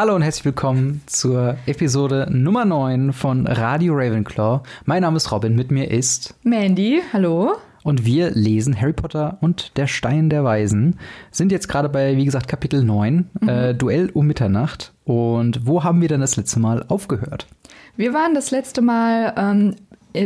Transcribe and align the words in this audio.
Hallo 0.00 0.14
und 0.14 0.22
herzlich 0.22 0.46
willkommen 0.46 1.02
zur 1.04 1.58
Episode 1.66 2.26
Nummer 2.30 2.64
9 2.64 3.12
von 3.12 3.46
Radio 3.46 3.92
Ravenclaw. 3.94 4.62
Mein 4.86 5.02
Name 5.02 5.18
ist 5.18 5.30
Robin, 5.30 5.54
mit 5.54 5.70
mir 5.70 5.90
ist 5.90 6.34
Mandy, 6.42 7.02
hallo. 7.12 7.56
Und 7.82 8.06
wir 8.06 8.30
lesen 8.30 8.80
Harry 8.80 8.94
Potter 8.94 9.36
und 9.42 9.76
der 9.76 9.86
Stein 9.86 10.30
der 10.30 10.42
Weisen. 10.42 10.98
Sind 11.30 11.52
jetzt 11.52 11.68
gerade 11.68 11.90
bei, 11.90 12.16
wie 12.16 12.24
gesagt, 12.24 12.48
Kapitel 12.48 12.82
9, 12.82 13.28
mhm. 13.42 13.48
äh, 13.50 13.74
Duell 13.74 14.08
um 14.14 14.26
Mitternacht. 14.26 14.94
Und 15.04 15.66
wo 15.66 15.84
haben 15.84 16.00
wir 16.00 16.08
denn 16.08 16.22
das 16.22 16.36
letzte 16.36 16.60
Mal 16.60 16.82
aufgehört? 16.88 17.46
Wir 17.94 18.14
waren 18.14 18.32
das 18.32 18.50
letzte 18.50 18.80
Mal 18.80 19.34
ähm, 19.36 19.76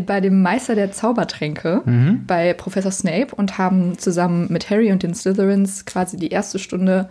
bei 0.06 0.20
dem 0.20 0.40
Meister 0.40 0.76
der 0.76 0.92
Zaubertränke 0.92 1.82
mhm. 1.84 2.22
bei 2.28 2.54
Professor 2.54 2.92
Snape 2.92 3.34
und 3.34 3.58
haben 3.58 3.98
zusammen 3.98 4.46
mit 4.50 4.70
Harry 4.70 4.92
und 4.92 5.02
den 5.02 5.16
Slytherins 5.16 5.84
quasi 5.84 6.16
die 6.16 6.28
erste 6.28 6.60
Stunde 6.60 7.08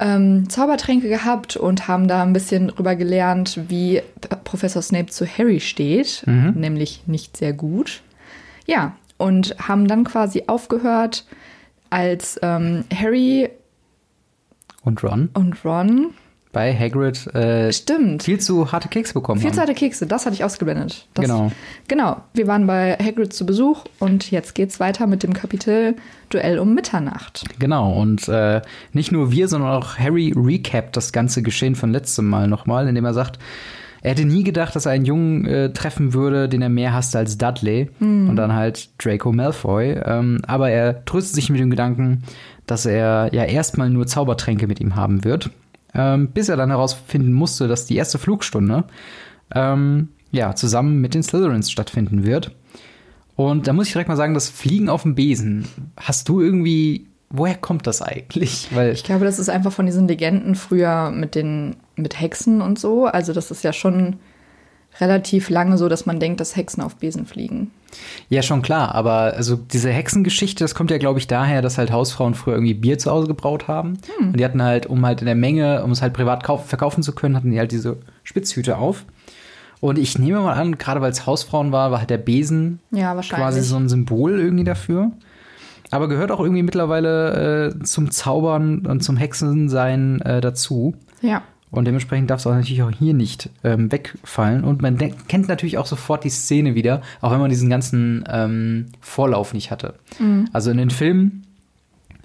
ähm, 0.00 0.48
Zaubertränke 0.48 1.08
gehabt 1.08 1.56
und 1.56 1.86
haben 1.86 2.08
da 2.08 2.22
ein 2.22 2.32
bisschen 2.32 2.68
drüber 2.68 2.96
gelernt, 2.96 3.60
wie 3.68 4.02
Professor 4.44 4.82
Snape 4.82 5.06
zu 5.06 5.26
Harry 5.26 5.60
steht, 5.60 6.24
mhm. 6.26 6.54
nämlich 6.56 7.02
nicht 7.06 7.36
sehr 7.36 7.52
gut. 7.52 8.02
Ja, 8.66 8.96
und 9.18 9.54
haben 9.58 9.86
dann 9.86 10.04
quasi 10.04 10.44
aufgehört, 10.46 11.26
als 11.90 12.38
ähm, 12.42 12.84
Harry 12.94 13.50
und 14.82 15.02
Ron 15.04 15.28
und 15.34 15.64
Ron 15.64 16.14
bei 16.52 16.76
Hagrid 16.76 17.32
äh, 17.34 17.72
Stimmt. 17.72 18.24
viel 18.24 18.40
zu 18.40 18.72
harte 18.72 18.88
Kekse 18.88 19.14
bekommen 19.14 19.40
Viel 19.40 19.50
haben. 19.50 19.54
zu 19.54 19.60
harte 19.60 19.74
Kekse, 19.74 20.06
das 20.06 20.26
hatte 20.26 20.34
ich 20.34 20.42
ausgeblendet. 20.44 21.06
Das, 21.14 21.24
genau. 21.24 21.52
Genau. 21.86 22.16
Wir 22.34 22.46
waren 22.48 22.66
bei 22.66 22.96
Hagrid 22.96 23.32
zu 23.32 23.46
Besuch 23.46 23.84
und 24.00 24.30
jetzt 24.30 24.54
geht's 24.54 24.80
weiter 24.80 25.06
mit 25.06 25.22
dem 25.22 25.32
Kapitel 25.32 25.94
Duell 26.28 26.58
um 26.58 26.74
Mitternacht. 26.74 27.44
Genau. 27.58 27.92
Und 27.92 28.28
äh, 28.28 28.62
nicht 28.92 29.12
nur 29.12 29.30
wir, 29.30 29.48
sondern 29.48 29.70
auch 29.70 29.98
Harry 29.98 30.32
recapt 30.36 30.96
das 30.96 31.12
ganze 31.12 31.42
Geschehen 31.42 31.74
von 31.76 31.92
letztem 31.92 32.28
Mal 32.28 32.48
nochmal, 32.48 32.88
indem 32.88 33.04
er 33.04 33.14
sagt, 33.14 33.38
er 34.02 34.12
hätte 34.12 34.24
nie 34.24 34.44
gedacht, 34.44 34.74
dass 34.74 34.86
er 34.86 34.92
einen 34.92 35.04
Jungen 35.04 35.44
äh, 35.46 35.72
treffen 35.72 36.14
würde, 36.14 36.48
den 36.48 36.62
er 36.62 36.68
mehr 36.68 36.94
hasste 36.94 37.18
als 37.18 37.36
Dudley. 37.36 37.90
Mhm. 38.00 38.30
Und 38.30 38.36
dann 38.36 38.54
halt 38.54 38.90
Draco 39.04 39.30
Malfoy. 39.30 40.00
Ähm, 40.04 40.40
aber 40.46 40.70
er 40.70 41.04
tröstet 41.04 41.34
sich 41.34 41.50
mit 41.50 41.60
dem 41.60 41.70
Gedanken, 41.70 42.22
dass 42.66 42.86
er 42.86 43.28
ja 43.32 43.44
erstmal 43.44 43.90
nur 43.90 44.06
Zaubertränke 44.06 44.66
mit 44.66 44.80
ihm 44.80 44.96
haben 44.96 45.24
wird 45.24 45.50
ähm, 45.94 46.28
bis 46.28 46.48
er 46.48 46.56
dann 46.56 46.70
herausfinden 46.70 47.32
musste, 47.32 47.68
dass 47.68 47.86
die 47.86 47.96
erste 47.96 48.18
Flugstunde 48.18 48.84
ähm, 49.54 50.08
ja, 50.30 50.54
zusammen 50.54 51.00
mit 51.00 51.14
den 51.14 51.22
Slytherins 51.22 51.70
stattfinden 51.70 52.24
wird. 52.24 52.52
Und 53.36 53.66
da 53.66 53.72
muss 53.72 53.86
ich 53.86 53.92
direkt 53.92 54.08
mal 54.08 54.16
sagen, 54.16 54.34
das 54.34 54.48
Fliegen 54.48 54.88
auf 54.88 55.02
dem 55.02 55.14
Besen, 55.14 55.66
hast 55.96 56.28
du 56.28 56.40
irgendwie, 56.40 57.06
woher 57.30 57.56
kommt 57.56 57.86
das 57.86 58.02
eigentlich? 58.02 58.68
Weil 58.74 58.92
ich 58.92 59.04
glaube, 59.04 59.24
das 59.24 59.38
ist 59.38 59.48
einfach 59.48 59.72
von 59.72 59.86
diesen 59.86 60.06
Legenden 60.06 60.54
früher 60.54 61.10
mit 61.10 61.34
den, 61.34 61.76
mit 61.96 62.20
Hexen 62.20 62.60
und 62.60 62.78
so. 62.78 63.06
Also 63.06 63.32
das 63.32 63.50
ist 63.50 63.64
ja 63.64 63.72
schon 63.72 64.16
relativ 64.98 65.50
lange 65.50 65.78
so, 65.78 65.88
dass 65.88 66.06
man 66.06 66.18
denkt, 66.18 66.40
dass 66.40 66.56
Hexen 66.56 66.82
auf 66.82 66.96
Besen 66.96 67.26
fliegen. 67.26 67.70
Ja, 68.28 68.42
schon 68.42 68.62
klar, 68.62 68.94
aber 68.94 69.34
also 69.34 69.56
diese 69.56 69.90
Hexengeschichte, 69.90 70.64
das 70.64 70.74
kommt 70.74 70.90
ja, 70.90 70.98
glaube 70.98 71.18
ich, 71.18 71.26
daher, 71.26 71.62
dass 71.62 71.78
halt 71.78 71.90
Hausfrauen 71.90 72.34
früher 72.34 72.54
irgendwie 72.54 72.74
Bier 72.74 72.98
zu 72.98 73.10
Hause 73.10 73.26
gebraut 73.26 73.68
haben. 73.68 73.98
Hm. 74.18 74.28
Und 74.28 74.40
die 74.40 74.44
hatten 74.44 74.62
halt, 74.62 74.86
um 74.86 75.04
halt 75.04 75.20
in 75.20 75.26
der 75.26 75.34
Menge, 75.34 75.82
um 75.84 75.90
es 75.90 76.02
halt 76.02 76.12
privat 76.12 76.44
verkaufen 76.44 77.02
zu 77.02 77.14
können, 77.14 77.36
hatten 77.36 77.50
die 77.50 77.58
halt 77.58 77.72
diese 77.72 77.96
Spitzhüte 78.22 78.78
auf. 78.78 79.04
Und 79.80 79.98
ich 79.98 80.18
nehme 80.18 80.40
mal 80.40 80.54
an, 80.54 80.76
gerade 80.76 81.00
weil 81.00 81.10
es 81.10 81.26
Hausfrauen 81.26 81.72
war, 81.72 81.90
war 81.90 82.00
halt 82.00 82.10
der 82.10 82.18
Besen 82.18 82.80
ja, 82.90 83.14
quasi 83.14 83.62
so 83.62 83.76
ein 83.76 83.88
Symbol 83.88 84.38
irgendwie 84.38 84.64
dafür. 84.64 85.10
Aber 85.90 86.08
gehört 86.08 86.30
auch 86.30 86.40
irgendwie 86.40 86.62
mittlerweile 86.62 87.74
äh, 87.80 87.82
zum 87.82 88.10
Zaubern 88.10 88.86
und 88.86 89.02
zum 89.02 89.16
Hexensein 89.16 90.20
äh, 90.20 90.40
dazu. 90.40 90.94
Ja. 91.20 91.42
Und 91.70 91.84
dementsprechend 91.84 92.30
darf 92.30 92.40
es 92.40 92.46
auch 92.46 92.54
natürlich 92.54 92.82
auch 92.82 92.90
hier 92.90 93.14
nicht 93.14 93.48
ähm, 93.62 93.92
wegfallen. 93.92 94.64
Und 94.64 94.82
man 94.82 94.98
kennt 95.28 95.48
natürlich 95.48 95.78
auch 95.78 95.86
sofort 95.86 96.24
die 96.24 96.30
Szene 96.30 96.74
wieder, 96.74 97.00
auch 97.20 97.30
wenn 97.30 97.38
man 97.38 97.50
diesen 97.50 97.70
ganzen 97.70 98.24
ähm, 98.28 98.86
Vorlauf 99.00 99.54
nicht 99.54 99.70
hatte. 99.70 99.94
Mhm. 100.18 100.48
Also 100.52 100.70
in 100.72 100.78
den 100.78 100.90
Filmen 100.90 101.44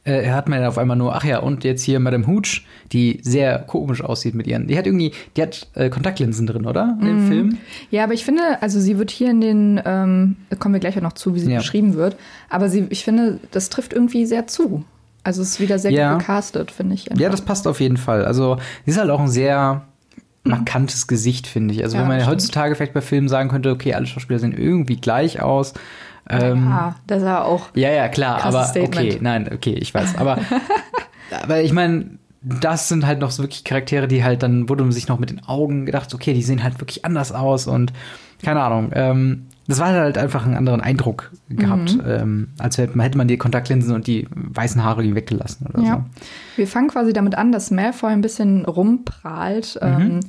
äh, 0.06 0.32
hat 0.32 0.48
man 0.48 0.62
ja 0.62 0.68
auf 0.68 0.78
einmal 0.78 0.98
nur, 0.98 1.16
ach 1.16 1.26
ja, 1.26 1.40
und 1.40 1.64
jetzt 1.64 1.84
hier 1.84 2.00
Madame 2.00 2.26
Hooch, 2.28 2.64
die 2.92 3.20
sehr 3.22 3.60
komisch 3.60 4.02
aussieht 4.02 4.34
mit 4.36 4.48
ihren. 4.48 4.68
Die 4.68 4.78
hat 4.78 4.86
irgendwie, 4.88 5.12
die 5.36 5.42
hat 5.42 5.68
äh, 5.74 5.90
Kontaktlinsen 5.90 6.48
drin, 6.48 6.66
oder? 6.66 6.98
In 7.02 7.08
dem 7.08 7.24
mhm. 7.24 7.28
Film. 7.28 7.58
Ja, 7.92 8.04
aber 8.04 8.14
ich 8.14 8.26
finde, 8.26 8.42
also 8.62 8.80
sie 8.80 8.98
wird 8.98 9.12
hier 9.12 9.30
in 9.30 9.42
den, 9.42 9.82
ähm, 9.86 10.38
kommen 10.58 10.74
wir 10.74 10.80
gleich 10.80 10.98
auch 10.98 11.04
noch 11.04 11.14
zu, 11.14 11.36
wie 11.36 11.40
sie 11.40 11.52
ja. 11.52 11.58
beschrieben 11.58 11.96
wird. 11.96 12.18
Aber 12.50 12.70
sie, 12.70 12.88
ich 12.90 13.04
finde, 13.04 13.40
das 13.52 13.70
trifft 13.70 13.94
irgendwie 13.94 14.26
sehr 14.26 14.48
zu. 14.48 14.86
Also 15.26 15.42
es 15.42 15.54
ist 15.54 15.60
wieder 15.60 15.80
sehr 15.80 15.92
ja. 15.92 16.12
gut 16.12 16.20
gecastet, 16.20 16.70
finde 16.70 16.94
ich. 16.94 17.10
Einfach. 17.10 17.22
Ja, 17.22 17.30
das 17.30 17.42
passt 17.42 17.68
auf 17.68 17.82
jeden 17.82 17.98
Fall. 17.98 18.26
Also 18.26 18.58
sie 18.86 18.92
ist 18.92 19.00
halt 19.00 19.10
auch 19.10 19.20
ein 19.20 19.28
sehr 19.28 19.82
markantes 20.44 21.08
Gesicht, 21.08 21.48
finde 21.48 21.74
ich. 21.74 21.84
Also 21.84 21.98
ja, 21.98 22.04
wenn 22.04 22.10
man 22.10 22.20
ja 22.20 22.28
heutzutage 22.28 22.76
vielleicht 22.76 22.94
bei 22.94 23.02
Filmen 23.02 23.28
sagen 23.28 23.50
könnte, 23.50 23.72
okay, 23.72 23.96
alle 23.96 24.06
Schauspieler 24.06 24.38
sehen 24.38 24.56
irgendwie 24.56 24.98
gleich 24.98 25.42
aus. 25.42 25.74
Ähm, 26.30 26.68
ja, 26.70 26.96
das 27.08 27.24
ist 27.24 27.28
auch. 27.28 27.70
Ja, 27.74 27.90
ja, 27.90 28.08
klar, 28.08 28.46
aber 28.46 28.66
Statement. 28.66 28.96
okay, 28.96 29.18
nein, 29.20 29.50
okay, 29.52 29.74
ich 29.74 29.92
weiß. 29.96 30.16
Aber, 30.20 30.38
aber 31.42 31.62
ich 31.62 31.74
meine, 31.74 32.20
das 32.44 32.88
sind 32.88 33.08
halt 33.08 33.18
noch 33.18 33.32
so 33.32 33.42
wirklich 33.42 33.64
Charaktere, 33.64 34.08
die 34.08 34.24
halt 34.24 34.44
dann 34.44 34.70
wurde 34.70 34.84
man 34.84 34.92
sich 34.92 35.08
noch 35.08 35.18
mit 35.18 35.32
den 35.32 35.44
Augen 35.44 35.88
gedacht, 35.88 36.14
okay, 36.14 36.36
die 36.36 36.44
sehen 36.44 36.64
halt 36.64 36.80
wirklich 36.80 37.04
anders 37.04 37.32
aus 37.32 37.66
und 37.66 37.94
keine 38.44 38.62
Ahnung. 38.62 38.92
Ähm, 38.94 39.48
das 39.68 39.80
war 39.80 39.88
halt 39.94 40.18
einfach 40.18 40.46
einen 40.46 40.56
anderen 40.56 40.82
Eindruck 40.82 41.32
gehabt, 41.50 41.96
mhm. 41.96 42.04
ähm, 42.06 42.48
als 42.60 42.78
hätte 42.78 42.96
man, 42.96 43.06
hätte 43.06 43.18
man 43.18 43.28
die 43.28 43.38
Kontaktlinsen 43.38 43.94
und 43.94 44.08
die 44.08 44.28
weißen 44.32 44.84
Haare 44.84 45.16
weggelassen 45.16 45.68
oder 45.68 45.82
ja. 45.82 45.94
so. 45.96 46.22
Wir 46.58 46.68
fangen 46.68 46.90
quasi 46.90 47.14
damit 47.14 47.36
an, 47.36 47.52
dass 47.52 47.72
Malfoy 47.72 48.12
ein 48.12 48.22
bisschen 48.22 48.66
rumprahlt, 48.66 49.80
mhm. 49.82 49.88
ähm, 49.88 50.20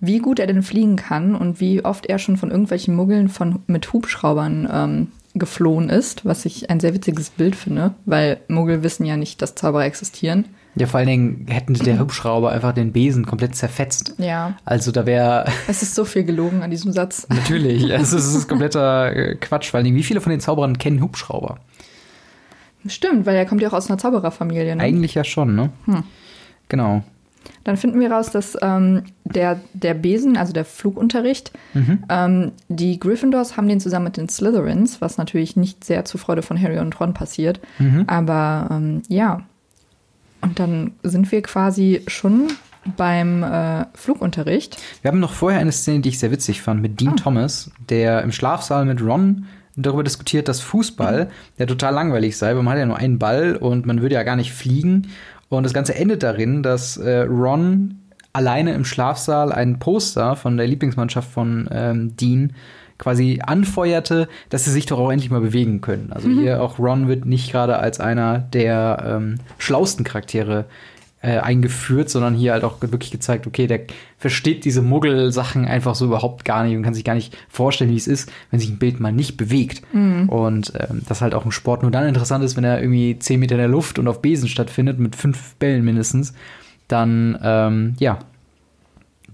wie 0.00 0.18
gut 0.18 0.40
er 0.40 0.48
denn 0.48 0.62
fliegen 0.62 0.96
kann 0.96 1.36
und 1.36 1.60
wie 1.60 1.84
oft 1.84 2.06
er 2.06 2.18
schon 2.18 2.36
von 2.36 2.50
irgendwelchen 2.50 2.96
Muggeln 2.96 3.28
von, 3.28 3.60
mit 3.68 3.92
Hubschraubern 3.92 4.68
ähm, 4.70 5.08
geflohen 5.34 5.88
ist, 5.88 6.24
was 6.24 6.44
ich 6.44 6.68
ein 6.68 6.80
sehr 6.80 6.92
witziges 6.92 7.30
Bild 7.30 7.54
finde, 7.54 7.94
weil 8.04 8.38
Muggel 8.48 8.82
wissen 8.82 9.06
ja 9.06 9.16
nicht, 9.16 9.40
dass 9.40 9.54
Zauberer 9.54 9.84
existieren. 9.84 10.46
Ja, 10.74 10.86
vor 10.86 10.98
allen 10.98 11.08
Dingen 11.08 11.46
hätten 11.50 11.74
der 11.74 11.98
Hubschrauber 11.98 12.50
einfach 12.50 12.72
den 12.72 12.92
Besen 12.92 13.26
komplett 13.26 13.54
zerfetzt. 13.54 14.14
Ja. 14.18 14.56
Also 14.64 14.90
da 14.90 15.04
wäre. 15.04 15.44
Es 15.68 15.82
ist 15.82 15.94
so 15.94 16.04
viel 16.04 16.24
gelogen 16.24 16.62
an 16.62 16.70
diesem 16.70 16.92
Satz. 16.92 17.26
Natürlich. 17.30 17.90
Es 17.90 18.12
ist, 18.12 18.24
es 18.24 18.34
ist 18.34 18.48
kompletter 18.48 19.14
äh, 19.14 19.34
Quatsch. 19.34 19.70
Vor 19.70 19.78
allen 19.78 19.84
Dingen, 19.84 19.96
wie 19.96 20.02
viele 20.02 20.20
von 20.20 20.30
den 20.30 20.40
Zauberern 20.40 20.78
kennen 20.78 21.02
Hubschrauber? 21.02 21.58
Stimmt, 22.86 23.26
weil 23.26 23.36
er 23.36 23.46
kommt 23.46 23.60
ja 23.60 23.68
auch 23.68 23.74
aus 23.74 23.90
einer 23.90 23.98
Zaubererfamilie, 23.98 24.74
ne? 24.74 24.82
Eigentlich 24.82 25.14
ja 25.14 25.24
schon, 25.24 25.54
ne? 25.54 25.70
Hm. 25.84 26.02
Genau. 26.68 27.02
Dann 27.64 27.76
finden 27.76 28.00
wir 28.00 28.10
raus, 28.10 28.30
dass 28.30 28.56
ähm, 28.60 29.04
der, 29.24 29.60
der 29.72 29.94
Besen, 29.94 30.36
also 30.36 30.52
der 30.52 30.64
Flugunterricht, 30.64 31.52
mhm. 31.74 32.04
ähm, 32.08 32.52
die 32.68 32.98
Gryffindors 32.98 33.56
haben 33.56 33.68
den 33.68 33.80
zusammen 33.80 34.06
mit 34.06 34.16
den 34.16 34.28
Slytherins, 34.28 35.00
was 35.00 35.16
natürlich 35.18 35.56
nicht 35.56 35.84
sehr 35.84 36.04
zur 36.04 36.18
Freude 36.18 36.42
von 36.42 36.60
Harry 36.60 36.78
und 36.78 36.98
Ron 36.98 37.14
passiert. 37.14 37.60
Mhm. 37.78 38.04
Aber 38.06 38.68
ähm, 38.70 39.02
ja, 39.08 39.42
und 40.42 40.58
dann 40.58 40.92
sind 41.02 41.30
wir 41.32 41.42
quasi 41.42 42.02
schon 42.06 42.48
beim 42.96 43.42
äh, 43.42 43.86
Flugunterricht. 43.94 44.76
Wir 45.02 45.10
haben 45.10 45.20
noch 45.20 45.32
vorher 45.32 45.60
eine 45.60 45.72
Szene, 45.72 46.00
die 46.00 46.10
ich 46.10 46.18
sehr 46.18 46.32
witzig 46.32 46.62
fand, 46.62 46.82
mit 46.82 47.00
Dean 47.00 47.12
oh. 47.12 47.16
Thomas, 47.16 47.70
der 47.88 48.22
im 48.22 48.32
Schlafsaal 48.32 48.84
mit 48.84 49.00
Ron 49.00 49.46
darüber 49.76 50.02
diskutiert, 50.02 50.48
dass 50.48 50.60
Fußball, 50.60 51.24
mhm. 51.24 51.28
der 51.58 51.66
total 51.66 51.94
langweilig 51.94 52.36
sei, 52.36 52.54
weil 52.54 52.62
man 52.62 52.74
hat 52.74 52.80
ja 52.80 52.86
nur 52.86 52.98
einen 52.98 53.18
Ball 53.18 53.56
und 53.56 53.86
man 53.86 54.02
würde 54.02 54.16
ja 54.16 54.22
gar 54.22 54.36
nicht 54.36 54.52
fliegen. 54.52 55.08
Und 55.48 55.64
das 55.64 55.74
Ganze 55.74 55.94
endet 55.94 56.22
darin, 56.22 56.62
dass 56.62 56.96
äh, 56.96 57.20
Ron 57.20 57.98
alleine 58.32 58.74
im 58.74 58.84
Schlafsaal 58.84 59.52
ein 59.52 59.78
Poster 59.78 60.36
von 60.36 60.56
der 60.56 60.66
Lieblingsmannschaft 60.66 61.30
von 61.30 61.68
ähm, 61.70 62.16
Dean 62.16 62.54
quasi 63.02 63.40
anfeuerte, 63.44 64.28
dass 64.48 64.64
sie 64.64 64.70
sich 64.70 64.86
doch 64.86 64.98
auch 65.00 65.10
endlich 65.10 65.28
mal 65.28 65.40
bewegen 65.40 65.80
können. 65.80 66.12
Also 66.12 66.28
mhm. 66.28 66.38
hier 66.38 66.62
auch 66.62 66.78
Ron 66.78 67.08
wird 67.08 67.24
nicht 67.24 67.50
gerade 67.50 67.78
als 67.78 67.98
einer 67.98 68.38
der 68.38 69.02
ähm, 69.04 69.38
schlausten 69.58 70.04
Charaktere 70.04 70.66
äh, 71.20 71.38
eingeführt, 71.38 72.10
sondern 72.10 72.34
hier 72.34 72.52
halt 72.52 72.62
auch 72.62 72.80
wirklich 72.80 73.10
gezeigt, 73.10 73.48
okay, 73.48 73.66
der 73.66 73.80
versteht 74.18 74.64
diese 74.64 74.82
Muggel-Sachen 74.82 75.64
einfach 75.64 75.96
so 75.96 76.04
überhaupt 76.04 76.44
gar 76.44 76.62
nicht 76.62 76.76
und 76.76 76.84
kann 76.84 76.94
sich 76.94 77.04
gar 77.04 77.14
nicht 77.14 77.36
vorstellen, 77.48 77.90
wie 77.90 77.96
es 77.96 78.06
ist, 78.06 78.30
wenn 78.52 78.60
sich 78.60 78.70
ein 78.70 78.78
Bild 78.78 79.00
mal 79.00 79.12
nicht 79.12 79.36
bewegt. 79.36 79.82
Mhm. 79.92 80.28
Und 80.28 80.72
ähm, 80.78 81.02
das 81.08 81.22
halt 81.22 81.34
auch 81.34 81.44
im 81.44 81.50
Sport 81.50 81.82
nur 81.82 81.90
dann 81.90 82.06
interessant 82.06 82.44
ist, 82.44 82.56
wenn 82.56 82.64
er 82.64 82.80
irgendwie 82.80 83.18
zehn 83.18 83.40
Meter 83.40 83.56
in 83.56 83.60
der 83.60 83.68
Luft 83.68 83.98
und 83.98 84.06
auf 84.06 84.22
Besen 84.22 84.48
stattfindet, 84.48 85.00
mit 85.00 85.16
fünf 85.16 85.56
Bällen 85.56 85.84
mindestens, 85.84 86.34
dann, 86.86 87.36
ähm, 87.42 87.94
ja, 87.98 88.20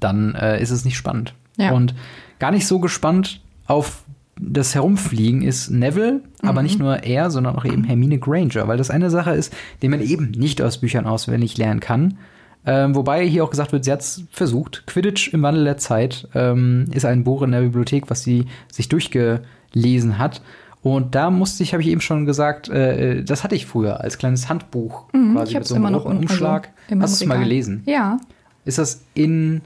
dann 0.01 0.35
äh, 0.37 0.63
ist 0.63 0.71
es 0.71 0.87
nicht 0.87 0.97
spannend. 0.97 1.35
Ja. 1.59 1.73
Und 1.73 1.95
gar 2.39 2.51
nicht 2.51 2.67
so 2.67 2.79
gespannt 2.79 3.41
auf 3.69 4.03
das 4.41 4.75
Herumfliegen 4.75 5.43
ist 5.43 5.71
Neville, 5.71 6.23
mhm. 6.43 6.49
aber 6.49 6.63
nicht 6.63 6.79
nur 6.79 7.03
er, 7.03 7.31
sondern 7.31 7.57
auch 7.57 7.65
eben 7.65 7.85
Hermine 7.85 8.19
Granger, 8.19 8.69
weil 8.69 8.79
das 8.79 8.91
eine 8.91 9.11
Sache 9.11 9.33
ist, 9.33 9.55
die 9.83 9.89
man 9.89 10.01
eben 10.01 10.31
nicht 10.31 10.63
aus 10.63 10.79
Büchern 10.79 11.07
auswendig 11.07 11.57
lernen 11.57 11.81
kann. 11.81 12.19
Ähm, 12.67 12.95
wobei 12.95 13.27
hier 13.27 13.45
auch 13.45 13.51
gesagt 13.51 13.73
wird, 13.73 13.85
sie 13.85 13.93
hat 13.93 14.01
es 14.01 14.25
versucht. 14.31 14.85
Quidditch 14.87 15.33
im 15.33 15.43
Wandel 15.43 15.65
der 15.65 15.79
Zeit 15.79 16.29
ähm, 16.35 16.87
ist 16.93 17.05
ein 17.05 17.25
Buch 17.25 17.43
in 17.43 17.53
der 17.53 17.61
Bibliothek, 17.61 18.11
was 18.11 18.23
sie 18.23 18.47
sich 18.71 18.89
durchgelesen 18.89 20.19
hat. 20.19 20.43
Und 20.83 21.15
da 21.15 21.31
musste 21.31 21.63
ich, 21.63 21.73
habe 21.73 21.83
ich 21.83 21.89
eben 21.89 22.01
schon 22.01 22.25
gesagt, 22.25 22.69
äh, 22.69 23.25
das 23.25 23.43
hatte 23.43 23.55
ich 23.55 23.67
früher 23.67 24.01
als 24.01 24.19
kleines 24.19 24.49
Handbuch 24.49 25.13
mhm, 25.13 25.35
quasi 25.35 25.53
ich 25.53 25.59
mit 25.59 25.67
so 25.67 25.75
einem 25.75 25.85
immer 25.85 25.91
noch 25.91 26.05
Umschlag. 26.05 26.71
Also 26.89 27.03
Hast 27.03 27.21
du 27.21 27.25
es 27.25 27.29
mal 27.29 27.39
gelesen? 27.39 27.83
Ja. 27.87 28.19
ist 28.65 28.79
das 28.79 29.03
in 29.15 29.63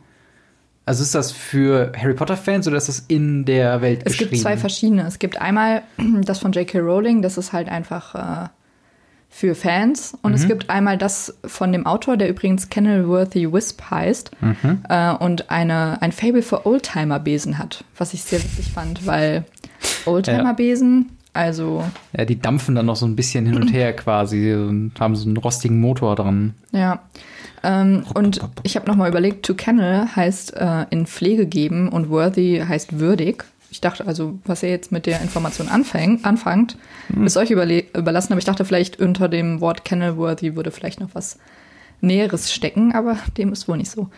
also 0.84 1.02
ist 1.02 1.14
das 1.14 1.30
für 1.30 1.92
Harry 1.96 2.14
Potter 2.14 2.36
Fans 2.36 2.66
oder 2.66 2.76
ist 2.76 2.88
das 2.88 3.04
in 3.08 3.44
der 3.44 3.80
Welt 3.82 4.00
es 4.04 4.12
geschrieben? 4.12 4.30
gibt 4.30 4.42
zwei 4.42 4.56
verschiedene. 4.56 5.06
Es 5.06 5.18
gibt 5.18 5.40
einmal 5.40 5.82
das 6.24 6.38
von 6.40 6.52
J.K. 6.52 6.78
Rowling, 6.80 7.22
das 7.22 7.38
ist 7.38 7.52
halt 7.52 7.68
einfach 7.68 8.14
äh, 8.14 8.48
für 9.28 9.54
Fans. 9.54 10.16
Und 10.22 10.34
es 10.34 10.46
gibt 10.46 10.68
einmal 10.68 10.98
das 10.98 11.38
von 11.44 11.72
dem 11.72 11.86
Autor, 11.86 12.16
der 12.16 12.28
übrigens 12.28 12.68
Kenilworthy 12.68 13.50
Wisp 13.52 13.80
heißt 13.90 14.30
äh, 14.88 15.12
und 15.14 15.50
eine, 15.50 16.02
ein 16.02 16.12
Fable 16.12 16.42
für 16.42 16.66
Oldtimer-Besen 16.66 17.58
hat, 17.58 17.84
was 17.96 18.12
ich 18.12 18.22
sehr 18.24 18.42
witzig 18.42 18.70
fand, 18.72 19.06
weil 19.06 19.44
Oldtimer-Besen, 20.04 21.16
also 21.32 21.84
Ja, 22.16 22.24
die 22.24 22.38
dampfen 22.38 22.74
dann 22.74 22.86
noch 22.86 22.96
so 22.96 23.06
ein 23.06 23.16
bisschen 23.16 23.46
hin 23.46 23.56
und 23.56 23.72
her 23.72 23.92
quasi 23.96 24.54
und 24.54 24.92
haben 24.98 25.16
so 25.16 25.26
einen 25.26 25.36
rostigen 25.36 25.80
Motor 25.80 26.16
dran. 26.16 26.54
Ja. 26.72 27.00
Ähm, 27.62 28.04
und 28.14 28.40
ich 28.64 28.76
habe 28.76 28.86
nochmal 28.86 29.08
überlegt, 29.08 29.46
to 29.46 29.54
kennel 29.54 30.14
heißt 30.14 30.56
äh, 30.56 30.86
in 30.90 31.06
Pflege 31.06 31.46
geben 31.46 31.88
und 31.88 32.10
worthy 32.10 32.62
heißt 32.66 32.98
würdig. 32.98 33.44
Ich 33.70 33.80
dachte 33.80 34.06
also, 34.06 34.38
was 34.44 34.62
ihr 34.62 34.68
jetzt 34.68 34.92
mit 34.92 35.06
der 35.06 35.22
Information 35.22 35.68
anfängt, 35.68 36.26
anfangt, 36.26 36.76
ist 37.24 37.38
euch 37.38 37.50
überlassen. 37.50 38.32
Aber 38.32 38.38
ich 38.38 38.44
dachte 38.44 38.66
vielleicht 38.66 39.00
unter 39.00 39.30
dem 39.30 39.62
Wort 39.62 39.86
kennel 39.86 40.18
worthy 40.18 40.56
würde 40.56 40.70
vielleicht 40.70 41.00
noch 41.00 41.14
was 41.14 41.38
Näheres 42.02 42.52
stecken, 42.52 42.92
aber 42.92 43.16
dem 43.38 43.50
ist 43.50 43.68
wohl 43.68 43.78
nicht 43.78 43.90
so. 43.90 44.10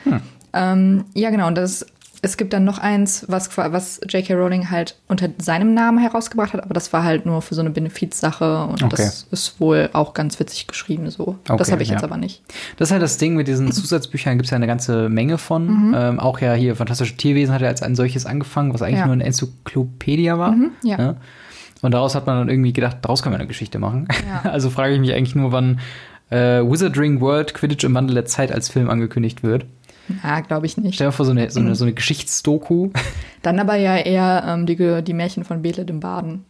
Ähm, 0.54 1.04
ja, 1.14 1.30
genau. 1.30 1.46
Und 1.46 1.56
das, 1.56 1.86
es 2.24 2.36
gibt 2.36 2.52
dann 2.52 2.64
noch 2.64 2.78
eins, 2.78 3.24
was, 3.28 3.56
was 3.56 4.00
J.K. 4.08 4.34
Rowling 4.34 4.70
halt 4.70 4.96
unter 5.08 5.28
seinem 5.38 5.74
Namen 5.74 5.98
herausgebracht 5.98 6.52
hat, 6.52 6.62
aber 6.64 6.74
das 6.74 6.92
war 6.92 7.04
halt 7.04 7.26
nur 7.26 7.42
für 7.42 7.54
so 7.54 7.60
eine 7.60 7.70
Benefizsache 7.70 8.64
und 8.64 8.82
Okay. 8.82 8.96
das 8.96 9.26
ist 9.30 9.60
wohl 9.60 9.90
auch 9.92 10.14
ganz 10.14 10.40
witzig 10.40 10.66
geschrieben 10.66 11.10
so. 11.10 11.36
das 11.44 11.60
Okay, 11.60 11.72
habe 11.72 11.82
ich 11.82 11.88
ja. 11.88 11.94
jetzt 11.94 12.04
aber 12.04 12.16
nicht. 12.16 12.42
Das 12.76 12.88
ist 12.88 12.92
halt 12.92 13.02
das 13.02 13.18
Ding 13.18 13.34
mit 13.36 13.46
diesen 13.48 13.70
Zusatzbüchern, 13.72 14.34
gibt 14.38 14.46
es 14.46 14.50
ja 14.50 14.56
eine 14.56 14.66
ganze 14.66 15.08
Menge 15.08 15.38
von. 15.38 15.94
Ähm, 15.96 16.20
auch 16.20 16.40
ja 16.40 16.54
hier 16.54 16.74
Fantastische 16.76 17.16
Tierwesen 17.16 17.54
hat 17.54 17.60
ja 17.62 17.68
als 17.68 17.82
ein 17.82 17.94
solches 17.94 18.26
angefangen, 18.26 18.74
was 18.74 18.82
eigentlich 18.82 18.98
Ja. 19.00 19.06
nur 19.06 19.12
eine 19.14 19.24
Enzyklopädie 19.24 20.30
war. 20.32 20.54
ja. 20.82 20.96
Ne? 20.96 21.16
Und 21.82 21.92
daraus 21.92 22.14
hat 22.14 22.26
man 22.26 22.38
dann 22.38 22.48
irgendwie 22.48 22.72
gedacht, 22.72 22.98
daraus 23.02 23.22
können 23.22 23.34
wir 23.34 23.38
eine 23.38 23.48
Geschichte 23.48 23.78
machen. 23.78 24.08
Also 24.44 24.70
frage 24.70 24.94
ich 24.94 25.00
mich 25.00 25.12
eigentlich 25.12 25.34
nur, 25.34 25.52
wann 25.52 25.80
äh, 26.30 26.62
Wizarding 26.62 27.20
World 27.20 27.52
Quidditch 27.54 27.84
im 27.84 27.94
Wandel 27.94 28.14
der 28.14 28.24
Zeit 28.24 28.50
als 28.52 28.68
Film 28.70 28.88
angekündigt 28.88 29.42
wird. 29.42 29.66
Ja, 30.22 30.40
glaube 30.40 30.66
ich 30.66 30.76
nicht. 30.76 30.94
Stell 30.96 31.08
dir 31.08 31.12
vor, 31.12 31.24
so 31.24 31.30
eine, 31.32 31.50
so 31.50 31.60
eine, 31.60 31.74
so 31.74 31.84
eine 31.84 31.94
Geschichtsdoku. 31.94 32.90
Dann 33.42 33.58
aber 33.58 33.76
ja 33.76 33.96
eher 33.96 34.44
ähm, 34.46 34.66
die, 34.66 35.02
die 35.02 35.12
Märchen 35.14 35.44
von 35.44 35.62
Bele 35.62 35.84
dem 35.84 36.00
Baden. 36.00 36.44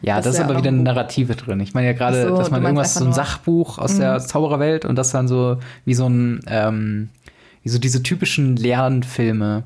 Ja, 0.00 0.16
Das 0.16 0.24
das, 0.24 0.34
ist 0.34 0.38
ja 0.40 0.44
aber 0.46 0.56
wieder 0.56 0.70
ein 0.70 0.74
eine. 0.80 0.82
Narrative 0.84 1.36
drin. 1.36 1.60
Ich 1.60 1.74
meine 1.74 1.86
ja 1.86 1.92
gerade, 1.92 2.26
so, 2.28 2.36
dass 2.36 2.50
man 2.50 2.62
irgendwas, 2.62 2.94
so 2.94 3.00
ein 3.00 3.04
nur- 3.04 3.10
Mhm. 3.10 3.14
Sachbuch 3.16 3.78
aus 3.78 3.98
der 3.98 4.18
Zaubererwelt 4.18 4.84
und 4.84 4.96
das 4.96 5.12
dann 5.12 5.28
so 5.28 5.58
wie 5.84 5.94
so 5.94 6.08
ein, 6.08 6.40
ähm, 6.48 7.08
wie 7.62 7.68
so 7.68 7.78
diese 7.78 8.02
typischen 8.02 8.56
Lernfilme. 8.56 9.62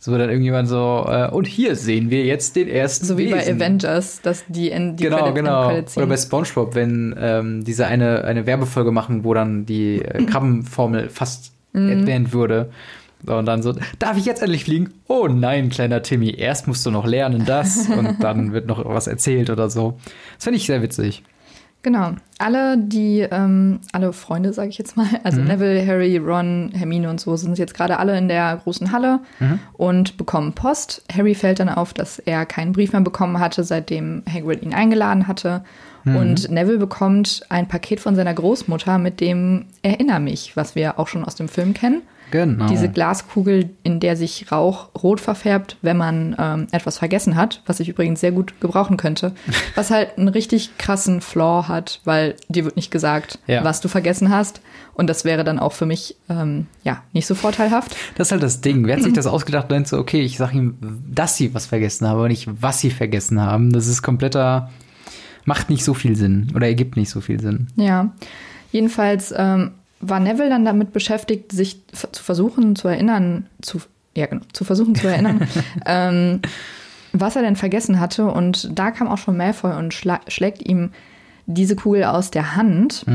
So 0.00 0.16
dann 0.16 0.28
irgendjemand 0.30 0.68
so, 0.68 1.06
äh, 1.08 1.28
und 1.30 1.46
hier 1.48 1.74
sehen 1.74 2.08
wir 2.10 2.24
jetzt 2.24 2.54
den 2.56 2.68
ersten 2.68 3.04
So 3.04 3.18
wie 3.18 3.30
bei 3.30 3.38
Wesen. 3.38 3.56
Avengers, 3.60 4.20
dass 4.22 4.44
die, 4.48 4.68
in, 4.70 4.96
die 4.96 5.04
Genau, 5.04 5.18
Credit- 5.18 5.34
genau. 5.34 5.68
Credits 5.68 5.96
Oder 5.96 6.06
bei. 6.06 6.16
SpongeBob, 6.16 6.74
wenn 6.76 7.14
ähm, 7.18 7.64
diese 7.64 7.86
eine, 7.86 8.22
eine 8.24 8.46
Werbefolge 8.46 8.92
machen, 8.92 9.22
wo 9.24 9.34
dann 9.34 9.64
die 9.66 10.02
äh, 10.02 10.24
Krabbenformel 10.26 11.08
fast 11.08 11.52
Mhm. 11.78 12.00
erwähnt 12.00 12.32
würde. 12.32 12.70
So, 13.26 13.36
Und 13.36 13.46
dann 13.46 13.62
so, 13.62 13.74
darf 13.98 14.16
ich 14.16 14.24
jetzt 14.24 14.42
endlich 14.42 14.64
fliegen? 14.64 14.92
Oh 15.08 15.26
nein, 15.28 15.70
kleiner 15.70 16.02
Timmy, 16.02 16.30
erst 16.30 16.68
musst 16.68 16.86
du 16.86 16.90
noch 16.90 17.06
lernen 17.06 17.44
das 17.44 17.88
und 17.96 18.22
dann 18.22 18.52
wird 18.52 18.66
noch 18.66 18.84
was 18.84 19.06
erzählt 19.06 19.50
oder 19.50 19.70
so. 19.70 19.98
Das 20.36 20.44
finde 20.44 20.58
ich 20.58 20.66
sehr 20.66 20.82
witzig. 20.82 21.24
Genau. 21.82 22.10
Alle, 22.38 22.76
die, 22.76 23.20
ähm, 23.20 23.80
alle 23.92 24.12
Freunde, 24.12 24.52
sage 24.52 24.68
ich 24.68 24.78
jetzt 24.78 24.96
mal, 24.96 25.06
also 25.22 25.40
Neville, 25.40 25.84
Harry, 25.86 26.16
Ron, 26.18 26.70
Hermine 26.74 27.08
und 27.08 27.20
so, 27.20 27.36
sind 27.36 27.56
jetzt 27.56 27.74
gerade 27.74 27.98
alle 27.98 28.18
in 28.18 28.28
der 28.28 28.56
großen 28.62 28.90
Halle 28.92 29.20
und 29.74 30.16
bekommen 30.16 30.54
Post. 30.54 31.04
Harry 31.12 31.34
fällt 31.34 31.60
dann 31.60 31.68
auf, 31.68 31.94
dass 31.94 32.18
er 32.18 32.46
keinen 32.46 32.72
Brief 32.72 32.92
mehr 32.92 33.00
bekommen 33.00 33.38
hatte, 33.38 33.62
seitdem 33.64 34.22
Hagrid 34.32 34.62
ihn 34.62 34.74
eingeladen 34.74 35.28
hatte. 35.28 35.62
Und 36.04 36.48
Neville 36.50 36.78
bekommt 36.78 37.42
ein 37.50 37.68
Paket 37.68 38.00
von 38.00 38.16
seiner 38.16 38.32
Großmutter 38.32 38.96
mit 38.98 39.20
dem 39.20 39.66
Erinner 39.82 40.20
mich, 40.20 40.56
was 40.56 40.74
wir 40.74 40.98
auch 40.98 41.06
schon 41.08 41.24
aus 41.24 41.34
dem 41.34 41.48
Film 41.48 41.74
kennen. 41.74 42.02
Genau. 42.30 42.66
Diese 42.66 42.90
Glaskugel, 42.90 43.70
in 43.82 44.00
der 44.00 44.14
sich 44.16 44.52
Rauch 44.52 44.90
rot 45.02 45.18
verfärbt, 45.20 45.76
wenn 45.80 45.96
man 45.96 46.36
ähm, 46.38 46.66
etwas 46.72 46.98
vergessen 46.98 47.36
hat, 47.36 47.62
was 47.64 47.80
ich 47.80 47.88
übrigens 47.88 48.20
sehr 48.20 48.32
gut 48.32 48.60
gebrauchen 48.60 48.98
könnte. 48.98 49.32
Was 49.74 49.90
halt 49.90 50.18
einen 50.18 50.28
richtig 50.28 50.76
krassen 50.76 51.20
Flaw 51.22 51.68
hat, 51.68 52.00
weil 52.04 52.36
dir 52.50 52.64
wird 52.64 52.76
nicht 52.76 52.90
gesagt, 52.90 53.38
Ja. 53.46 53.64
was 53.64 53.80
du 53.80 53.88
vergessen 53.88 54.28
hast. 54.28 54.60
Und 54.92 55.08
das 55.08 55.24
wäre 55.24 55.42
dann 55.44 55.58
auch 55.58 55.72
für 55.72 55.86
mich 55.86 56.16
ähm, 56.28 56.66
ja 56.84 57.02
nicht 57.14 57.26
so 57.26 57.34
vorteilhaft. 57.34 57.96
Das 58.16 58.28
ist 58.28 58.32
halt 58.32 58.42
das 58.42 58.60
Ding. 58.60 58.86
Wer 58.86 58.96
hat 58.96 59.04
sich 59.04 59.12
das 59.14 59.26
ausgedacht 59.26 59.64
und 59.64 59.72
denkt 59.72 59.88
so, 59.88 59.96
okay, 59.98 60.20
ich 60.20 60.36
sag 60.36 60.52
ihm, 60.52 60.76
dass 61.10 61.36
sie 61.36 61.54
was 61.54 61.64
vergessen 61.66 62.06
haben, 62.06 62.18
aber 62.18 62.28
nicht, 62.28 62.46
was 62.60 62.80
sie 62.80 62.90
vergessen 62.90 63.40
haben. 63.40 63.72
Das 63.72 63.86
ist 63.86 64.02
kompletter, 64.02 64.70
macht 65.48 65.70
nicht 65.70 65.82
so 65.84 65.94
viel 65.94 66.14
Sinn 66.14 66.52
oder 66.54 66.66
ergibt 66.68 66.96
nicht 66.96 67.10
so 67.10 67.20
viel 67.20 67.40
Sinn. 67.40 67.66
Ja. 67.76 68.12
Jedenfalls 68.70 69.34
ähm, 69.36 69.72
war 70.00 70.20
Neville 70.20 70.50
dann 70.50 70.64
damit 70.64 70.92
beschäftigt, 70.92 71.50
sich 71.50 71.80
zu 72.12 72.22
versuchen 72.22 72.76
zu 72.76 72.86
erinnern, 72.86 73.46
zu, 73.62 73.80
ja, 74.14 74.26
genau, 74.26 74.42
zu 74.52 74.64
versuchen 74.64 74.94
zu 74.94 75.08
erinnern, 75.08 75.40
ähm, 75.86 76.40
was 77.12 77.34
er 77.34 77.42
denn 77.42 77.56
vergessen 77.56 77.98
hatte. 77.98 78.26
Und 78.26 78.78
da 78.78 78.90
kam 78.90 79.08
auch 79.08 79.18
schon 79.18 79.36
Malfoy 79.36 79.74
und 79.76 79.94
schla 79.94 80.20
schlägt 80.28 80.68
ihm 80.68 80.90
diese 81.46 81.74
Kugel 81.76 82.04
aus 82.04 82.30
der 82.30 82.54
Hand. 82.54 83.06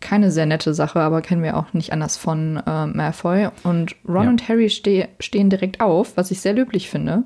Keine 0.00 0.30
sehr 0.30 0.46
nette 0.46 0.72
Sache, 0.74 1.00
aber 1.00 1.20
kennen 1.20 1.42
wir 1.42 1.56
auch 1.58 1.74
nicht 1.74 1.92
anders 1.92 2.16
von 2.16 2.56
äh, 2.66 2.86
Malfoy. 2.86 3.48
Und 3.62 3.94
Ron 4.08 4.24
Ja. 4.24 4.30
und 4.30 4.48
Harry 4.48 4.70
ste 4.70 5.08
stehen 5.20 5.50
direkt 5.50 5.80
auf, 5.82 6.16
was 6.16 6.30
ich 6.30 6.40
sehr 6.40 6.54
löblich 6.54 6.88
finde. 6.88 7.22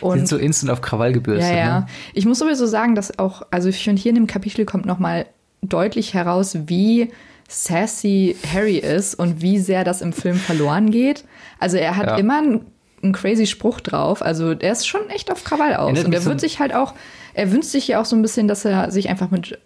Und 0.00 0.18
Sind 0.18 0.28
so 0.28 0.36
instant 0.36 0.70
auf 0.72 0.80
Krawall 0.80 1.12
gebürstet. 1.12 1.52
ja, 1.52 1.58
ja. 1.58 1.80
Ne? 1.80 1.86
Ich 2.14 2.26
muss 2.26 2.38
sowieso 2.38 2.66
sagen, 2.66 2.94
dass 2.94 3.18
auch, 3.18 3.42
also 3.50 3.68
ich 3.68 3.82
finde, 3.82 4.00
hier 4.00 4.10
in 4.10 4.14
dem 4.16 4.26
Kapitel 4.26 4.64
kommt 4.64 4.86
nochmal 4.86 5.26
deutlich 5.62 6.14
heraus, 6.14 6.56
wie 6.66 7.10
sassy 7.48 8.36
Harry 8.54 8.78
ist 8.78 9.14
und 9.14 9.42
wie 9.42 9.58
sehr 9.58 9.84
das 9.84 10.00
im 10.02 10.12
Film 10.12 10.36
verloren 10.36 10.90
geht. 10.90 11.24
Also 11.58 11.76
er 11.76 11.96
hat 11.96 12.06
Ja. 12.06 12.16
immer 12.16 12.38
einen, 12.38 12.66
einen 13.02 13.12
crazy 13.12 13.46
Spruch 13.46 13.80
drauf. 13.80 14.22
Also 14.22 14.52
er 14.52 14.72
ist 14.72 14.86
schon 14.86 15.08
echt 15.10 15.30
auf 15.32 15.44
Krawall 15.44 15.74
aus. 15.74 15.86
Erinnert 15.88 16.06
und 16.06 16.12
er 16.14 16.24
wird 16.24 16.40
sich 16.40 16.58
halt 16.60 16.74
auch, 16.74 16.94
er 17.34 17.52
wünscht 17.52 17.68
sich 17.70 17.88
ja 17.88 18.00
auch 18.00 18.04
so 18.04 18.16
ein 18.16 18.22
bisschen, 18.22 18.48
dass 18.48 18.64
er 18.64 18.90
sich 18.90 19.08
einfach 19.08 19.30
mit, 19.30 19.58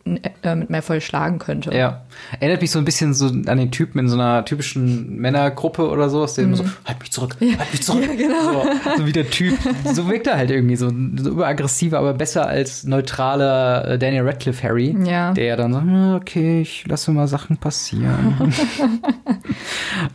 äh, 0.43 0.55
mit 0.55 0.71
Malfoy 0.71 1.01
schlagen 1.01 1.39
könnte. 1.39 1.75
Ja. 1.75 2.03
Erinnert 2.41 2.61
mich 2.63 2.71
so 2.71 2.79
ein 2.79 2.85
bisschen 2.85 3.15
so 3.15 3.27
an 3.27 3.57
den 3.59 3.71
Typen 3.71 3.99
in 4.01 4.09
so 4.09 4.15
einer 4.17 4.45
typischen 4.45 5.17
Männergruppe 5.17 5.89
oder 5.89 6.09
so, 6.11 6.23
aus 6.23 6.35
dem 6.35 6.51
Mhm. 6.51 6.55
so, 6.57 6.65
halt 6.85 7.01
mich 7.01 7.11
zurück, 7.13 7.37
halt 7.41 7.73
mich 7.73 7.83
zurück. 7.83 8.05
so, 8.09 8.65
so 8.99 9.07
wie 9.07 9.13
der 9.13 9.31
Typ. 9.31 9.57
So 9.93 10.09
wirkt 10.09 10.27
er 10.27 10.37
halt 10.37 10.51
irgendwie 10.51 10.77
so, 10.77 10.89
so 11.17 11.31
überaggressiver, 11.31 11.99
aber 11.99 12.15
besser 12.15 12.47
als 12.47 12.85
neutraler 12.85 13.89
äh, 13.89 13.99
Daniel 13.99 14.23
Radcliffe 14.27 14.63
Harry. 14.63 14.97
Ja. 15.05 15.33
Der 15.33 15.57
dann 15.57 15.73
so, 15.73 15.81
"Ja, 15.81 16.17
okay, 16.17 16.61
ich 16.63 16.87
lasse 16.87 17.11
mal 17.13 17.27
Sachen 17.29 17.57
passieren. 17.57 18.53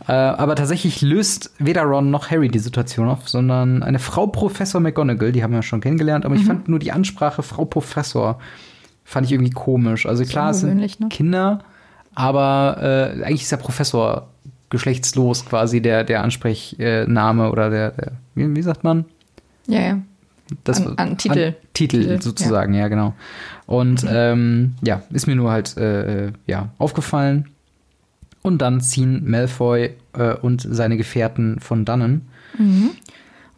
äh, 0.08 0.12
aber 0.12 0.54
tatsächlich 0.56 1.00
löst 1.02 1.52
weder 1.58 1.82
Ron 1.82 2.10
noch 2.10 2.30
Harry 2.30 2.48
die 2.48 2.58
Situation 2.58 3.08
auf, 3.08 3.28
sondern 3.28 3.82
eine 3.82 3.98
Frau 3.98 4.26
Professor 4.26 4.80
McGonagall, 4.80 5.32
die 5.32 5.42
haben 5.42 5.52
wir 5.52 5.62
schon 5.62 5.80
kennengelernt, 5.80 6.24
Mhm. 6.24 6.30
aber 6.30 6.40
ich 6.40 6.46
fand 6.46 6.68
nur 6.68 6.78
die 6.78 6.92
Ansprache 6.92 7.39
Frau 7.42 7.64
Professor 7.64 8.38
fand 9.04 9.26
ich 9.26 9.32
irgendwie 9.32 9.50
komisch. 9.52 10.06
Also 10.06 10.24
klar, 10.24 10.50
es 10.50 10.60
sind 10.60 10.78
ne? 11.00 11.08
Kinder, 11.08 11.60
aber 12.14 12.78
äh, 13.16 13.24
eigentlich 13.24 13.42
ist 13.42 13.52
der 13.52 13.56
Professor 13.56 14.28
geschlechtslos 14.70 15.44
quasi 15.46 15.80
der, 15.80 16.04
der 16.04 16.22
Ansprechname 16.22 17.50
oder 17.50 17.70
der, 17.70 17.90
der 17.90 18.12
wie, 18.34 18.54
wie 18.54 18.62
sagt 18.62 18.84
man? 18.84 19.04
ja. 19.66 19.80
ja. 19.80 19.98
Das, 20.64 20.84
An- 20.84 20.98
an 20.98 21.16
Titel. 21.16 21.54
Titel, 21.74 22.00
Titel, 22.00 22.20
sozusagen, 22.20 22.74
ja, 22.74 22.88
genau. 22.88 23.14
Und 23.66 24.04
ähm, 24.08 24.74
ja, 24.82 25.00
ist 25.10 25.28
mir 25.28 25.36
nur 25.36 25.52
halt 25.52 25.76
äh, 25.76 26.26
äh, 26.26 26.32
ja, 26.48 26.70
aufgefallen. 26.78 27.50
Und 28.42 28.58
dann 28.58 28.80
ziehen 28.80 29.30
Malfoy 29.30 29.90
äh, 30.12 30.34
und 30.34 30.66
seine 30.68 30.96
Gefährten 30.96 31.60
von 31.60 31.84
dannen. 31.84 32.26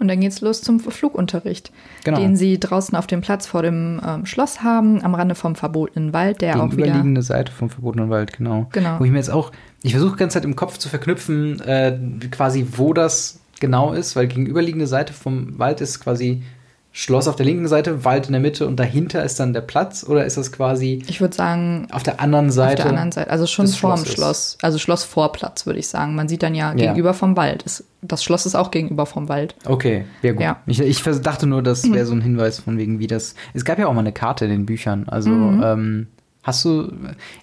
Und 0.02 0.08
dann 0.08 0.20
geht's 0.20 0.40
los 0.40 0.60
zum 0.62 0.80
Flugunterricht, 0.80 1.72
Genau. 2.04 2.18
den 2.18 2.36
sie 2.36 2.58
draußen 2.58 2.96
auf 2.96 3.06
dem 3.06 3.20
Platz 3.20 3.46
vor 3.46 3.62
dem 3.62 4.00
ähm, 4.06 4.26
Schloss 4.26 4.62
haben, 4.62 5.02
am 5.02 5.14
Rande 5.14 5.34
vom 5.36 5.54
verbotenen 5.54 6.12
Wald, 6.12 6.42
der 6.42 6.56
auch 6.56 6.64
wieder 6.64 6.70
Gegenüberliegende 6.76 7.22
Seite 7.22 7.52
vom 7.52 7.70
verbotenen 7.70 8.10
Wald, 8.10 8.36
genau. 8.36 8.66
Genau. 8.72 8.98
Wo 8.98 9.04
ich 9.04 9.12
mir 9.12 9.18
jetzt 9.18 9.30
auch, 9.30 9.52
ich 9.82 9.92
versuche 9.92 10.12
die 10.12 10.18
ganze 10.18 10.34
Zeit 10.34 10.44
im 10.44 10.56
Kopf 10.56 10.76
zu 10.78 10.88
verknüpfen, 10.88 11.60
äh, 11.60 11.96
quasi 12.32 12.66
wo 12.76 12.92
das 12.92 13.40
genau 13.60 13.92
ist, 13.92 14.16
weil 14.16 14.26
gegenüberliegende 14.26 14.88
Seite 14.88 15.12
vom 15.12 15.58
Wald 15.58 15.80
ist 15.80 16.00
quasi 16.00 16.42
Schloss 16.94 17.26
auf 17.26 17.36
der 17.36 17.46
linken 17.46 17.68
Seite, 17.68 18.04
Wald 18.04 18.26
in 18.26 18.32
der 18.32 18.40
Mitte 18.42 18.66
und 18.66 18.76
dahinter 18.76 19.24
ist 19.24 19.40
dann 19.40 19.54
der 19.54 19.62
Platz 19.62 20.04
oder 20.06 20.26
ist 20.26 20.36
das 20.36 20.52
quasi 20.52 21.02
Ich 21.08 21.22
würde 21.22 21.34
sagen, 21.34 21.86
auf 21.90 22.02
der 22.02 22.20
anderen 22.20 22.48
auf 22.48 22.52
Seite? 22.54 22.82
der 22.82 22.86
anderen 22.90 23.12
Seite, 23.12 23.30
also 23.30 23.46
schon 23.46 23.66
vorm. 23.66 24.04
Schloss, 24.04 24.58
also 24.60 24.76
Schlossvorplatz, 24.78 25.64
würde 25.64 25.78
ich 25.78 25.88
sagen. 25.88 26.14
Man 26.14 26.28
sieht 26.28 26.42
dann 26.42 26.54
ja, 26.54 26.68
Ja. 26.70 26.74
gegenüber 26.74 27.14
vom 27.14 27.34
Wald. 27.36 27.62
Es, 27.64 27.82
das 28.02 28.22
Schloss 28.22 28.44
ist 28.44 28.54
auch 28.54 28.70
gegenüber 28.70 29.06
vom 29.06 29.30
Wald. 29.30 29.54
Okay, 29.64 30.04
ja 30.20 30.32
gut. 30.32 30.42
Ja. 30.42 30.60
Ich, 30.66 30.80
ich 30.80 31.02
dachte 31.02 31.46
nur, 31.46 31.62
das 31.62 31.90
wäre 31.90 32.04
so 32.04 32.12
ein 32.12 32.20
Hinweis 32.22 32.60
von 32.60 32.76
wegen, 32.76 32.98
wie 32.98 33.06
das. 33.06 33.34
Es 33.54 33.64
gab 33.64 33.78
ja 33.78 33.86
auch 33.86 33.94
mal 33.94 34.00
eine 34.00 34.12
Karte 34.12 34.44
in 34.44 34.50
den 34.50 34.66
Büchern. 34.66 35.08
Also 35.08 35.30
Mhm. 35.30 35.62
ähm, 35.64 36.06
Hast 36.42 36.64
du. 36.64 36.90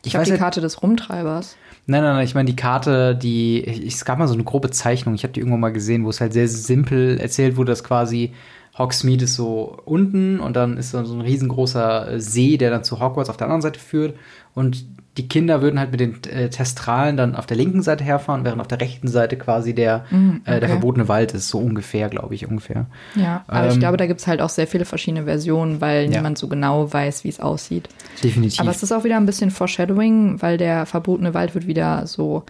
Ich, 0.04 0.08
ich 0.08 0.16
habe 0.16 0.26
die 0.26 0.34
Karte 0.38 0.60
des 0.62 0.84
Rumtreibers. 0.84 1.56
Nein, 1.88 2.04
nein, 2.04 2.16
nein, 2.18 2.26
ich 2.26 2.36
meine 2.36 2.46
die 2.48 2.56
Karte, 2.56 3.16
die. 3.16 3.66
Es 3.88 4.04
gab 4.06 4.20
mal 4.20 4.28
so 4.28 4.34
eine 4.34 4.44
grobe 4.44 4.70
Zeichnung, 4.72 5.16
ich 5.16 5.24
habe 5.24 5.32
die 5.34 5.40
irgendwann 5.40 5.62
mal 5.62 5.72
gesehen, 5.74 6.04
wo 6.06 6.10
es 6.10 6.20
halt 6.22 6.34
sehr 6.34 6.48
simpel 6.50 7.18
erzählt 7.18 7.56
wurde, 7.56 7.72
dass 7.72 7.84
quasi 7.84 8.34
Hogsmeade 8.80 9.26
ist 9.26 9.36
so 9.36 9.78
unten 9.86 10.40
und 10.40 10.56
dann 10.56 10.78
ist 10.78 10.94
da 10.94 11.04
so 11.04 11.14
ein 11.14 11.22
riesengroßer 11.22 12.20
See, 12.20 12.58
der 12.58 12.72
dann 12.72 12.84
zu 12.84 13.00
Hogwarts 13.00 13.30
auf 13.30 13.38
der 13.38 13.48
anderen 13.48 13.62
Seite 13.62 13.80
führt. 13.80 14.16
Und 14.56 14.86
die 15.18 15.28
Kinder 15.28 15.62
würden 15.62 15.80
halt 15.80 15.92
mit 15.92 16.00
den 16.00 16.24
äh, 16.32 16.50
Testralen 16.50 17.18
dann 17.18 17.36
auf 17.36 17.46
der 17.46 17.58
linken 17.58 17.82
Seite 17.82 18.06
herfahren, 18.06 18.46
während 18.46 18.62
auf 18.62 18.68
der 18.68 18.80
rechten 18.80 19.10
Seite 19.10 19.36
quasi 19.38 19.76
der, 19.76 20.06
mm, 20.10 20.30
okay. 20.42 20.56
äh, 20.56 20.60
der 20.62 20.70
verbotene 20.70 21.10
Wald 21.10 21.34
ist. 21.34 21.50
So 21.50 21.60
ungefähr, 21.60 22.08
glaube 22.08 22.36
ich, 22.36 22.48
ungefähr. 22.48 22.86
Ja, 23.16 23.44
aber 23.48 23.66
ähm, 23.66 23.74
ich 23.74 23.80
glaube, 23.80 23.98
da 23.98 24.08
gibt 24.08 24.22
es 24.22 24.28
halt 24.28 24.42
auch 24.42 24.50
sehr 24.50 24.66
viele 24.66 24.86
verschiedene 24.86 25.26
Versionen, 25.26 25.82
weil 25.82 26.04
ja. 26.04 26.18
niemand 26.18 26.38
so 26.38 26.48
genau 26.48 26.92
weiß, 26.92 27.26
wie 27.26 27.30
es 27.30 27.42
aussieht. 27.42 27.90
Definitiv. 28.24 28.62
Aber 28.62 28.72
es 28.72 28.82
ist 28.82 28.94
auch 28.94 29.04
wieder 29.04 29.18
ein 29.18 29.26
bisschen 29.26 29.52
Foreshadowing, 29.52 30.42
weil 30.42 30.58
der 30.58 30.86
verbotene 30.86 31.34
Wald 31.34 31.54
wird 31.54 31.68
wieder 31.68 32.08
so 32.08 32.44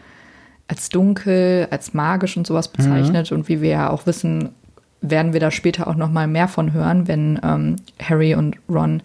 als 0.67 0.89
dunkel, 0.89 1.67
als 1.71 1.95
magisch 1.95 2.37
und 2.37 2.45
sowas 2.45 2.67
bezeichnet. 2.67 3.31
Mhm. 3.31 3.37
Und 3.37 3.49
wie 3.49 3.61
wir 3.61 3.69
ja 3.69 3.89
auch 3.89 4.05
wissen, 4.05 4.49
werden 5.01 5.33
wir 5.33 5.39
da 5.39 5.51
später 5.51 5.87
auch 5.87 5.95
noch 5.95 6.11
mal 6.11 6.27
mehr 6.27 6.47
von 6.47 6.73
hören, 6.73 7.07
wenn 7.07 7.39
ähm, 7.43 7.75
Harry 8.01 8.35
und 8.35 8.57
Ron 8.69 9.01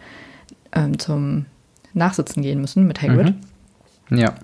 ähm, 0.73 0.99
zum 0.99 1.47
Nachsitzen 1.93 2.43
gehen 2.43 2.61
müssen 2.61 2.87
mit 2.87 3.01
Hagrid. 3.01 3.35
Mhm. 4.09 4.19
Ja. 4.19 4.35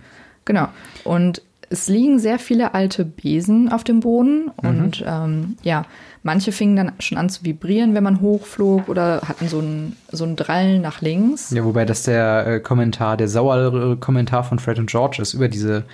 Genau. 0.45 0.69
Und 1.05 1.43
es 1.69 1.89
liegen 1.89 2.19
sehr 2.19 2.39
viele 2.39 2.75
alte 2.75 3.05
Besen 3.05 3.71
auf 3.71 3.85
dem 3.85 4.01
Boden 4.01 4.51
mhm. 4.61 4.69
und 4.69 5.05
ähm, 5.07 5.57
ja, 5.63 5.87
manche 6.25 6.51
fingen 6.51 6.77
dann 6.77 6.93
schon 6.99 7.17
an 7.17 7.31
zu 7.31 7.45
vibrieren, 7.45 7.95
wenn 7.95 8.03
man 8.03 8.21
hochflog 8.21 8.89
oder 8.89 9.23
hatten 9.27 9.49
so 9.49 9.61
ein, 9.61 9.97
so 10.11 10.25
ein 10.25 10.35
Drallen 10.35 10.83
nach 10.83 11.01
links. 11.01 11.51
Ja, 11.51 11.65
wobei 11.65 11.85
das 11.85 12.03
der 12.03 12.47
äh, 12.47 12.61
Kommentar, 12.61 13.17
der 13.17 13.29
sauere 13.29 13.97
Kommentar 13.97 14.43
von 14.43 14.59
Fred 14.59 14.81
und 14.81 14.91
George 14.91 15.19
ist 15.23 15.35
über 15.35 15.49
diese 15.49 15.85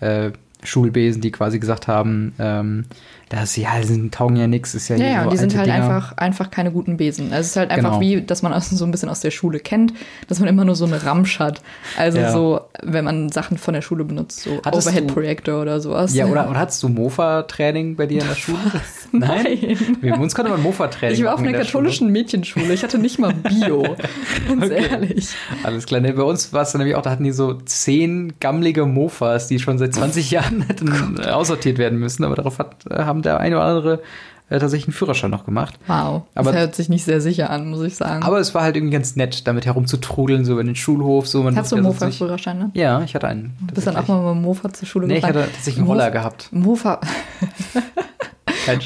äh, 0.00 0.32
Schulbesen, 0.64 1.22
die 1.22 1.30
quasi 1.30 1.58
gesagt 1.58 1.86
haben, 1.86 2.34
ähm, 2.38 2.84
das 3.30 3.54
ja, 3.54 3.70
die 3.80 4.10
taugen 4.10 4.36
ja 4.36 4.48
nichts, 4.48 4.74
ist 4.74 4.88
ja 4.88 4.96
Ja, 4.96 5.06
ja, 5.06 5.24
so 5.24 5.30
die 5.30 5.36
sind 5.36 5.56
halt 5.56 5.70
einfach, 5.70 6.16
einfach 6.16 6.50
keine 6.50 6.72
guten 6.72 6.96
Besen. 6.96 7.26
Also 7.26 7.40
es 7.40 7.46
ist 7.50 7.56
halt 7.56 7.70
einfach 7.70 7.92
genau. 7.92 8.00
wie, 8.00 8.22
dass 8.22 8.42
man 8.42 8.60
so 8.60 8.84
ein 8.84 8.90
bisschen 8.90 9.08
aus 9.08 9.20
der 9.20 9.30
Schule 9.30 9.60
kennt, 9.60 9.94
dass 10.28 10.40
man 10.40 10.48
immer 10.48 10.64
nur 10.64 10.74
so 10.74 10.84
eine 10.84 11.04
Ramsch 11.04 11.38
hat. 11.38 11.62
Also 11.96 12.18
ja. 12.18 12.32
so, 12.32 12.60
wenn 12.82 13.04
man 13.04 13.30
Sachen 13.30 13.56
von 13.56 13.72
der 13.72 13.82
Schule 13.82 14.04
benutzt, 14.04 14.40
so 14.40 14.60
Overhead-Projektor 14.66 15.62
oder 15.62 15.80
sowas. 15.80 16.12
Ja, 16.12 16.26
oder, 16.26 16.50
oder 16.50 16.58
hattest 16.58 16.82
du 16.82 16.88
Mofa-Training 16.88 17.94
bei 17.94 18.06
dir 18.06 18.22
in 18.22 18.28
der 18.28 18.34
Schule? 18.36 18.58
Nein. 19.12 19.76
Nein. 20.00 20.20
uns 20.20 20.34
konnte 20.34 20.50
man 20.50 20.62
Mofa-Training 20.62 21.16
Ich 21.16 21.24
war 21.24 21.34
auf 21.34 21.40
einer 21.40 21.52
katholischen 21.52 22.08
Schule. 22.08 22.10
Mädchenschule, 22.10 22.74
ich 22.74 22.82
hatte 22.82 22.98
nicht 22.98 23.18
mal 23.18 23.32
Bio. 23.32 23.82
Ganz 24.48 24.64
okay. 24.64 24.86
ehrlich. 24.90 25.28
Alles 25.62 25.86
klar. 25.86 26.00
Nee, 26.00 26.12
bei 26.12 26.22
uns 26.22 26.52
war 26.52 26.62
es 26.62 26.72
dann 26.72 26.80
nämlich 26.80 26.96
auch, 26.96 27.02
da 27.02 27.10
hatten 27.10 27.24
die 27.24 27.32
so 27.32 27.54
zehn 27.54 28.34
gammlige 28.40 28.86
Mofas, 28.86 29.48
die 29.48 29.58
schon 29.58 29.78
seit 29.78 29.94
20 29.94 30.30
Jahren 30.32 30.62
hätten 30.62 31.20
aussortiert 31.20 31.78
werden 31.78 31.98
müssen, 31.98 32.24
aber 32.24 32.34
darauf 32.34 32.58
hat, 32.58 32.86
äh, 32.90 33.04
haben 33.04 33.19
haben 33.20 33.22
der 33.22 33.40
eine 33.40 33.56
oder 33.56 33.64
andere 33.64 34.02
äh, 34.48 34.58
tatsächlich 34.58 34.88
einen 34.88 34.94
Führerschein 34.94 35.30
noch 35.30 35.44
gemacht. 35.44 35.78
Wow. 35.86 36.22
Aber, 36.34 36.52
das 36.52 36.60
hört 36.60 36.74
sich 36.74 36.88
nicht 36.88 37.04
sehr 37.04 37.20
sicher 37.20 37.50
an, 37.50 37.70
muss 37.70 37.82
ich 37.82 37.96
sagen. 37.96 38.24
Aber 38.24 38.40
es 38.40 38.54
war 38.54 38.62
halt 38.62 38.76
irgendwie 38.76 38.92
ganz 38.92 39.14
nett, 39.14 39.46
damit 39.46 39.64
herumzutrudeln, 39.66 40.44
so 40.44 40.58
in 40.58 40.66
den 40.66 40.76
Schulhof. 40.76 41.28
So. 41.28 41.42
Man 41.42 41.56
Hast 41.56 41.70
du 41.70 41.76
einen 41.76 41.84
Mofa-Führerschein, 41.84 42.58
ne? 42.58 42.70
Ja, 42.74 43.00
ich 43.02 43.14
hatte 43.14 43.28
einen. 43.28 43.56
Du 43.60 43.74
bist 43.74 43.86
dann 43.86 43.96
auch 43.96 44.08
mal 44.08 44.20
mit 44.20 44.34
dem 44.34 44.42
Mofa 44.42 44.72
zur 44.72 44.88
Schule 44.88 45.06
nee, 45.06 45.16
gefahren? 45.16 45.34
Nee, 45.34 45.38
ich 45.38 45.44
hatte 45.44 45.54
tatsächlich 45.54 45.78
einen 45.78 45.86
Roller 45.86 46.10
gehabt. 46.10 46.48
Mofa. 46.50 47.00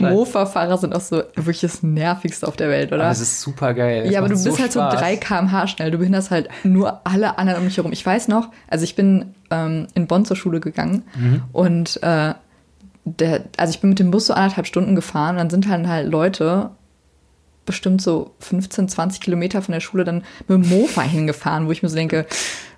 Mofa-Fahrer 0.01 0.79
sind 0.79 0.95
auch 0.95 1.01
so 1.01 1.23
wirklich 1.35 1.61
das 1.61 1.83
Nervigste 1.83 2.47
auf 2.47 2.57
der 2.57 2.69
Welt, 2.69 2.93
oder? 2.93 3.03
Aber 3.03 3.13
es 3.13 3.21
ist 3.21 3.41
super 3.41 3.75
geil. 3.75 4.11
Ja, 4.11 4.21
aber 4.21 4.29
du 4.29 4.35
bist 4.35 4.45
so 4.45 4.59
halt 4.59 4.73
so 4.73 4.81
3 4.81 5.17
km/h 5.17 5.67
schnell. 5.67 5.91
Du 5.91 5.99
behinderst 5.99 6.31
halt 6.31 6.49
nur 6.63 7.01
alle 7.05 7.39
anderen 7.39 7.61
um 7.61 7.65
mich 7.65 7.77
herum. 7.77 7.93
Ich 7.93 8.05
weiß 8.05 8.29
noch, 8.29 8.51
also 8.69 8.85
ich 8.85 8.95
bin 8.97 9.35
ähm, 9.51 9.89
in 9.95 10.07
Bonn 10.07 10.25
zur 10.25 10.37
Schule 10.37 10.61
gegangen 10.61 11.03
mhm. 11.19 11.43
und 11.53 12.03
äh, 12.03 12.35
der, 13.05 13.45
also 13.57 13.73
ich 13.73 13.81
bin 13.81 13.91
mit 13.91 13.99
dem 13.99 14.11
Bus 14.11 14.27
so 14.27 14.35
anderthalb 14.35 14.67
Stunden 14.67 14.95
gefahren, 14.95 15.37
dann 15.37 15.51
sind 15.51 15.69
halt 15.69 15.87
halt 15.87 16.11
Leute 16.11 16.71
bestimmt 17.67 18.03
so 18.03 18.35
15, 18.41 18.89
20 18.89 19.21
Kilometer 19.21 19.63
von 19.63 19.73
der 19.73 19.81
Schule 19.81 20.05
dann 20.05 20.23
mit 20.47 20.51
dem 20.51 20.69
Mofa 20.69 21.03
hingefahren, 21.03 21.67
wo 21.67 21.73
ich 21.73 21.83
mir 21.83 21.89
so 21.89 21.97
denke, 21.97 22.27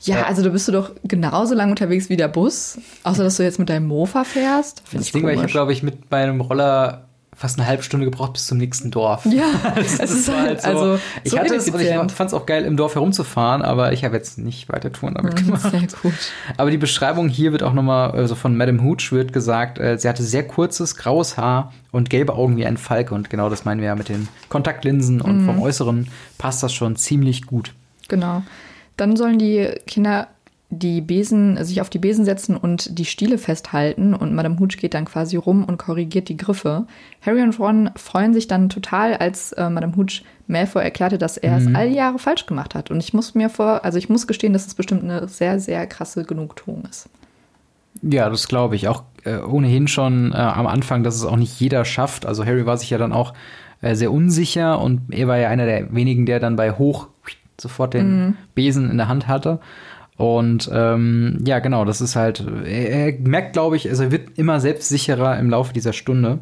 ja, 0.00 0.25
also 0.25 0.42
da 0.42 0.50
bist 0.50 0.68
du 0.68 0.73
doch 0.73 0.92
genauso 1.04 1.54
lang 1.54 1.71
unterwegs 1.71 2.09
wie 2.09 2.16
der 2.16 2.28
Bus, 2.28 2.78
außer 3.02 3.25
dass 3.25 3.37
du 3.37 3.42
jetzt 3.42 3.59
mit 3.59 3.68
deinem 3.68 3.87
Mofa 3.87 4.25
fährst. 4.25 4.83
Find 4.85 5.02
das 5.02 5.12
Ding 5.12 5.25
war, 5.25 5.33
ich 5.33 5.38
habe, 5.38 5.49
glaube 5.49 5.73
ich, 5.73 5.83
mit 5.83 6.11
meinem 6.11 6.40
Roller 6.40 7.05
fast 7.37 7.59
eine 7.59 7.69
halbe 7.69 7.83
Stunde 7.83 8.07
gebraucht 8.07 8.33
bis 8.33 8.47
zum 8.47 8.57
nächsten 8.57 8.90
Dorf. 8.90 9.26
Ja, 9.26 9.45
das, 9.75 10.00
es 10.00 10.11
ist 10.11 10.35
halt, 10.35 10.62
so. 10.62 10.69
also 10.69 10.99
ich 11.23 11.33
so 11.33 11.38
hatte 11.38 11.55
es 11.55 11.69
und 11.69 11.81
ich 11.81 12.16
fand 12.16 12.31
es 12.31 12.35
auch 12.35 12.47
geil, 12.47 12.64
im 12.64 12.78
Dorf 12.78 12.95
herumzufahren, 12.95 13.61
aber 13.61 13.93
ich 13.93 14.05
habe 14.05 14.16
jetzt 14.16 14.38
nicht 14.38 14.71
weiter 14.73 14.90
Touren 14.90 15.14
damit 15.14 15.35
mhm, 15.35 15.47
gemacht. 15.47 15.71
Sehr 15.71 15.81
gut. 16.02 16.14
Aber 16.57 16.71
die 16.71 16.78
Beschreibung 16.78 17.28
hier 17.28 17.52
wird 17.52 17.62
auch 17.62 17.75
nochmal, 17.75 18.12
also 18.12 18.35
von 18.35 18.57
Madame 18.57 18.83
Hooch 18.83 19.12
wird 19.12 19.35
gesagt, 19.35 19.78
äh, 19.78 19.99
sie 19.99 20.09
hatte 20.09 20.23
sehr 20.23 20.45
kurzes, 20.45 20.97
graues 20.97 21.37
Haar 21.37 21.75
und 21.93 22.09
gelbe 22.09 22.33
Augen 22.33 22.57
wie 22.57 22.64
ein 22.64 22.78
Falke 22.78 23.14
und 23.14 23.28
genau 23.28 23.50
das 23.50 23.66
meinen 23.66 23.81
wir 23.81 23.88
ja 23.88 23.95
mit 23.95 24.09
den 24.09 24.28
Kontaktlinsen 24.49 25.21
und 25.21 25.43
mhm. 25.43 25.47
vom 25.47 25.62
Äußeren 25.62 26.09
passt 26.38 26.62
das 26.62 26.73
schon 26.73 26.97
ziemlich 26.97 27.45
gut. 27.45 27.75
Genau. 28.09 28.43
Dann 28.97 29.16
sollen 29.16 29.38
die 29.38 29.69
Kinder 29.87 30.28
die 30.70 31.00
Besen, 31.00 31.62
sich 31.64 31.80
auf 31.80 31.90
die 31.90 31.99
Besen 31.99 32.25
setzen 32.25 32.56
und 32.56 32.99
die 32.99 33.04
Stiele 33.04 33.38
festhalten 33.38 34.14
und 34.14 34.35
Madame 34.35 34.58
Hooch 34.58 34.78
geht 34.78 34.94
dann 34.94 35.04
quasi 35.04 35.37
rum 35.37 35.64
und 35.64 35.78
korrigiert 35.78 36.28
die 36.28 36.37
Griffe. 36.37 36.87
Harry 37.25 37.42
und 37.42 37.58
Ron 37.61 37.90
freuen 37.94 38.35
sich 38.35 38.49
dann 38.49 38.68
total, 38.68 39.14
als 39.14 39.52
äh, 39.52 39.70
Madame 39.70 39.96
Hooch 39.96 40.23
Malfoy 40.49 40.82
erklärte, 40.82 41.18
dass 41.18 41.37
er 41.37 41.58
mhm. 41.58 41.68
es 41.68 41.75
all 41.75 41.88
Jahre 41.88 42.18
falsch 42.18 42.46
gemacht 42.46 42.75
hat. 42.75 42.90
Und 42.90 42.99
ich 42.99 43.14
muss 43.14 43.35
mir 43.35 43.49
vor, 43.49 43.85
also 43.85 43.99
ich 43.99 44.08
muss 44.08 44.26
gestehen, 44.26 44.52
dass 44.52 44.66
es 44.66 44.75
bestimmt 44.75 45.04
eine 45.04 45.28
sehr, 45.28 45.61
sehr 45.61 45.87
krasse 45.87 46.25
Genugtuung 46.25 46.85
ist. 46.90 47.08
Ja, 48.02 48.28
das 48.28 48.49
glaube 48.49 48.75
ich. 48.75 48.88
Auch 48.88 49.04
äh, 49.25 49.38
ohnehin 49.38 49.88
schon 49.88 50.32
äh, 50.32 50.37
am 50.37 50.66
Anfang, 50.66 51.04
dass 51.04 51.14
es 51.14 51.25
auch 51.25 51.37
nicht 51.37 51.58
jeder 51.61 51.85
schafft. 51.85 52.26
Also 52.26 52.44
Harry 52.44 52.66
war 52.66 52.76
sich 52.76 52.90
ja 52.90 52.99
dann 52.99 53.12
auch 53.12 53.35
äh, 53.82 53.94
sehr 53.94 54.12
unsicher 54.12 54.80
und 54.80 55.02
er 55.11 55.28
war 55.28 55.38
ja 55.38 55.49
einer 55.49 55.66
der 55.66 55.94
wenigen, 55.94 56.26
der 56.26 56.40
dann 56.40 56.56
bei 56.56 56.73
Hoch 56.73 57.08
sofort 57.61 57.94
den 57.94 58.26
mhm. 58.26 58.37
Besen 58.54 58.90
in 58.90 58.96
der 58.96 59.08
Hand 59.08 59.28
hatte. 59.28 59.61
Und 60.16 60.70
ähm, 60.73 61.38
ja, 61.44 61.58
genau, 61.58 61.85
das 61.85 62.00
ist 62.00 62.16
halt, 62.16 62.44
er, 62.64 62.88
er 62.88 63.18
merkt, 63.20 63.52
glaube 63.52 63.76
ich, 63.76 63.88
also 63.90 64.04
er 64.04 64.12
wird 64.12 64.38
immer 64.38 64.61
selbstsicherer 64.61 65.38
im 65.38 65.50
Laufe 65.50 65.75
dieser 65.75 65.92
Stunde, 65.92 66.38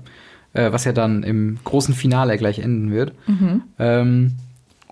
äh, 0.52 0.70
was 0.70 0.84
ja 0.84 0.92
dann 0.92 1.22
im 1.24 1.58
großen 1.64 1.94
Finale 1.94 2.38
gleich 2.38 2.60
enden 2.60 2.92
wird. 2.92 3.12
Mhm. 3.26 3.62
Ähm, 3.78 4.32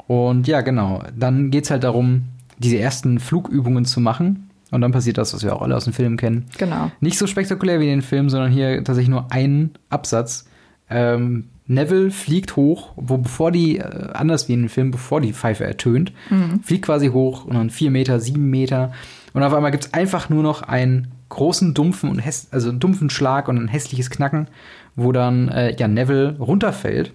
und 0.09 0.49
ja, 0.49 0.63
genau, 0.63 1.03
dann 1.17 1.51
geht's 1.51 1.71
halt 1.71 1.85
darum, 1.85 2.25
diese 2.59 2.79
ersten 2.79 3.21
Flugübungen 3.21 3.85
zu 3.85 4.01
machen. 4.01 4.49
Und 4.71 4.81
dann 4.81 4.93
passiert 4.93 5.19
das, 5.19 5.35
was 5.35 5.45
wir 5.45 5.55
auch 5.55 5.63
alle 5.63 5.77
aus 5.77 5.85
dem 5.85 5.93
Film 5.93 6.17
kennen. 6.17 6.47
Genau. 6.57 6.91
Nicht 7.01 7.19
so 7.19 7.27
spektakulär 7.27 7.79
wie 7.79 7.85
in 7.85 7.99
den 7.99 8.03
Film, 8.03 8.31
sondern 8.31 8.51
hier 8.51 8.83
tatsächlich 8.83 9.11
nur 9.11 9.31
ein 9.31 9.71
Absatz. 9.91 10.49
Ähm, 10.89 11.49
Neville 11.73 12.11
fliegt 12.11 12.57
hoch, 12.57 12.93
wo 12.97 13.19
bevor 13.19 13.53
die, 13.53 13.79
äh, 13.79 14.13
anders 14.13 14.49
wie 14.49 14.55
in 14.55 14.63
dem 14.63 14.69
Film, 14.69 14.91
bevor 14.91 15.21
die 15.21 15.33
Pfeife 15.33 15.65
ertönt, 15.65 16.13
mhm. 16.31 16.61
fliegt 16.63 16.85
quasi 16.85 17.09
hoch 17.09 17.45
und 17.45 17.55
dann 17.55 17.71
vier 17.71 17.91
Meter, 17.91 18.21
sieben 18.21 18.51
Meter. 18.51 18.93
Und 19.33 19.43
auf 19.43 19.55
einmal 19.55 19.71
gibt 19.71 19.87
es 19.87 19.95
einfach 19.95 20.29
nur 20.29 20.43
noch 20.43 20.63
einen 20.63 21.09
großen, 21.29 21.73
dumpfen 21.73 22.11
und 22.11 22.23
also 22.51 22.69
einen 22.69 22.81
dumpfen 22.81 23.09
Schlag 23.09 23.49
und 23.49 23.57
ein 23.57 23.69
hässliches 23.69 24.11
Knacken, 24.11 24.49
wo 24.97 25.13
dann 25.13 25.49
äh, 25.49 25.75
ja 25.77 25.89
Neville 25.89 26.37
runterfällt. 26.39 27.13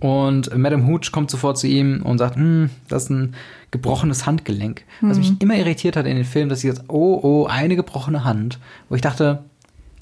Und 0.00 0.54
Madame 0.56 0.86
Hooch 0.86 1.12
kommt 1.12 1.30
sofort 1.30 1.56
zu 1.56 1.66
ihm 1.66 2.02
und 2.02 2.18
sagt, 2.18 2.36
hm, 2.36 2.70
das 2.88 3.04
ist 3.04 3.10
ein 3.10 3.34
gebrochenes 3.70 4.26
Handgelenk. 4.26 4.82
Mhm. 5.00 5.10
Was 5.10 5.18
mich 5.18 5.40
immer 5.40 5.56
irritiert 5.56 5.96
hat 5.96 6.06
in 6.06 6.16
den 6.16 6.24
Filmen, 6.24 6.50
dass 6.50 6.60
sie 6.60 6.68
jetzt, 6.68 6.84
oh, 6.88 7.20
oh, 7.22 7.46
eine 7.46 7.76
gebrochene 7.76 8.24
Hand. 8.24 8.58
Wo 8.88 8.96
ich 8.96 9.00
dachte, 9.00 9.44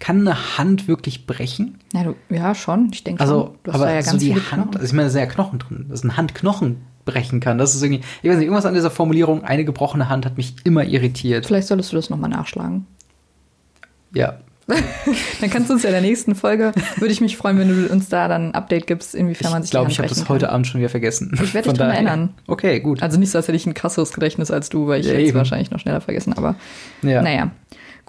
kann 0.02 0.26
eine 0.26 0.58
Hand 0.58 0.88
wirklich 0.88 1.28
brechen? 1.28 1.78
Ja, 1.92 2.02
du, 2.02 2.16
ja 2.28 2.56
schon. 2.56 2.90
Ich 2.92 3.04
denke 3.04 3.20
also, 3.20 3.54
schon. 3.64 3.72
Aber 3.72 3.88
ja 3.88 4.00
ganz 4.00 4.10
so 4.10 4.18
die 4.18 4.34
Hand, 4.34 4.46
Knochen. 4.48 4.74
also 4.74 4.84
ich 4.84 4.92
meine, 4.94 5.04
da 5.04 5.10
sind 5.10 5.20
ja 5.20 5.26
Knochen 5.26 5.60
drin, 5.60 5.86
dass 5.88 6.02
ein 6.02 6.16
Handknochen 6.16 6.78
brechen 7.04 7.38
kann. 7.38 7.56
Das 7.56 7.76
ist 7.76 7.84
irgendwie, 7.84 8.02
ich 8.20 8.28
weiß 8.28 8.36
nicht, 8.38 8.46
irgendwas 8.46 8.66
an 8.66 8.74
dieser 8.74 8.90
Formulierung, 8.90 9.44
eine 9.44 9.64
gebrochene 9.64 10.08
Hand 10.08 10.26
hat 10.26 10.36
mich 10.36 10.56
immer 10.64 10.82
irritiert. 10.82 11.46
Vielleicht 11.46 11.68
solltest 11.68 11.92
du 11.92 11.96
das 11.96 12.10
nochmal 12.10 12.30
nachschlagen. 12.30 12.88
Ja. 14.12 14.38
dann 15.40 15.50
kannst 15.50 15.70
du 15.70 15.74
uns 15.74 15.84
ja 15.84 15.90
in 15.90 15.94
der 15.94 16.02
nächsten 16.02 16.34
Folge, 16.34 16.72
würde 16.96 17.12
ich 17.12 17.20
mich 17.20 17.36
freuen, 17.36 17.58
wenn 17.60 17.68
du 17.68 17.92
uns 17.92 18.08
da 18.08 18.26
dann 18.26 18.48
ein 18.48 18.54
Update 18.56 18.88
gibst, 18.88 19.14
inwiefern 19.14 19.46
ich 19.46 19.52
man 19.52 19.62
sich 19.62 19.70
glaub, 19.70 19.86
Ich 19.86 19.94
glaube, 19.94 20.06
ich 20.06 20.10
habe 20.10 20.20
das 20.20 20.28
heute 20.28 20.50
Abend 20.50 20.66
schon 20.66 20.80
wieder 20.80 20.90
vergessen. 20.90 21.30
Ich 21.40 21.54
werde 21.54 21.68
dich 21.68 21.78
daran 21.78 21.94
erinnern. 21.94 22.34
Okay, 22.48 22.80
gut. 22.80 23.04
Also 23.04 23.20
nicht 23.20 23.30
so, 23.30 23.38
als 23.38 23.46
hätte 23.46 23.56
ich 23.56 23.66
ein 23.66 23.74
krasses 23.74 24.12
Gedächtnis 24.12 24.50
als 24.50 24.68
du, 24.68 24.88
weil 24.88 25.00
ich 25.00 25.06
ja, 25.06 25.14
jetzt 25.14 25.34
wahrscheinlich 25.34 25.70
noch 25.70 25.78
schneller 25.78 26.00
vergessen, 26.00 26.32
aber 26.32 26.56
ja. 27.02 27.22
naja. 27.22 27.52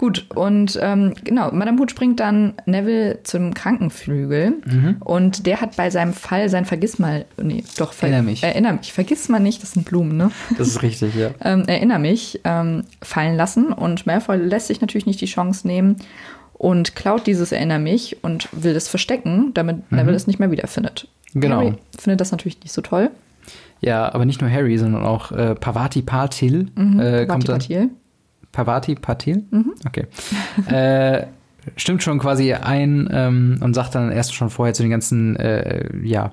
Gut, 0.04 0.26
und 0.34 0.78
ähm, 0.82 1.14
genau, 1.24 1.50
Madame 1.50 1.80
Hooch 1.80 1.94
bringt 1.94 2.20
dann 2.20 2.52
Neville 2.66 3.20
zum 3.22 3.54
Krankenflügel 3.54 4.56
mhm. 4.66 4.96
und 5.00 5.46
der 5.46 5.62
hat 5.62 5.76
bei 5.76 5.88
seinem 5.88 6.12
Fall 6.12 6.50
sein 6.50 6.66
Vergissmal, 6.66 7.24
nee, 7.42 7.64
doch, 7.78 7.94
ver 7.94 8.08
erinner 8.08 8.22
mich. 8.22 8.42
Erinner 8.42 8.74
mich, 8.74 8.92
vergiss 8.92 9.30
mal 9.30 9.40
nicht, 9.40 9.62
das 9.62 9.72
sind 9.72 9.86
Blumen, 9.86 10.18
ne? 10.18 10.30
Das 10.58 10.68
ist 10.68 10.82
richtig, 10.82 11.14
ja. 11.14 11.30
ähm, 11.40 11.64
erinner 11.66 11.98
mich, 11.98 12.42
ähm, 12.44 12.84
fallen 13.00 13.34
lassen 13.34 13.72
und 13.72 14.04
Malfoy 14.04 14.36
lässt 14.36 14.66
sich 14.66 14.82
natürlich 14.82 15.06
nicht 15.06 15.22
die 15.22 15.26
Chance 15.26 15.66
nehmen 15.66 15.96
und 16.52 16.94
klaut 16.96 17.26
dieses 17.26 17.50
Erinner 17.50 17.78
mich 17.78 18.22
und 18.22 18.50
will 18.52 18.76
es 18.76 18.88
verstecken, 18.88 19.52
damit 19.54 19.90
mhm. 19.90 19.96
Neville 19.96 20.16
es 20.16 20.26
nicht 20.26 20.38
mehr 20.38 20.50
wiederfindet. 20.50 21.08
Genau. 21.32 21.60
Harry 21.60 21.74
findet 21.98 22.20
das 22.20 22.30
natürlich 22.30 22.60
nicht 22.60 22.72
so 22.74 22.82
toll. 22.82 23.10
Ja, 23.80 24.12
aber 24.12 24.26
nicht 24.26 24.42
nur 24.42 24.50
Harry, 24.50 24.76
sondern 24.76 25.06
auch 25.06 25.32
äh, 25.32 25.54
Pavati 25.54 26.02
Patil 26.02 26.66
Mhm, 26.74 27.00
äh, 27.00 27.24
kommt 27.24 27.48
dann. 27.48 27.60
Patil. 27.60 27.88
Pavati 28.54 28.94
Patil? 28.94 29.44
Okay. 29.86 30.06
äh, 30.72 31.26
stimmt 31.76 32.02
schon 32.02 32.18
quasi 32.18 32.54
ein 32.54 33.08
ähm, 33.12 33.58
und 33.60 33.74
sagt 33.74 33.94
dann 33.94 34.12
erst 34.12 34.34
schon 34.34 34.48
vorher 34.48 34.74
zu 34.74 34.82
den 34.82 34.90
ganzen, 34.90 35.36
äh, 35.36 35.88
ja, 36.02 36.32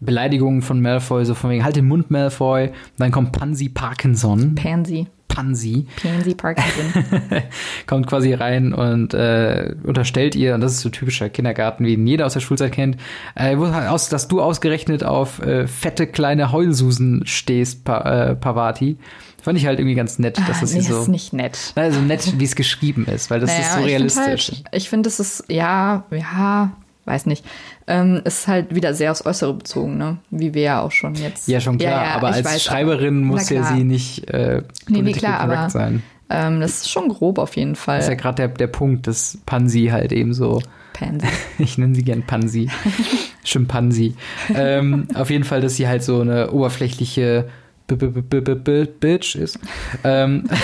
Beleidigungen 0.00 0.62
von 0.62 0.80
Malfoy, 0.80 1.26
so 1.26 1.34
von 1.34 1.50
wegen, 1.50 1.62
halt 1.62 1.76
den 1.76 1.86
Mund, 1.86 2.10
Malfoy. 2.10 2.70
Dann 2.96 3.10
kommt 3.10 3.32
Pansy 3.32 3.68
Parkinson. 3.68 4.54
Pansy. 4.54 5.06
Pansy. 5.30 5.86
Pansy 6.02 6.34
Parkinson. 6.34 7.04
kommt 7.86 8.06
quasi 8.06 8.34
rein 8.34 8.74
und 8.74 9.14
äh, 9.14 9.74
unterstellt 9.84 10.34
ihr, 10.34 10.54
und 10.54 10.60
das 10.60 10.72
ist 10.72 10.80
so 10.80 10.88
typischer 10.88 11.28
Kindergarten, 11.28 11.84
wie 11.84 11.94
ihn 11.94 12.06
jeder 12.06 12.26
aus 12.26 12.34
der 12.34 12.40
Schulzeit 12.40 12.72
kennt, 12.72 12.96
äh, 13.34 13.56
aus, 13.56 14.08
dass 14.08 14.28
du 14.28 14.42
ausgerechnet 14.42 15.04
auf 15.04 15.40
äh, 15.40 15.66
fette 15.66 16.06
kleine 16.06 16.52
Heulsusen 16.52 17.22
stehst, 17.24 17.84
pa 17.84 18.30
äh, 18.30 18.34
Pavati. 18.34 18.98
Fand 19.40 19.56
ich 19.56 19.66
halt 19.66 19.78
irgendwie 19.78 19.94
ganz 19.94 20.18
nett, 20.18 20.36
dass 20.36 20.58
ah, 20.58 20.60
das 20.60 20.74
nee, 20.74 20.80
hier 20.82 20.94
so. 20.94 21.02
ist 21.02 21.08
nicht 21.08 21.32
nett. 21.32 21.72
Also 21.74 22.00
nett, 22.00 22.38
wie 22.38 22.44
es 22.44 22.54
geschrieben 22.54 23.06
ist, 23.06 23.30
weil 23.30 23.40
das 23.40 23.50
ist 23.50 23.72
so 23.72 23.76
Naja, 23.76 23.86
realistisch. 23.86 24.48
Ich 24.50 24.56
finde, 24.56 24.70
halt, 24.72 24.82
find, 24.82 25.06
es 25.06 25.20
ist, 25.20 25.44
ja, 25.48 26.04
ja, 26.10 26.72
weiß 27.10 27.26
nicht. 27.26 27.44
Ähm, 27.86 28.22
ist 28.24 28.48
halt 28.48 28.74
wieder 28.74 28.94
sehr 28.94 29.10
aufs 29.10 29.26
Äußere 29.26 29.52
bezogen, 29.54 29.98
ne? 29.98 30.16
Wie 30.30 30.54
wir 30.54 30.62
ja 30.62 30.80
auch 30.80 30.92
schon 30.92 31.14
jetzt. 31.16 31.48
ja, 31.48 31.60
schon 31.60 31.76
klar, 31.78 32.04
ja, 32.04 32.14
aber 32.14 32.30
ich 32.30 32.36
als 32.36 32.46
weiß, 32.46 32.62
Schreiberin 32.62 33.18
aber- 33.18 33.26
muss 33.26 33.50
ja 33.50 33.64
sie 33.64 33.84
nicht 33.84 34.30
äh, 34.30 34.62
Nee, 34.88 35.02
nee, 35.02 35.12
klar, 35.12 35.40
aber- 35.40 35.68
sein. 35.70 36.02
Ähm, 36.32 36.60
das 36.60 36.82
ist 36.82 36.90
schon 36.90 37.08
grob 37.08 37.38
auf 37.38 37.56
jeden 37.56 37.74
Fall. 37.74 37.96
Das 37.98 38.04
ist 38.06 38.10
ja 38.10 38.14
gerade 38.14 38.36
der, 38.36 38.48
der 38.48 38.68
Punkt, 38.68 39.08
dass 39.08 39.38
Pansy 39.46 39.88
halt 39.90 40.12
eben 40.12 40.32
so 40.32 40.62
Pansy. 40.92 41.26
Ich 41.58 41.76
nenne 41.76 41.94
sie 41.96 42.04
gern 42.04 42.22
Pansy. 42.24 42.70
Schimpansi. 43.44 44.14
ähm, 44.54 45.08
auf 45.14 45.28
jeden 45.30 45.42
Fall, 45.44 45.60
dass 45.60 45.74
sie 45.74 45.88
halt 45.88 46.04
so 46.04 46.20
eine 46.20 46.52
oberflächliche 46.52 47.48
B 47.88 47.96
-b 47.96 48.22
-b 48.22 48.86
Bitch 49.00 49.34
ist. 49.34 49.58
Ähm, 50.04 50.44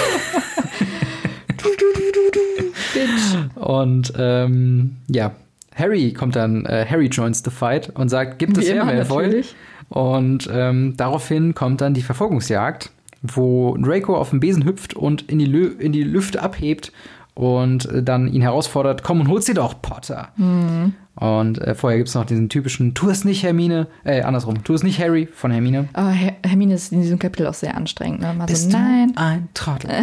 Bitch. 2.95 3.57
und 3.57 4.13
ähm, 4.19 4.97
ja, 5.09 5.33
Harry 5.77 6.13
kommt 6.13 6.37
dann, 6.37 6.65
äh, 6.65 6.87
Harry 6.89 7.07
joins 7.07 7.43
the 7.45 7.51
fight 7.51 7.91
und 7.91 8.09
sagt, 8.09 8.39
gibt 8.39 8.57
es 8.57 8.65
Wie 8.65 8.73
her, 8.73 8.83
immer, 8.83 8.95
Malfoy? 8.95 9.45
Und 9.89 10.49
ähm, 10.53 10.95
daraufhin 10.97 11.55
kommt 11.55 11.81
dann 11.81 11.95
die 11.95 12.03
Verfolgungsjagd, 12.03 12.91
wo 13.23 13.77
Draco 13.77 14.17
auf 14.17 14.31
den 14.31 14.41
Besen 14.41 14.65
hüpft 14.65 14.95
und 14.95 15.31
in 15.31 15.39
die, 15.39 15.47
Lü 15.47 15.67
in 15.67 15.93
die 15.93 16.03
Lüfte 16.03 16.43
abhebt 16.43 16.93
und 17.35 17.87
äh, 17.87 18.03
dann 18.03 18.27
ihn 18.33 18.41
herausfordert, 18.41 19.03
komm 19.03 19.21
und 19.21 19.29
hol 19.29 19.43
sie 19.43 19.55
doch, 19.55 19.81
Potter. 19.81 20.31
Mhm. 20.37 20.95
Und 21.15 21.59
äh, 21.59 21.75
vorher 21.75 21.99
gibt 21.99 22.09
es 22.09 22.15
noch 22.15 22.25
diesen 22.25 22.49
typischen, 22.49 22.95
tu 22.95 23.09
es 23.09 23.25
nicht, 23.25 23.43
Hermine, 23.43 23.87
äh, 24.05 24.23
andersrum, 24.23 24.65
tu 24.65 24.75
es 24.75 24.83
nicht, 24.83 24.99
Harry, 24.99 25.29
von 25.33 25.51
Hermine. 25.51 25.89
Aber 25.93 26.11
Her 26.11 26.35
Hermine 26.45 26.75
ist 26.75 26.93
in 26.93 27.03
diesem 27.03 27.19
Kapitel 27.19 27.47
auch 27.47 27.55
sehr 27.55 27.77
anstrengend, 27.77 28.21
ne? 28.21 28.35
Mal 28.35 28.49
so, 28.55 28.69
nein. 28.69 29.13
ein 29.17 29.49
Trottel? 29.55 29.91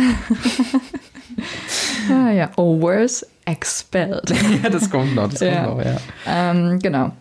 Ah, 2.11 2.31
ja. 2.31 2.49
Oh, 2.57 2.79
worse, 2.81 3.25
expelled. 3.45 4.29
ja, 4.63 4.69
das 4.69 4.89
kommt 4.89 5.15
noch, 5.15 5.29
das 5.29 5.39
Ja. 5.41 5.65
kommt 5.65 5.77
noch, 5.79 5.85
ja. 5.85 5.97
ähm, 6.27 6.79
genau. 6.79 7.11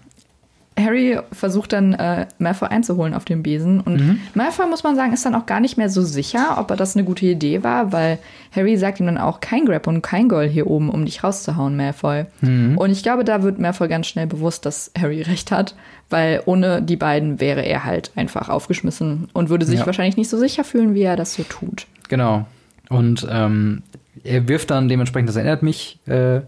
Harry 0.79 1.19
versucht 1.33 1.75
dann 1.75 1.93
äh, 1.93 2.27
Malfoy 2.39 2.67
einzuholen 2.69 3.13
auf 3.13 3.27
dem 3.27 3.43
Besen 3.43 3.81
und 3.83 4.01
Mhm. 4.01 4.21
Malfoy 4.35 4.67
muss 4.67 4.83
man 4.83 4.97
sagen 4.97 5.13
ist 5.13 5.25
dann 5.27 5.35
auch 5.35 5.45
gar 5.45 5.61
nicht 5.61 5.77
mehr 5.77 5.91
so 5.91 6.01
sicher, 6.01 6.57
ob 6.59 6.71
er 6.71 6.77
das 6.79 6.97
eine 6.97 7.05
gute 7.05 7.27
Idee 7.27 7.63
war, 7.63 7.93
weil 7.93 8.19
Harry 8.57 8.79
sagt 8.79 8.99
ihm 8.99 9.05
dann 9.05 9.19
auch 9.19 9.41
kein 9.41 9.67
Grab 9.67 9.87
und 9.87 10.01
kein 10.01 10.31
Goal 10.31 10.49
hier 10.49 10.67
oben, 10.67 10.89
um 10.89 11.05
dich 11.05 11.23
rauszuhauen, 11.23 11.77
Malfoy. 11.77 12.25
Mhm. 12.41 12.79
Und 12.79 12.91
ich 12.91 13.03
glaube, 13.03 13.23
da 13.23 13.43
wird 13.43 13.59
Malfoy 13.59 13.87
ganz 13.87 14.07
schnell 14.07 14.27
bewusst, 14.27 14.65
dass 14.65 14.91
Harry 14.99 15.21
recht 15.27 15.53
hat, 15.53 15.75
weil 16.09 16.43
ohne 16.47 16.81
die 16.81 16.97
beiden 16.97 17.39
wäre 17.39 17.61
er 17.61 17.85
halt 17.85 18.11
einfach 18.17 18.49
aufgeschmissen 18.49 19.29
und 19.35 19.51
würde 19.51 19.67
sich 19.67 19.81
Ja. 19.81 19.87
wahrscheinlich 19.87 20.17
nicht 20.17 20.31
so 20.31 20.39
sicher 20.39 20.65
fühlen, 20.65 20.95
wie 20.95 21.03
er 21.03 21.17
das 21.17 21.35
so 21.35 21.43
tut. 21.43 21.87
Genau. 22.09 22.47
Und 22.89 23.27
ähm, 23.31 23.83
er 24.25 24.49
wirft 24.49 24.71
dann 24.71 24.89
dementsprechend, 24.89 25.29
das 25.29 25.37
erinnert 25.37 25.63
mich, 25.63 26.01
äh, 26.07 26.41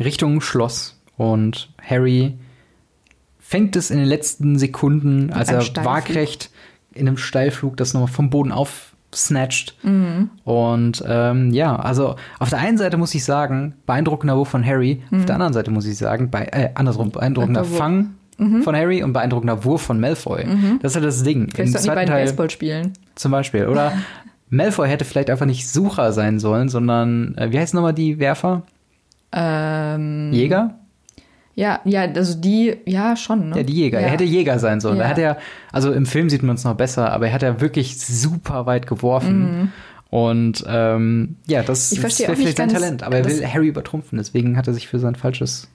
Richtung 0.00 0.40
Schloss. 0.40 1.00
Und 1.16 1.70
Harry 1.82 2.38
fängt 3.38 3.76
es 3.76 3.90
in 3.90 3.98
den 3.98 4.06
letzten 4.06 4.58
Sekunden, 4.58 5.32
als 5.32 5.50
er 5.50 5.60
Steilflug. 5.60 5.84
waagrecht 5.84 6.50
in 6.92 7.08
einem 7.08 7.16
Steilflug 7.16 7.76
das 7.76 7.94
nochmal 7.94 8.08
vom 8.08 8.30
Boden 8.30 8.52
aufsnatcht. 8.52 9.76
Mhm. 9.82 10.30
Und 10.44 11.02
ähm, 11.06 11.52
ja, 11.52 11.76
also 11.76 12.16
auf 12.38 12.50
der 12.50 12.58
einen 12.58 12.78
Seite 12.78 12.96
muss 12.96 13.14
ich 13.14 13.24
sagen, 13.24 13.74
beeindruckender 13.86 14.36
Wurf 14.36 14.48
von 14.48 14.64
Harry. 14.64 15.02
Auf 15.10 15.24
der 15.24 15.34
anderen 15.34 15.52
Seite 15.52 15.70
muss 15.70 15.86
ich 15.86 15.96
sagen, 15.96 16.30
bei, 16.30 16.44
äh, 16.44 16.70
andersrum, 16.74 17.10
beeindruckender 17.10 17.68
Wurf. 17.68 17.78
Fang 17.78 18.14
von 18.62 18.76
Harry 18.76 19.02
und 19.02 19.12
beeindruckender 19.12 19.64
Wurf 19.64 19.82
von 19.82 19.98
Malfoy. 19.98 20.46
Das 20.80 20.92
ist 20.92 20.94
ja 20.94 21.00
das 21.00 21.24
Ding. 21.24 21.48
Vielleicht 21.52 21.72
sollten 21.72 21.88
die 21.88 21.94
beiden 21.94 22.14
Baseball 22.14 22.48
spielen. 22.48 22.92
Zum 23.16 23.32
Beispiel. 23.32 23.66
Oder 23.66 23.94
Malfoy 24.50 24.88
hätte 24.88 25.04
vielleicht 25.04 25.30
einfach 25.30 25.46
nicht 25.46 25.68
Sucher 25.68 26.12
sein 26.12 26.38
sollen, 26.38 26.68
sondern, 26.68 27.36
äh, 27.36 27.50
wie 27.52 27.58
heißt 27.58 27.74
nochmal 27.74 27.94
die 27.94 28.18
Werfer? 28.18 28.62
Ähm, 29.32 30.30
Jäger? 30.32 30.78
ja, 31.54 31.80
ja, 31.84 32.02
also 32.02 32.38
die, 32.38 32.76
ja, 32.86 33.16
schon, 33.16 33.50
ne? 33.50 33.56
Ja, 33.56 33.62
die 33.62 33.74
Jäger. 33.74 34.00
Ja. 34.00 34.06
Er 34.06 34.12
hätte 34.12 34.24
Jäger 34.24 34.58
sein 34.58 34.80
sollen. 34.80 34.98
Ja. 34.98 35.02
Er 35.04 35.08
hat 35.10 35.18
ja, 35.18 35.36
also 35.72 35.92
im 35.92 36.06
Film 36.06 36.30
sieht 36.30 36.42
man 36.42 36.54
es 36.54 36.64
noch 36.64 36.74
besser, 36.74 37.12
aber 37.12 37.26
er 37.26 37.32
hat 37.32 37.42
ja 37.42 37.60
wirklich 37.60 38.00
super 38.00 38.64
weit 38.66 38.86
geworfen. 38.86 39.72
Und 40.10 40.64
ähm, 40.66 41.36
ja, 41.46 41.62
das, 41.62 41.90
Mhm. 41.90 41.96
Ich 41.96 42.02
das 42.02 42.14
verstehe 42.14 42.28
wäre 42.28 42.36
vielleicht 42.36 42.56
sein 42.56 42.68
Talent. 42.68 43.02
Aber 43.02 43.16
er 43.18 43.24
will 43.26 43.46
Harry 43.46 43.68
übertrumpfen, 43.68 44.18
deswegen 44.18 44.56
hat 44.56 44.66
er 44.66 44.72
sich 44.72 44.88
für 44.88 44.98
sein 44.98 45.16
falsches. 45.16 45.68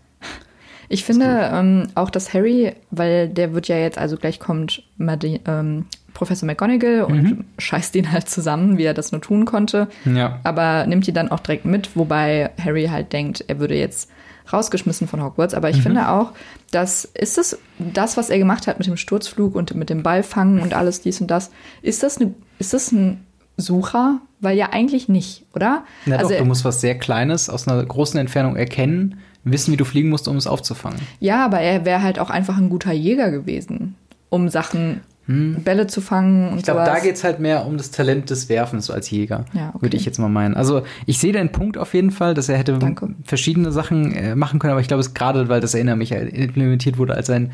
Ich 0.89 1.03
finde 1.03 1.49
ähm, 1.53 1.87
auch, 1.95 2.09
dass 2.09 2.33
Harry, 2.33 2.73
weil 2.91 3.29
der 3.29 3.53
wird 3.53 3.67
ja 3.67 3.77
jetzt, 3.77 3.97
also 3.97 4.17
gleich 4.17 4.39
kommt 4.39 4.83
Madi, 4.97 5.41
ähm, 5.47 5.85
Professor 6.13 6.45
McGonagall 6.45 7.01
und 7.03 7.23
Mhm. 7.23 7.45
scheißt 7.57 7.95
ihn 7.95 8.11
halt 8.11 8.29
zusammen, 8.29 8.77
wie 8.77 8.83
er 8.83 8.93
das 8.93 9.11
nur 9.11 9.21
tun 9.21 9.45
konnte. 9.45 9.87
Ja. 10.05 10.39
Aber 10.43 10.85
nimmt 10.85 11.07
die 11.07 11.13
dann 11.13 11.31
auch 11.31 11.39
direkt 11.39 11.65
mit, 11.65 11.95
wobei 11.95 12.51
Harry 12.63 12.85
halt 12.85 13.13
denkt, 13.13 13.43
er 13.47 13.59
würde 13.59 13.75
jetzt 13.75 14.09
rausgeschmissen 14.51 15.07
von 15.07 15.23
Hogwarts. 15.23 15.53
Aber 15.53 15.69
ich 15.69 15.81
finde 15.81 16.09
auch, 16.09 16.33
dass 16.71 17.05
ist 17.05 17.37
es 17.37 17.57
das, 17.79 18.17
was 18.17 18.29
er 18.29 18.37
gemacht 18.37 18.67
hat 18.67 18.77
mit 18.77 18.87
dem 18.87 18.97
Sturzflug 18.97 19.55
und 19.55 19.73
mit 19.73 19.89
dem 19.89 20.03
Ballfangen 20.03 20.59
und 20.59 20.73
alles 20.73 21.01
dies 21.01 21.21
und 21.21 21.27
das, 21.31 21.49
ist 21.81 22.03
das, 22.03 22.17
eine, 22.19 22.33
ist 22.59 22.73
das 22.73 22.91
ein 22.91 23.25
Sucher? 23.57 24.19
Weil 24.41 24.57
ja 24.57 24.69
eigentlich 24.73 25.07
nicht, 25.07 25.45
oder? 25.55 25.83
Na 26.05 26.17
also 26.17 26.31
doch, 26.31 26.37
du 26.39 26.43
musst 26.45 26.65
was 26.65 26.81
sehr 26.81 26.99
Kleines 26.99 27.49
aus 27.49 27.65
einer 27.67 27.81
großen 27.83 28.19
Entfernung 28.19 28.57
erkennen, 28.57 29.19
wissen, 29.43 29.71
wie 29.73 29.77
du 29.77 29.85
fliegen 29.85 30.09
musst, 30.09 30.27
um 30.27 30.37
es 30.37 30.47
aufzufangen. 30.47 30.99
Ja, 31.19 31.43
aber 31.45 31.59
er 31.59 31.85
wäre 31.85 32.01
halt 32.01 32.19
auch 32.19 32.29
einfach 32.29 32.57
ein 32.57 32.69
guter 32.69 32.91
Jäger 32.93 33.31
gewesen, 33.31 33.95
um 34.29 34.49
Sachen, 34.49 35.01
Bälle 35.25 35.87
zu 35.87 36.01
fangen 36.01 36.47
und 36.47 36.51
Hm. 36.51 36.57
Ich 36.57 36.63
glaube, 36.65 36.81
da 36.85 36.99
geht 36.99 37.15
es 37.15 37.23
halt 37.23 37.39
mehr 37.39 37.65
um 37.65 37.77
das 37.77 37.91
Talent 37.91 38.29
des 38.29 38.49
Werfens 38.49 38.89
als 38.91 39.09
Jäger, 39.09 39.45
Ja, 39.53 39.69
okay. 39.69 39.83
würde 39.83 39.95
ich 39.95 40.03
jetzt 40.03 40.19
mal 40.19 40.27
meinen. 40.27 40.53
Also 40.53 40.83
ich 41.05 41.17
sehe 41.17 41.31
den 41.31 41.49
Punkt 41.53 41.77
auf 41.77 41.93
jeden 41.93 42.11
Fall, 42.11 42.33
dass 42.33 42.49
er 42.49 42.57
hätte 42.57 42.77
Danke. 42.77 43.07
verschiedene 43.23 43.71
Sachen 43.71 44.11
äh, 44.13 44.35
machen 44.35 44.59
können, 44.59 44.71
aber 44.71 44.81
ich 44.81 44.89
glaube, 44.89 44.99
es 44.99 45.07
ist 45.07 45.13
gerade, 45.13 45.47
weil 45.47 45.61
das 45.61 45.73
erinnert 45.75 45.97
mich, 45.97 46.11
äh, 46.11 46.27
implementiert 46.27 46.97
wurde 46.97 47.15
als 47.15 47.29
ein 47.29 47.51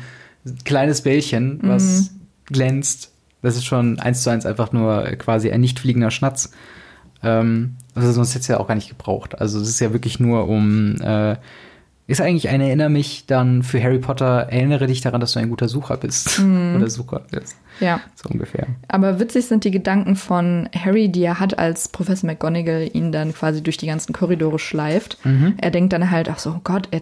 kleines 0.64 1.02
Bällchen, 1.02 1.60
was 1.62 2.10
Mhm. 2.10 2.20
glänzt. 2.46 3.12
Das 3.40 3.54
ist 3.54 3.66
schon 3.66 4.00
eins 4.00 4.22
zu 4.24 4.30
eins 4.30 4.46
einfach 4.46 4.72
nur 4.72 5.02
quasi 5.18 5.52
ein 5.52 5.60
nicht 5.60 5.78
fliegender 5.78 6.10
Schnatz. 6.10 6.50
Ähm, 7.22 7.76
also 7.94 8.10
sonst 8.10 8.30
hätte 8.30 8.40
es 8.40 8.48
ja 8.48 8.58
auch 8.58 8.66
gar 8.66 8.74
nicht 8.74 8.88
gebraucht. 8.88 9.40
Also 9.40 9.60
es 9.60 9.68
ist 9.68 9.78
ja 9.80 9.92
wirklich 9.92 10.18
nur 10.18 10.48
um 10.48 10.96
äh, 11.00 11.36
ist 12.10 12.20
eigentlich 12.20 12.48
ein 12.48 12.60
Erinner 12.60 12.88
mich 12.88 13.24
dann 13.26 13.62
für 13.62 13.82
Harry 13.82 13.98
Potter, 13.98 14.48
erinnere 14.50 14.86
dich 14.86 15.00
daran, 15.00 15.20
dass 15.20 15.32
du 15.32 15.38
ein 15.38 15.48
guter 15.48 15.68
Sucher 15.68 15.96
bist. 15.96 16.38
Mhm. 16.40 16.76
Oder 16.76 16.90
Sucher 16.90 17.22
bist. 17.30 17.56
Ja, 17.78 18.00
So 18.14 18.28
ungefähr. 18.28 18.66
aber 18.88 19.20
witzig 19.20 19.46
sind 19.46 19.64
die 19.64 19.70
Gedanken 19.70 20.14
von 20.16 20.68
Harry, 20.76 21.08
die 21.08 21.22
er 21.22 21.40
hat, 21.40 21.58
als 21.58 21.88
Professor 21.88 22.26
McGonagall 22.26 22.90
ihn 22.92 23.10
dann 23.10 23.32
quasi 23.32 23.62
durch 23.62 23.78
die 23.78 23.86
ganzen 23.86 24.12
Korridore 24.12 24.58
schleift. 24.58 25.16
Mhm. 25.24 25.54
Er 25.58 25.70
denkt 25.70 25.92
dann 25.94 26.10
halt, 26.10 26.28
ach 26.28 26.38
so, 26.38 26.50
oh 26.50 26.60
Gott, 26.62 26.88
er, 26.90 27.00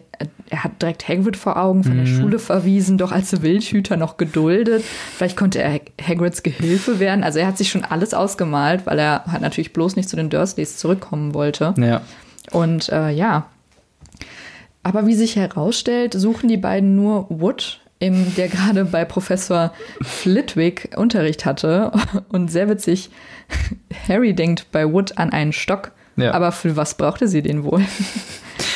er 0.50 0.62
hat 0.62 0.80
direkt 0.80 1.08
Hagrid 1.08 1.36
vor 1.36 1.56
Augen, 1.56 1.82
von 1.82 1.96
der 1.96 2.06
Mhm. 2.06 2.20
Schule 2.20 2.38
verwiesen, 2.38 2.96
doch 2.96 3.10
als 3.10 3.42
Wildhüter 3.42 3.96
noch 3.96 4.18
geduldet. 4.18 4.84
Vielleicht 5.16 5.36
konnte 5.36 5.60
er 5.60 5.80
Hagrids 6.00 6.44
Gehilfe 6.44 7.00
werden. 7.00 7.24
Also 7.24 7.40
er 7.40 7.46
hat 7.48 7.58
sich 7.58 7.70
schon 7.70 7.84
alles 7.84 8.14
ausgemalt, 8.14 8.86
weil 8.86 8.98
er 9.00 9.24
halt 9.26 9.42
natürlich 9.42 9.72
bloß 9.72 9.96
nicht 9.96 10.08
zu 10.08 10.14
den 10.16 10.30
Dursleys 10.30 10.76
zurückkommen 10.76 11.34
wollte. 11.34 11.74
Ja. 11.76 12.02
Und 12.52 12.88
äh, 12.90 13.10
ja. 13.10 13.46
Aber 14.88 15.06
wie 15.06 15.14
sich 15.14 15.36
herausstellt, 15.36 16.14
suchen 16.14 16.48
die 16.48 16.56
beiden 16.56 16.96
nur 16.96 17.26
Wood, 17.28 17.80
im, 17.98 18.34
der 18.36 18.48
gerade 18.48 18.86
bei 18.86 19.04
Professor 19.04 19.72
Flitwick 20.00 20.94
Unterricht 20.96 21.44
hatte. 21.44 21.92
Und 22.30 22.50
sehr 22.50 22.70
witzig, 22.70 23.10
Harry 24.08 24.32
denkt 24.34 24.72
bei 24.72 24.90
Wood 24.90 25.18
an 25.18 25.30
einen 25.30 25.52
Stock. 25.52 25.92
Ja. 26.16 26.32
Aber 26.32 26.52
für 26.52 26.74
was 26.74 26.96
brauchte 26.96 27.28
sie 27.28 27.42
den 27.42 27.64
wohl? 27.64 27.82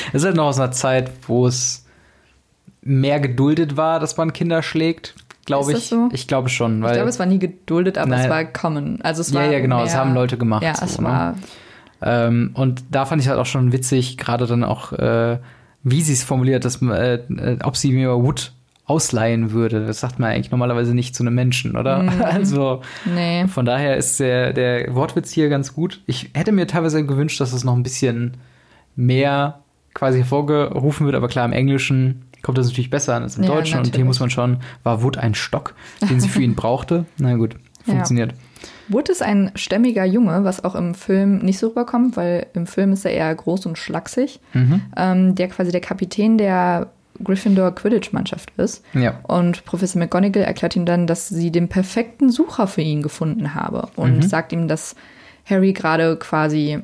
Es 0.09 0.17
ist 0.21 0.25
halt 0.27 0.37
noch 0.37 0.45
aus 0.49 0.61
einer 0.61 0.71
Zeit, 0.73 1.11
wo 1.27 1.47
es 1.47 1.87
mehr 2.83 3.19
geduldet 3.19 3.79
war, 3.79 3.99
dass 3.99 4.19
man 4.19 4.35
Kinder 4.35 4.63
schlägt, 4.63 5.15
glaube 5.47 5.73
ich. 5.73 5.89
so? 5.89 6.11
Ich 6.13 6.29
glaube 6.29 6.51
schon, 6.51 6.83
weil 6.83 6.91
ich 6.91 6.97
glaube, 6.97 7.09
es 7.09 7.19
war 7.19 7.27
nie 7.27 7.39
geduldet, 7.39 7.97
aber 7.97 8.15
es 8.17 8.21
Nein. 8.23 8.31
war 8.31 8.45
common. 8.45 9.01
Also 9.03 9.23
es 9.23 9.31
Ja, 9.31 9.41
war 9.41 9.51
ja, 9.51 9.61
genau, 9.61 9.83
es 9.83 9.95
haben 9.97 10.13
Leute 10.13 10.37
gemacht, 10.37 10.63
Ja, 10.63 10.75
so, 10.75 10.85
es 10.85 10.99
ne? 11.01 11.07
war 11.07 11.35
ähm, 12.03 12.51
und 12.55 12.83
da 12.91 13.07
fand 13.07 13.23
ich 13.23 13.29
halt 13.29 13.39
auch 13.39 13.47
schon 13.47 13.73
witzig, 13.73 14.19
gerade 14.19 14.47
dann 14.47 14.63
auch, 14.65 14.93
äh, 14.93 15.39
wie 15.83 16.03
sie 16.03 16.13
es 16.13 16.23
formuliert, 16.25 16.65
dass 16.65 16.81
äh, 16.83 17.15
äh, 17.15 17.59
ob 17.63 17.77
sie 17.77 17.93
mir 17.93 18.11
Wood 18.15 18.53
ausleihen 18.85 19.53
würde. 19.53 19.87
Das 19.87 20.01
sagt 20.01 20.19
man 20.19 20.31
eigentlich 20.31 20.51
normalerweise 20.51 20.95
nicht 20.95 21.15
zu 21.15 21.23
einem 21.23 21.35
Menschen, 21.35 21.77
oder? 21.77 22.03
Mhm. 22.03 22.09
Also 22.23 22.83
Nee. 23.15 23.47
von 23.49 23.65
daher 23.65 23.97
ist 23.97 24.19
der, 24.21 24.53
der 24.53 24.95
Wortwitz 24.95 25.31
hier 25.33 25.49
ganz 25.49 25.73
gut. 25.75 26.01
Ich 26.07 26.31
hätte 26.35 26.53
mir 26.53 26.67
teilweise 26.67 27.05
gewünscht, 27.07 27.41
dass 27.41 27.53
es 27.53 27.65
noch 27.65 27.75
ein 27.75 27.83
bisschen 27.85 28.37
mehr 28.97 29.61
quasi 29.95 30.19
hervorgerufen 30.19 31.07
wird, 31.07 31.15
aber 31.17 31.29
klar, 31.29 31.45
im 31.45 31.53
Englischen 31.53 32.23
kommt 32.43 32.59
das 32.59 32.67
natürlich 32.67 32.91
besser 32.91 33.15
an 33.15 33.23
als 33.23 33.37
im 33.37 33.45
Ja, 33.45 33.51
Deutschen. 33.51 33.79
Und 33.79 33.85
hier 33.87 33.91
natürlich. 33.93 34.07
muss 34.07 34.21
man 34.21 34.31
schon, 34.31 34.59
war 34.83 35.03
Wood 35.03 35.17
ein 35.17 35.35
Stock, 35.35 35.75
den 36.09 36.19
sie 36.21 36.29
für 36.29 36.43
ihn 36.43 36.55
brauchte? 36.57 37.05
Na 37.19 37.37
gut, 37.37 37.55
Ja. 37.87 37.95
Wood 38.93 39.09
ist 39.09 39.23
ein 39.23 39.51
stämmiger 39.55 40.05
Junge, 40.05 40.45
was 40.45 40.65
auch 40.65 40.75
im 40.75 40.95
Film 40.95 41.39
nicht 41.39 41.59
so 41.59 41.69
rüberkommt, 41.69 42.17
weil 42.17 42.47
im 42.55 42.67
Film 42.67 42.93
ist 42.93 43.05
er 43.05 43.13
eher 43.13 43.35
groß 43.35 43.67
und 43.67 43.79
schlaksig, 43.79 44.41
Mhm. 44.55 44.83
ähm, 44.97 45.35
der 45.35 45.49
quasi 45.49 45.71
der 45.73 45.81
Kapitän 45.81 46.39
der 46.39 46.89
Gryffindor 47.23 47.75
Quidditch-Mannschaft 47.75 48.53
ist. 48.57 48.85
Ja. 48.95 49.21
Und 49.25 49.65
Professor 49.65 49.99
McGonagall 50.01 50.43
erklärt 50.45 50.75
ihm 50.77 50.87
dann, 50.87 51.07
dass 51.07 51.29
sie 51.29 51.51
den 51.53 51.69
perfekten 51.69 52.31
Sucher 52.31 52.67
für 52.67 52.81
ihn 52.83 53.03
gefunden 53.03 53.55
habe 53.55 53.89
und 53.97 54.17
Mhm. 54.17 54.23
sagt 54.23 54.53
ihm, 54.53 54.67
dass 54.67 54.97
Harry 55.49 55.73
gerade 55.73 56.17
quasi 56.17 56.81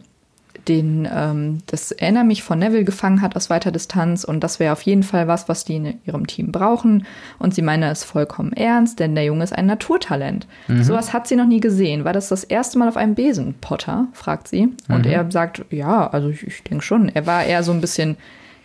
den, 0.67 1.09
ähm, 1.13 1.59
das 1.67 1.93
Erinnere 1.93 2.25
mich 2.25 2.43
von 2.43 2.59
Neville 2.59 2.85
gefangen 2.85 3.23
hat 3.23 3.37
aus 3.37 3.51
weiter 3.51 3.71
Distanz 3.71 4.25
und 4.25 4.41
das 4.41 4.59
wäre 4.61 4.73
auf 4.73 4.83
jeden 4.83 5.03
Fall 5.03 5.29
was, 5.29 5.49
was 5.49 5.65
die 5.65 5.77
in 5.77 6.01
ihrem 6.05 6.27
Team 6.27 6.53
brauchen. 6.53 7.07
Und 7.39 7.55
sie 7.55 7.63
meine 7.63 7.91
es 7.91 8.05
vollkommen 8.05 8.53
ernst, 8.53 8.99
denn 8.99 9.15
der 9.15 9.25
Junge 9.25 9.45
ist 9.45 9.55
ein 9.57 9.67
Naturtalent. 9.67 10.47
Sowas 10.83 11.13
hat 11.13 11.29
sie 11.29 11.37
noch 11.37 11.47
nie 11.47 11.61
gesehen. 11.61 12.05
War 12.05 12.13
das 12.13 12.29
das 12.29 12.45
erste 12.45 12.79
Mal 12.79 12.89
auf 12.89 12.97
einem 12.97 13.15
Besen, 13.15 13.55
Potter? 13.61 14.09
fragt 14.13 14.49
sie. 14.49 14.69
Und 14.89 15.07
er 15.07 15.31
sagt, 15.31 15.65
ja, 15.71 16.09
also 16.09 16.29
ich, 16.29 16.47
ich 16.47 16.63
denke 16.65 16.85
schon. 16.85 17.09
Er 17.09 17.27
war 17.27 17.45
eher 17.45 17.63
so 17.63 17.73
ein 17.73 17.81
bisschen 17.81 18.17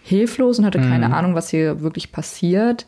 hilflos 0.06 0.60
und 0.60 0.66
hatte 0.66 0.80
keine 0.80 1.16
Ahnung, 1.16 1.34
was 1.34 1.50
hier 1.50 1.80
wirklich 1.82 2.12
passiert. 2.12 2.86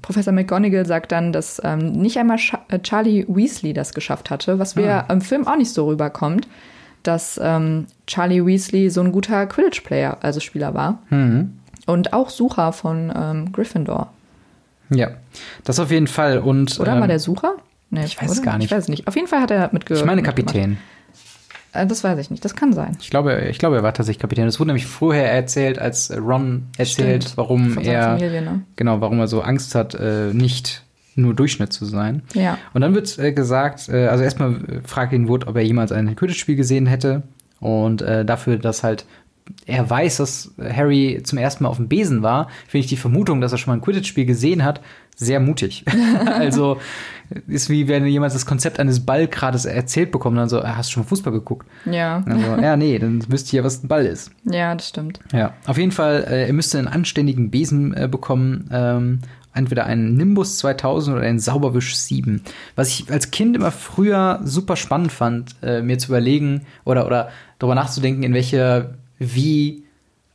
Professor 0.00 0.32
McGonagall 0.32 0.86
sagt 0.86 1.12
dann, 1.12 1.30
dass 1.30 1.60
ähm, 1.62 1.92
nicht 1.92 2.16
einmal 2.18 2.38
Scha 2.38 2.60
äh, 2.68 2.78
Charlie 2.78 3.26
Weasley 3.28 3.74
das 3.74 3.92
geschafft 3.92 4.30
hatte, 4.30 4.58
was 4.58 4.74
wir 4.74 5.04
im 5.10 5.20
Film 5.20 5.46
auch 5.46 5.56
nicht 5.56 5.72
so 5.72 5.86
rüberkommt, 5.86 6.48
dass 7.04 7.40
ähm, 7.42 7.86
Charlie 8.06 8.44
Weasley 8.44 8.90
so 8.90 9.00
ein 9.00 9.12
guter 9.12 9.46
Quidditch-Player, 9.46 10.18
also 10.20 10.40
Spieler 10.40 10.74
war. 10.74 10.98
Mhm. 11.10 11.58
Und 11.86 12.12
auch 12.12 12.30
Sucher 12.30 12.72
von 12.72 13.12
ähm, 13.14 13.52
Gryffindor. 13.52 14.12
Ja, 14.90 15.10
das 15.64 15.78
auf 15.78 15.90
jeden 15.90 16.06
Fall. 16.06 16.38
Und, 16.38 16.80
Oder 16.80 16.94
ähm, 16.94 17.00
war 17.00 17.08
der 17.08 17.18
Sucher? 17.18 17.54
Nee, 17.90 18.04
ich 18.04 18.20
weiß 18.20 18.30
es 18.30 18.42
gar 18.42 18.58
nicht. 18.58 18.66
Ich 18.66 18.72
weiß 18.72 18.84
es 18.84 18.88
nicht. 18.88 19.06
Auf 19.06 19.14
jeden 19.14 19.28
Fall 19.28 19.40
hat 19.40 19.50
er 19.50 19.70
mitge 19.72 19.94
Ich 19.94 20.04
meine. 20.04 20.22
Kapitän. 20.22 20.78
Äh, 21.72 21.86
das 21.86 22.02
weiß 22.02 22.18
ich 22.18 22.30
nicht. 22.30 22.44
Das 22.44 22.54
kann 22.54 22.72
sein. 22.72 22.96
Ich 23.00 23.10
glaube, 23.10 23.46
ich 23.50 23.58
glaube, 23.58 23.76
er 23.76 23.82
war 23.82 23.92
tatsächlich 23.92 24.20
Kapitän. 24.20 24.46
Das 24.46 24.58
wurde 24.58 24.68
nämlich 24.68 24.86
vorher 24.86 25.30
erzählt, 25.30 25.78
als 25.78 26.10
Ron 26.16 26.68
erzählt, 26.78 27.24
Stimmt. 27.24 27.36
warum 27.36 27.78
er 27.78 28.18
Familie, 28.18 28.42
ne? 28.42 28.62
genau, 28.76 29.00
warum 29.00 29.18
er 29.18 29.28
so 29.28 29.42
Angst 29.42 29.74
hat, 29.74 29.94
äh, 29.94 30.32
nicht 30.32 30.84
nur 31.16 31.34
Durchschnitt 31.34 31.72
zu 31.72 31.84
sein. 31.84 32.22
Ja. 32.34 32.58
Und 32.72 32.80
dann 32.80 32.94
wird 32.94 33.18
äh, 33.18 33.32
gesagt, 33.32 33.88
äh, 33.88 34.06
also 34.06 34.24
erstmal 34.24 34.54
äh, 34.54 34.80
fragt 34.84 35.12
ihn 35.12 35.28
Wood, 35.28 35.46
ob 35.46 35.56
er 35.56 35.62
jemals 35.62 35.92
ein 35.92 36.14
Quidditch-Spiel 36.14 36.56
gesehen 36.56 36.86
hätte. 36.86 37.22
Und 37.60 38.02
äh, 38.02 38.24
dafür, 38.24 38.58
dass 38.58 38.82
halt 38.82 39.06
er 39.66 39.88
weiß, 39.88 40.18
dass 40.18 40.54
Harry 40.58 41.20
zum 41.22 41.38
ersten 41.38 41.64
Mal 41.64 41.70
auf 41.70 41.76
dem 41.76 41.88
Besen 41.88 42.22
war, 42.22 42.48
finde 42.66 42.84
ich 42.84 42.86
die 42.88 42.96
Vermutung, 42.96 43.40
dass 43.40 43.52
er 43.52 43.58
schon 43.58 43.72
mal 43.72 43.78
ein 43.78 43.82
Quidditch-Spiel 43.82 44.26
gesehen 44.26 44.64
hat, 44.64 44.80
sehr 45.16 45.40
mutig. 45.40 45.84
also 46.26 46.78
ist 47.46 47.70
wie 47.70 47.88
wenn 47.88 48.06
jemand 48.06 48.34
das 48.34 48.46
Konzept 48.46 48.78
eines 48.78 49.04
Ballgrades 49.04 49.64
erzählt 49.64 50.12
bekommt, 50.12 50.36
dann 50.36 50.48
so, 50.48 50.60
"Ah, 50.60 50.76
hast 50.76 50.90
du 50.90 50.94
schon 50.94 51.02
mal 51.04 51.08
Fußball 51.08 51.32
geguckt? 51.32 51.66
Ja. 51.84 52.22
Also, 52.26 52.62
ja, 52.62 52.76
nee, 52.76 52.98
dann 52.98 53.24
wüsste 53.30 53.48
ich 53.48 53.52
ja, 53.52 53.64
was 53.64 53.82
ein 53.82 53.88
Ball 53.88 54.06
ist. 54.06 54.30
Ja, 54.44 54.74
das 54.74 54.88
stimmt. 54.88 55.20
Ja, 55.32 55.54
auf 55.66 55.78
jeden 55.78 55.92
Fall, 55.92 56.24
äh, 56.28 56.46
er 56.46 56.52
müsste 56.52 56.78
einen 56.78 56.88
anständigen 56.88 57.50
Besen 57.50 57.94
äh, 57.94 58.08
bekommen. 58.08 58.68
Ähm, 58.72 59.20
entweder 59.54 59.86
einen 59.86 60.16
Nimbus 60.16 60.58
2000 60.58 61.16
oder 61.16 61.26
einen 61.26 61.38
Sauberwisch 61.38 61.96
7. 61.96 62.42
Was 62.76 62.88
ich 62.88 63.10
als 63.10 63.30
Kind 63.30 63.56
immer 63.56 63.70
früher 63.70 64.40
super 64.44 64.76
spannend 64.76 65.12
fand, 65.12 65.54
äh, 65.62 65.80
mir 65.80 65.98
zu 65.98 66.08
überlegen 66.08 66.62
oder, 66.84 67.06
oder 67.06 67.30
darüber 67.58 67.74
nachzudenken, 67.74 68.22
in 68.22 68.34
welcher, 68.34 68.94
wie 69.18 69.84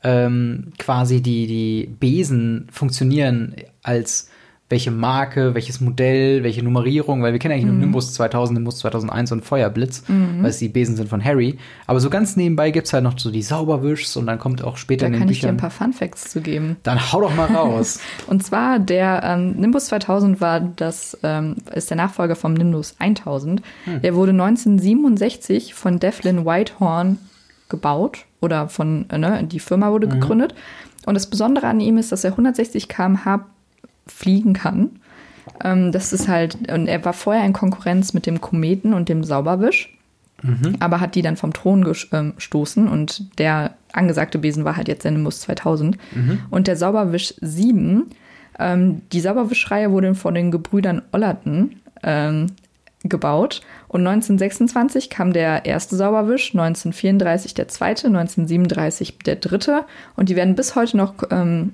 ähm, 0.04 0.72
quasi 0.78 1.22
die, 1.22 1.48
die 1.48 1.96
Besen 2.00 2.68
funktionieren 2.72 3.56
als 3.84 4.30
welche 4.70 4.92
Marke, 4.92 5.56
welches 5.56 5.82
Modell, 5.82 6.44
welche 6.44 6.62
Nummerierung, 6.64 7.24
weil 7.24 7.32
wir 7.34 7.40
kennen 7.40 7.56
eigentlich 7.56 7.66
nur 7.66 7.74
Nimbus 7.76 8.14
2000, 8.14 8.60
Nimbus 8.60 8.78
2001 8.78 9.32
und 9.32 9.44
Feuerblitz, 9.44 10.04
weil 10.08 10.50
es 10.52 10.60
die 10.60 10.70
Besen 10.70 10.96
sind 10.96 11.10
von 11.10 11.24
Harry. 11.26 11.58
Aber 11.88 12.00
so 12.00 12.12
ganz 12.12 12.36
nebenbei 12.36 12.70
gibt's 12.70 12.94
halt 12.94 13.04
noch 13.04 13.18
so 13.18 13.32
die 13.32 13.42
Sauberwischs 13.42 14.16
und 14.16 14.28
dann 14.28 14.38
kommt 14.38 14.64
auch 14.64 14.78
später 14.78 15.02
Da 15.02 15.08
in 15.08 15.14
den 15.14 15.20
kann 15.22 15.30
ich 15.30 15.40
dir 15.40 15.48
Büchern. 15.48 15.56
ein 15.56 15.60
paar 15.60 15.72
Fun 15.72 15.92
Facts 15.94 16.30
zu 16.30 16.42
geben. 16.42 16.78
dann 16.84 17.00
hau 17.12 17.22
doch 17.22 17.36
mal 17.36 17.48
raus. 17.48 18.00
Und 18.28 18.44
zwar 18.46 18.78
der 18.78 19.24
ähm, 19.24 19.54
Nimbus 19.54 19.88
2000 19.88 20.40
war 20.40 20.60
das 20.60 21.18
ähm, 21.24 21.56
ist 21.74 21.90
der 21.90 21.98
Nachfolger 21.98 22.36
vom 22.36 22.54
Nimbus 22.54 22.96
1000. 23.00 23.64
Hm. 23.86 24.02
Der 24.04 24.14
wurde 24.14 24.32
1967 24.34 25.74
von 25.74 26.00
Devlin 26.00 26.46
Whitehorn 26.46 27.18
gebaut 27.70 28.26
oder 28.42 28.70
von 28.70 29.10
äh, 29.10 29.18
ne, 29.18 29.44
die 29.44 29.60
Firma 29.60 29.92
wurde 29.92 30.08
Mhm. 30.08 30.12
gegründet. 30.12 30.56
Und 31.06 31.16
das 31.16 31.28
Besondere 31.28 31.68
an 31.68 31.80
ihm 31.80 31.98
ist, 31.98 32.12
dass 32.12 32.24
er 32.24 32.32
160 32.32 32.88
km/h 32.88 33.46
fliegen 34.10 34.54
kann. 34.54 34.92
Ähm, 35.64 35.92
das 35.92 36.14
ist 36.14 36.28
halt 36.28 36.72
und 36.72 36.88
er 36.88 37.04
war 37.06 37.14
vorher 37.14 37.46
in 37.46 37.54
Konkurrenz 37.54 38.14
mit 38.14 38.26
dem 38.26 38.42
Kometen 38.42 38.94
und 38.94 39.10
dem 39.10 39.24
Sauberwisch. 39.24 39.96
Aber 40.80 41.02
hat 41.02 41.16
die 41.16 41.22
dann 41.22 41.36
vom 41.38 41.54
Thron 41.54 41.86
ähm, 42.14 42.36
gestoßen 42.36 42.88
und 42.88 43.40
der 43.40 43.74
angesagte 43.92 44.40
Besen 44.40 44.64
war 44.64 44.78
halt 44.78 44.88
jetzt 44.88 45.04
der 45.04 45.12
Nimbus 45.12 45.42
2000. 45.42 45.98
Und 46.50 46.68
der 46.68 46.78
Sauberwisch 46.78 47.34
7, 47.42 48.06
ähm, 48.58 49.02
die 49.12 49.20
Sauberwischreihe 49.20 49.92
wurde 49.92 50.16
von 50.16 50.34
den 50.34 50.52
Gebrüdern 50.52 51.02
Ollerton 51.12 51.76
ähm, 52.04 52.48
gebaut. 53.04 53.62
Und 53.88 54.06
1926 54.06 55.10
kam 55.10 55.34
der 55.34 55.66
erste 55.66 55.96
Sauberwisch, 55.96 56.54
1934 56.54 57.54
der 57.54 57.68
zweite, 57.68 58.08
1937 58.08 59.20
der 59.20 59.38
dritte. 59.38 59.86
Und 60.16 60.30
die 60.30 60.36
werden 60.36 60.56
bis 60.56 60.76
heute 60.76 60.98
noch 60.98 61.16
ähm, 61.32 61.74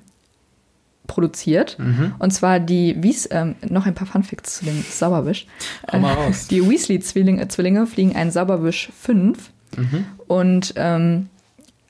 produziert. 1.08 1.78
Und 2.20 2.32
zwar 2.32 2.60
die 2.60 3.02
Wies, 3.02 3.28
ähm, 3.32 3.56
noch 3.68 3.86
ein 3.86 3.96
paar 3.96 4.08
Funfacts 4.08 4.58
zu 4.58 4.66
dem 4.66 4.84
Sauberwisch. 4.90 5.48
Hau 5.92 6.00
mal 6.00 6.14
raus. 6.14 6.48
Die 6.48 6.68
Weasley-Zwillinge 6.68 7.48
Zwillinge 7.48 7.88
fliegen 7.88 8.16
einen 8.16 8.32
Sauberwisch 8.32 8.90
5 9.00 9.52
und 10.28 10.74
ähm, 10.78 11.30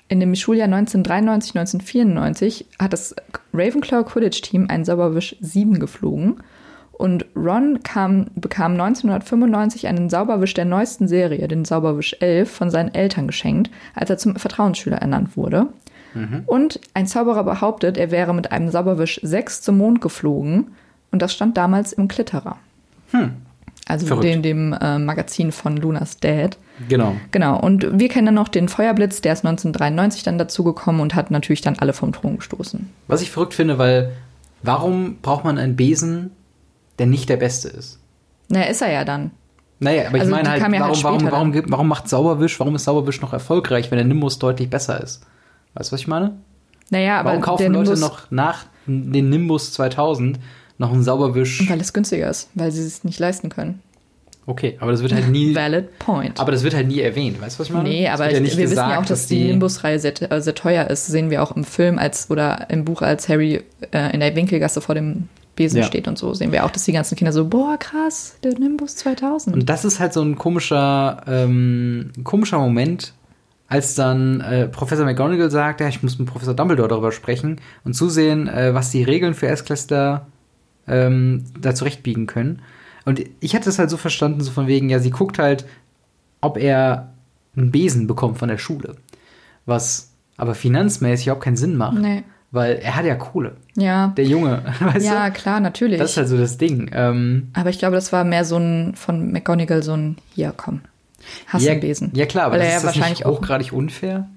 in 0.07 0.19
dem 0.19 0.35
Schuljahr 0.35 0.65
1993, 0.65 1.55
1994 1.55 2.65
hat 2.79 2.93
das 2.93 3.15
Ravenclaw 3.53 4.03
Quidditch-Team 4.03 4.67
einen 4.69 4.85
Sauberwisch 4.85 5.35
7 5.39 5.79
geflogen. 5.79 6.43
Und 6.91 7.25
Ron 7.35 7.81
kam, 7.83 8.27
bekam 8.35 8.73
1995 8.73 9.87
einen 9.87 10.09
Sauberwisch 10.09 10.53
der 10.53 10.63
neuesten 10.63 11.07
Serie, 11.09 11.47
den 11.47 11.65
Sauberwisch 11.65 12.15
11, 12.19 12.49
von 12.49 12.69
seinen 12.69 12.93
Eltern 12.93 13.27
geschenkt, 13.27 13.69
als 13.95 14.09
er 14.09 14.17
zum 14.17 14.37
Vertrauensschüler 14.37 14.97
ernannt 14.97 15.35
wurde. 15.35 15.67
Und 16.45 16.79
ein 16.93 17.07
Zauberer 17.07 17.43
behauptet, 17.43 17.97
er 17.97 18.11
wäre 18.11 18.33
mit 18.33 18.51
einem 18.51 18.69
Sauberwisch 18.69 19.19
6 19.21 19.61
zum 19.61 19.77
Mond 19.77 20.01
geflogen. 20.01 20.71
Und 21.11 21.21
das 21.21 21.33
stand 21.33 21.57
damals 21.57 21.93
im 21.93 22.07
Klitterer. 22.07 22.57
Also 23.87 24.07
Verrückt. 24.07 24.25
dem, 24.25 24.41
dem 24.41 24.73
äh, 24.73 24.97
Magazin 24.97 25.51
von 25.51 25.77
Lunas 25.77 26.17
Dad. 26.19 26.57
Genau. 26.89 27.15
Genau, 27.31 27.59
und 27.59 27.99
wir 27.99 28.09
kennen 28.09 28.25
dann 28.25 28.35
noch 28.35 28.47
den 28.47 28.67
Feuerblitz, 28.67 29.21
der 29.21 29.33
ist 29.33 29.45
1993 29.45 30.23
dann 30.23 30.37
dazugekommen 30.37 31.01
und 31.01 31.15
hat 31.15 31.31
natürlich 31.31 31.61
dann 31.61 31.77
alle 31.79 31.93
vom 31.93 32.11
Thron 32.11 32.37
gestoßen. 32.37 32.89
Was 33.07 33.21
ich 33.21 33.31
verrückt 33.31 33.53
finde, 33.53 33.77
weil 33.77 34.11
warum 34.63 35.17
braucht 35.21 35.43
man 35.43 35.57
einen 35.57 35.75
Besen, 35.75 36.31
der 36.97 37.05
nicht 37.05 37.29
der 37.29 37.37
beste 37.37 37.69
ist? 37.69 37.99
Naja, 38.49 38.65
ist 38.65 38.81
er 38.81 38.91
ja 38.91 39.05
dann. 39.05 39.31
Naja, 39.79 40.07
aber 40.07 40.19
Also 40.19 40.25
ich 40.25 40.31
meine 40.31 40.49
halt, 40.49 40.61
ja 40.61 40.67
halt 40.67 41.03
warum, 41.03 41.23
warum, 41.25 41.53
warum, 41.53 41.71
warum 41.71 41.87
macht 41.87 42.09
Sauberwisch, 42.09 42.59
warum 42.59 42.75
ist 42.75 42.85
Sauberwisch 42.85 43.21
noch 43.21 43.33
erfolgreich, 43.33 43.91
wenn 43.91 43.97
der 43.97 44.05
Nimbus 44.05 44.39
deutlich 44.39 44.69
besser 44.69 45.01
ist? 45.01 45.21
Weißt 45.75 45.91
du, 45.91 45.93
was 45.93 46.01
ich 46.01 46.07
meine? 46.07 46.37
Naja, 46.89 47.19
aber 47.19 47.29
Warum 47.29 47.41
kaufen 47.41 47.73
Leute 47.73 47.91
Nimbus, 47.91 47.99
noch 47.99 48.31
nach 48.31 48.65
den 48.87 49.29
Nimbus 49.29 49.73
2000 49.73 50.39
noch 50.77 50.91
einen 50.91 51.03
Sauberwisch? 51.03 51.69
Weil 51.69 51.79
es 51.81 51.93
günstiger 51.93 52.29
ist, 52.29 52.49
weil 52.53 52.71
sie 52.71 52.81
es 52.83 53.03
nicht 53.03 53.19
leisten 53.19 53.49
können. 53.49 53.81
Okay, 54.47 54.77
aber 54.79 54.91
das 54.91 55.01
wird 55.01 55.11
halt 55.11 55.29
nie, 55.29 55.55
Valid 55.55 55.97
point. 55.97 56.39
aber 56.39 56.51
das 56.51 56.61
wird 56.63 56.75
halt 56.75 56.87
nie 56.87 56.99
erwähnt. 56.99 57.41
Weißt 57.41 57.57
du, 57.57 57.61
was 57.61 57.67
ich 57.67 57.73
meine? 57.73 57.89
Nee, 57.89 58.07
aber 58.07 58.31
ja 58.31 58.37
ich, 58.39 58.55
wir 58.55 58.63
gesagt, 58.65 58.69
wissen 58.71 58.89
ja 58.91 58.99
auch, 59.01 59.05
dass, 59.05 59.25
die, 59.25 59.45
Nimbus-Reihe 59.45 59.97
sehr, 59.97 60.31
äh, 60.31 60.39
sehr 60.39 60.53
teuer 60.53 60.87
ist. 60.87 61.07
Sehen 61.07 61.31
wir 61.31 61.41
auch 61.41 61.55
im 61.55 61.63
Film 61.63 61.97
als 61.97 62.29
oder 62.29 62.69
im 62.69 62.85
Buch, 62.85 63.01
als 63.01 63.27
Harry 63.27 63.63
äh, 63.91 64.13
in 64.13 64.19
der 64.19 64.35
Winkelgasse 64.35 64.81
vor 64.81 64.93
dem 64.93 65.29
Besen 65.55 65.79
Ja. 65.79 65.85
steht 65.85 66.07
und 66.07 66.19
so. 66.19 66.35
Sehen 66.35 66.51
wir 66.51 66.63
auch, 66.65 66.69
dass 66.69 66.85
die 66.85 66.91
ganzen 66.91 67.15
Kinder 67.15 67.31
so, 67.31 67.45
boah, 67.47 67.77
krass, 67.79 68.35
der 68.43 68.53
Nimbus 68.59 68.95
2000. 68.97 69.55
Und 69.55 69.67
das 69.67 69.83
ist 69.83 69.99
halt 69.99 70.13
so 70.13 70.21
ein 70.21 70.35
komischer, 70.35 71.23
ähm, 71.27 72.11
ein 72.15 72.23
komischer 72.23 72.59
Moment, 72.59 73.13
als 73.75 73.93
dann 73.93 74.39
äh, 74.39 74.67
Professor 74.69 75.03
McGonagall 75.03 75.51
sagt, 75.51 75.81
ja, 75.81 75.89
ich 75.89 76.01
muss 76.01 76.17
mit 76.17 76.29
Professor 76.29 76.53
Dumbledore 76.53 76.87
darüber 76.87 77.11
sprechen 77.11 77.59
und 77.83 77.93
zusehen, 77.93 78.47
äh, 78.47 78.73
was 78.73 78.89
die 78.89 79.03
Regeln 79.03 79.33
für 79.33 79.47
Erstklässler 79.47 80.27
ähm, 80.87 81.43
da 81.59 81.75
zurechtbiegen 81.75 82.25
können. 82.25 82.61
Und 83.03 83.21
ich 83.41 83.53
hatte 83.53 83.69
es 83.69 83.77
halt 83.77 83.89
so 83.89 83.97
verstanden, 83.97 84.39
so 84.39 84.51
von 84.51 84.67
wegen, 84.67 84.89
ja, 84.89 84.99
sie 84.99 85.09
guckt 85.09 85.39
halt, 85.39 85.65
ob 86.39 86.57
er 86.57 87.13
einen 87.57 87.71
Besen 87.71 88.07
bekommt 88.07 88.37
von 88.37 88.47
der 88.47 88.57
Schule. 88.57 88.95
Was 89.65 90.11
aber 90.37 90.55
finanzmäßig 90.55 91.27
überhaupt 91.27 91.43
keinen 91.43 91.57
Sinn 91.57 91.75
macht. 91.75 91.97
Nee. 91.97 92.23
Weil 92.51 92.77
er 92.77 92.95
hat 92.95 93.03
ja 93.03 93.15
Kohle. 93.15 93.57
Ja. 93.75 94.13
Der 94.15 94.23
Junge, 94.23 94.63
weißt 94.79 95.05
ja, 95.05 95.27
du? 95.27 95.33
klar, 95.33 95.59
natürlich. 95.59 95.99
Das 95.99 96.11
ist 96.11 96.17
halt 96.17 96.29
so 96.29 96.37
das 96.37 96.57
Ding. 96.57 96.89
Ähm, 96.93 97.49
aber 97.51 97.69
ich 97.69 97.79
glaube, 97.79 97.95
das 97.95 98.13
war 98.13 98.23
mehr 98.23 98.45
so 98.45 98.55
ein 98.55 98.95
von 98.95 99.33
McGonagall 99.33 99.83
so 99.83 99.91
ein 99.91 100.15
hier 100.33 100.53
komm. 100.55 100.79
Hast 101.47 101.63
ja. 101.65 101.73
Ja 102.13 102.25
klar, 102.25 102.45
aber 102.45 102.53
Weil 102.53 102.59
das 102.59 102.67
er 102.67 102.71
ja 102.71 102.77
ist 102.77 102.83
das 102.83 102.95
wahrscheinlich 102.95 103.19
nicht 103.19 103.25
auch 103.25 103.37
hochgradig 103.39 103.73
unfair. 103.73 104.27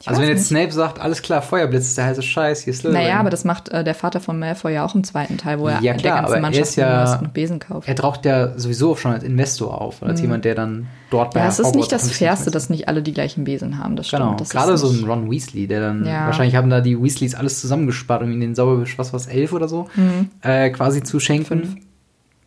Ich 0.00 0.06
Also 0.06 0.20
wenn 0.20 0.28
jetzt 0.28 0.38
nicht. 0.38 0.48
Snape 0.48 0.72
sagt, 0.72 1.00
alles 1.00 1.22
klar, 1.22 1.42
Feuerblitz 1.42 1.86
ist 1.86 1.98
der 1.98 2.04
heiße 2.04 2.22
Scheiß, 2.22 2.62
hier 2.62 2.72
ist 2.72 2.80
Slytherin. 2.80 3.02
Naja, 3.04 3.18
aber 3.18 3.30
das 3.30 3.44
macht 3.44 3.68
äh, 3.70 3.82
der 3.82 3.94
Vater 3.96 4.20
von 4.20 4.38
Malfoy 4.38 4.72
ja 4.74 4.84
auch 4.84 4.94
im 4.94 5.02
zweiten 5.02 5.38
Teil, 5.38 5.58
wo 5.58 5.66
er 5.66 5.80
Ja, 5.80 5.94
klar, 5.94 6.02
der 6.02 6.12
ganzen 6.22 6.34
er 6.34 6.40
Mannschaft 6.40 6.68
ist 6.68 6.76
ja- 6.76 7.18
einen 7.18 7.32
Besen 7.32 7.58
kauft. 7.58 7.88
Er 7.88 7.96
taucht 7.96 8.24
ja 8.24 8.56
sowieso 8.58 8.94
schon 8.94 9.12
als 9.12 9.24
Investor 9.24 9.80
auf, 9.80 10.02
als 10.02 10.20
jemand, 10.20 10.44
der 10.44 10.54
dann 10.54 10.86
dort 11.10 11.32
bei 11.34 11.40
Mhm. 11.40 11.44
Ja, 11.46 11.48
es 11.48 11.58
ist 11.58 11.66
Hogwarts 11.66 11.76
nicht 11.76 11.86
auch 11.86 12.06
das 12.06 12.10
Fairste, 12.16 12.50
dass 12.52 12.70
nicht 12.70 12.86
alle 12.88 13.02
die 13.02 13.12
gleichen 13.12 13.42
Besen 13.44 13.78
haben. 13.82 13.96
Das 13.96 14.06
stimmt. 14.06 14.22
Genau, 14.22 14.36
gerade 14.36 14.72
ist 14.74 14.82
so 14.82 14.90
ein 14.90 15.02
Ron 15.04 15.30
Weasley, 15.30 15.66
der 15.66 15.80
dann, 15.80 16.04
Ja. 16.06 16.26
wahrscheinlich 16.26 16.54
haben 16.54 16.70
da 16.70 16.80
die 16.80 17.02
Weasleys 17.02 17.34
alles 17.34 17.60
zusammengespart, 17.60 18.22
um 18.22 18.30
ihm 18.30 18.40
den 18.40 18.54
Sauerwisch, 18.54 18.96
was 18.98 19.26
elf 19.26 19.52
oder 19.52 19.66
so, 19.66 19.88
äh, 20.42 20.70
quasi 20.70 21.02
zu 21.02 21.18
schenken. 21.18 21.80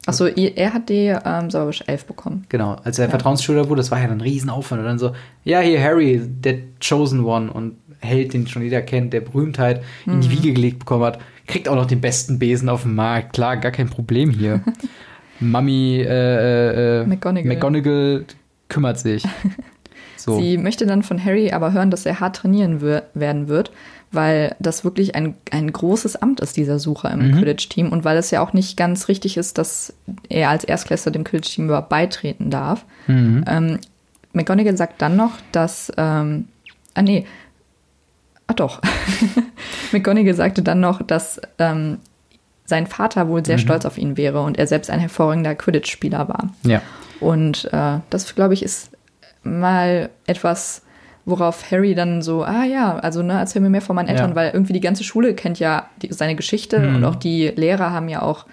Achso, 0.07 0.25
er 0.25 0.73
hat 0.73 0.89
die 0.89 1.15
ähm, 1.25 1.51
Sauerwisch 1.51 1.83
11 1.85 2.05
bekommen. 2.05 2.45
Genau, 2.49 2.75
als 2.83 2.97
er 2.97 3.07
Vertrauensschüler 3.09 3.69
wurde, 3.69 3.81
das 3.81 3.91
war 3.91 3.99
ja 3.99 4.07
dann 4.07 4.17
ein 4.17 4.21
Riesenaufwand. 4.21 4.81
Und 4.81 4.87
dann 4.87 4.99
so, 4.99 5.11
ja, 5.43 5.59
hier 5.59 5.81
Harry, 5.81 6.19
der 6.25 6.57
Chosen 6.83 7.23
One 7.23 7.51
und 7.51 7.75
Held, 7.99 8.33
den 8.33 8.47
schon 8.47 8.63
jeder 8.63 8.81
kennt, 8.81 9.13
der 9.13 9.21
Berühmtheit 9.21 9.83
in 10.07 10.15
Mhm. 10.17 10.21
die 10.21 10.31
Wiege 10.31 10.53
gelegt 10.53 10.79
bekommen 10.79 11.03
hat, 11.03 11.19
kriegt 11.45 11.69
auch 11.69 11.75
noch 11.75 11.85
den 11.85 12.01
besten 12.01 12.39
Besen 12.39 12.67
auf 12.67 12.81
dem 12.81 12.95
Markt. 12.95 13.33
Klar, 13.33 13.57
gar 13.57 13.71
kein 13.71 13.89
Problem 13.89 14.31
hier. 14.31 14.61
Mami 15.39 16.01
äh, 16.01 17.01
äh, 17.01 17.05
McGonagall. 17.05 17.47
McGonagall 17.53 18.25
kümmert 18.69 18.99
sich. 18.99 19.23
So. 20.17 20.39
Sie 20.39 20.59
möchte 20.59 20.85
dann 20.85 21.01
von 21.01 21.25
Harry 21.25 21.51
aber 21.51 21.73
hören, 21.73 21.89
dass 21.89 22.05
er 22.05 22.19
hart 22.19 22.35
trainieren 22.35 22.79
werden 23.15 23.47
wird, 23.47 23.71
weil 24.11 24.55
das 24.59 24.83
wirklich 24.83 25.15
ein, 25.15 25.35
ein 25.51 25.71
großes 25.71 26.17
Amt 26.17 26.39
ist, 26.41 26.57
dieser 26.57 26.79
Sucher 26.79 27.11
im 27.11 27.29
Mhm. 27.31 27.37
Quidditch-Team. 27.37 27.91
Und 27.91 28.03
weil 28.03 28.17
es 28.17 28.29
ja 28.31 28.41
auch 28.41 28.53
nicht 28.53 28.75
ganz 28.77 29.07
richtig 29.07 29.37
ist, 29.37 29.57
dass 29.57 29.93
er 30.29 30.49
als 30.49 30.63
Erstklässler 30.63 31.11
dem 31.11 31.23
Quidditch-Team 31.23 31.65
überhaupt 31.65 31.89
beitreten 31.89 32.49
darf. 32.49 32.85
Mhm. 33.07 33.43
Ähm, 33.47 33.79
McGonagall 34.33 34.77
sagt 34.77 35.01
dann 35.01 35.15
noch, 35.15 35.31
dass. 35.51 35.91
Ähm, 35.97 36.47
ah, 36.93 37.01
nee. 37.01 37.25
Ah, 38.47 38.53
doch. 38.53 38.81
McGonagall 39.91 40.33
sagte 40.33 40.61
dann 40.61 40.79
noch, 40.79 41.01
dass 41.01 41.39
ähm, 41.57 41.99
sein 42.65 42.87
Vater 42.87 43.27
wohl 43.27 43.41
Mhm. 43.41 43.45
sehr 43.45 43.57
stolz 43.57 43.85
auf 43.85 43.97
ihn 43.97 44.17
wäre 44.17 44.41
und 44.41 44.57
er 44.57 44.67
selbst 44.67 44.89
ein 44.89 44.99
hervorragender 44.99 45.55
Quidditch-Spieler 45.55 46.27
war. 46.27 46.49
Ja. 46.63 46.81
Und 47.19 47.65
äh, 47.73 47.99
das, 48.09 48.33
glaube 48.35 48.53
ich, 48.53 48.63
ist 48.63 48.89
mal 49.43 50.09
etwas, 50.27 50.81
worauf 51.25 51.69
Harry 51.71 51.93
dann 51.95 52.21
so, 52.21 52.43
ah 52.43 52.63
ja, 52.63 52.97
also 52.97 53.21
ne, 53.21 53.33
erzähl 53.33 53.61
mir 53.61 53.69
mehr 53.69 53.81
von 53.81 53.95
meinen 53.95 54.07
Eltern, 54.09 54.31
Ja. 54.31 54.35
weil 54.35 54.51
irgendwie 54.51 54.73
die 54.73 54.79
ganze 54.81 55.03
Schule 55.03 55.33
kennt 55.35 55.59
ja 55.59 55.87
die, 56.01 56.11
seine 56.11 56.35
Geschichte 56.35 56.79
Mhm. 56.79 56.95
und 56.97 57.05
auch 57.05 57.15
die 57.15 57.47
Lehrer 57.47 57.91
haben 57.91 58.09
ja 58.09 58.21
auch 58.21 58.45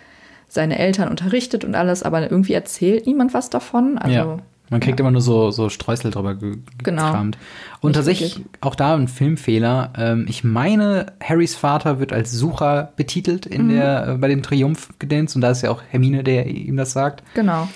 seine 0.48 0.78
Eltern 0.78 1.08
unterrichtet 1.08 1.64
und 1.64 1.74
alles, 1.74 2.02
aber 2.02 2.22
irgendwie 2.30 2.54
erzählt 2.54 3.06
niemand 3.06 3.34
was 3.34 3.50
davon. 3.50 3.98
Also 3.98 4.14
ja. 4.16 4.36
Man 4.70 4.80
kriegt 4.80 5.00
immer 5.00 5.10
nur 5.10 5.22
so, 5.22 5.50
so 5.50 5.70
Streusel 5.70 6.10
drüber 6.10 6.34
ge 6.34 6.58
Genau. 6.84 7.06
gekramt. 7.06 7.38
Und 7.80 7.90
Nicht 7.90 7.96
tatsächlich 7.96 8.36
wirklich. 8.36 8.62
auch 8.62 8.74
da 8.74 8.94
ein 8.94 9.08
Filmfehler. 9.08 9.94
Ähm, 9.96 10.26
ich 10.28 10.44
meine, 10.44 11.06
Harrys 11.24 11.56
Vater 11.56 12.00
wird 12.00 12.12
als 12.12 12.32
Sucher 12.32 12.92
betitelt 12.96 13.46
in 13.46 13.64
Mhm. 13.66 13.70
der, 13.70 14.08
äh, 14.08 14.14
bei 14.18 14.28
dem 14.28 14.42
Triumphgedöns 14.42 15.34
und 15.34 15.40
da 15.40 15.50
ist 15.52 15.62
ja 15.62 15.70
auch 15.70 15.80
Hermine, 15.88 16.22
der 16.22 16.46
ihm 16.46 16.76
das 16.76 16.92
sagt. 16.92 17.22
genau. 17.34 17.66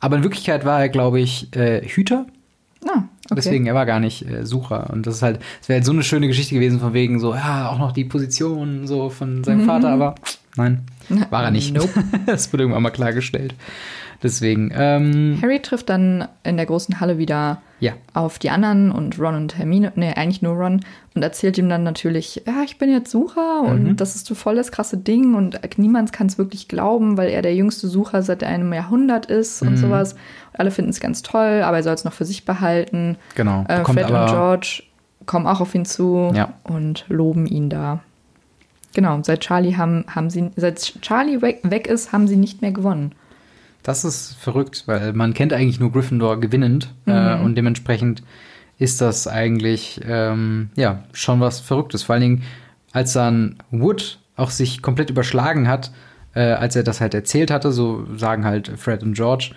Aber 0.00 0.16
in 0.16 0.24
Wirklichkeit 0.24 0.64
war 0.66 0.80
er, 0.80 0.88
glaube 0.90 1.20
ich, 1.20 1.54
äh, 1.56 1.80
Hüter. 1.88 2.26
Ah, 2.86 3.04
okay. 3.26 3.34
Deswegen, 3.36 3.66
er 3.66 3.74
war 3.74 3.86
gar 3.86 4.00
nicht 4.00 4.28
äh, 4.28 4.44
Sucher. 4.44 4.90
Und 4.90 5.06
das 5.06 5.16
ist 5.16 5.22
halt, 5.22 5.40
es 5.60 5.68
wäre 5.68 5.78
halt 5.78 5.86
so 5.86 5.92
eine 5.92 6.02
schöne 6.02 6.28
Geschichte 6.28 6.54
gewesen, 6.54 6.80
von 6.80 6.92
wegen 6.94 7.20
so, 7.20 7.34
ja, 7.34 7.68
auch 7.68 7.78
noch 7.78 7.92
die 7.92 8.04
Position 8.04 8.86
so 8.86 9.10
von 9.10 9.44
seinem 9.44 9.66
Vater, 9.66 9.90
aber 9.90 10.14
nein, 10.56 10.82
war 11.30 11.44
er 11.44 11.50
nicht. 11.50 11.72
Mhm. 11.72 11.80
Nope. 11.80 12.04
das 12.26 12.52
wurde 12.52 12.64
irgendwann 12.64 12.82
mal 12.82 12.90
klargestellt. 12.90 13.54
Deswegen, 14.22 14.72
ähm, 14.74 15.38
Harry 15.42 15.60
trifft 15.60 15.88
dann 15.88 16.28
in 16.44 16.56
der 16.56 16.66
großen 16.66 17.00
Halle 17.00 17.18
wieder 17.18 17.60
ja. 17.82 17.92
auf 18.14 18.38
die 18.38 18.48
anderen 18.50 18.90
und 18.92 19.18
Ron 19.18 19.34
und 19.34 19.58
Hermine, 19.58 19.92
nee, 19.96 20.12
eigentlich 20.14 20.40
nur 20.40 20.54
Ron, 20.54 20.80
und 21.14 21.22
erzählt 21.22 21.58
ihm 21.58 21.68
dann 21.68 21.82
natürlich, 21.82 22.42
ja, 22.46 22.62
ich 22.64 22.78
bin 22.78 22.90
jetzt 22.90 23.10
Sucher 23.10 23.60
und 23.62 23.82
Mhm. 23.84 23.96
das 23.96 24.14
ist 24.16 24.26
so 24.26 24.34
voll 24.34 24.54
das 24.54 24.72
krasse 24.72 24.96
Ding 24.96 25.34
und 25.34 25.60
niemand 25.76 26.12
kann 26.12 26.28
es 26.28 26.38
wirklich 26.38 26.68
glauben, 26.68 27.16
weil 27.18 27.28
er 27.30 27.42
der 27.42 27.54
jüngste 27.54 27.88
Sucher 27.88 28.22
seit 28.22 28.42
einem 28.44 28.72
Jahrhundert 28.72 29.26
ist 29.26 29.60
Mhm. 29.62 29.68
und 29.68 29.76
sowas. 29.76 30.14
Alle 30.54 30.70
finden 30.70 30.90
es 30.90 31.00
ganz 31.00 31.22
toll, 31.22 31.62
aber 31.64 31.78
er 31.78 31.82
soll 31.82 31.94
es 31.94 32.04
noch 32.04 32.12
für 32.14 32.24
sich 32.24 32.44
behalten. 32.44 33.16
Genau. 33.34 33.64
Äh, 33.68 33.84
Fred 33.84 34.10
und 34.10 34.26
George 34.26 34.84
kommen 35.26 35.46
auch 35.46 35.60
auf 35.60 35.74
ihn 35.74 35.84
zu 35.84 36.30
Ja. 36.34 36.54
und 36.64 37.04
loben 37.08 37.46
ihn 37.46 37.68
da. 37.68 38.00
Genau, 38.94 39.18
seit 39.22 39.40
Charlie 39.40 39.76
haben, 39.76 40.04
haben 40.08 40.28
sie, 40.30 40.50
seit 40.56 40.78
Charlie 41.00 41.40
weg, 41.40 41.60
weg 41.64 41.86
ist, 41.86 42.12
haben 42.12 42.28
sie 42.28 42.36
nicht 42.36 42.60
mehr 42.62 42.72
gewonnen. 42.72 43.12
Das 43.82 44.04
ist 44.04 44.36
verrückt, 44.38 44.84
weil 44.86 45.12
man 45.12 45.34
kennt 45.34 45.52
eigentlich 45.52 45.80
nur 45.80 45.90
Gryffindor 45.92 46.38
gewinnend 46.40 46.92
äh, 47.06 47.36
Mhm. 47.36 47.44
und 47.44 47.54
dementsprechend 47.56 48.22
ist 48.78 49.00
das 49.00 49.26
eigentlich 49.26 50.00
ähm, 50.06 50.70
ja 50.76 51.02
schon 51.12 51.40
was 51.40 51.60
Verrücktes. 51.60 52.02
Vor 52.04 52.14
allen 52.14 52.22
Dingen, 52.22 52.42
als 52.92 53.12
dann 53.12 53.56
Wood 53.70 54.18
auch 54.36 54.50
sich 54.50 54.82
komplett 54.82 55.10
überschlagen 55.10 55.68
hat, 55.68 55.90
äh, 56.34 56.40
als 56.52 56.76
er 56.76 56.82
das 56.82 57.00
halt 57.00 57.14
erzählt 57.14 57.50
hatte, 57.50 57.72
so 57.72 58.06
sagen 58.16 58.44
halt 58.44 58.72
Fred 58.78 59.02
und 59.02 59.14
George, 59.14 59.50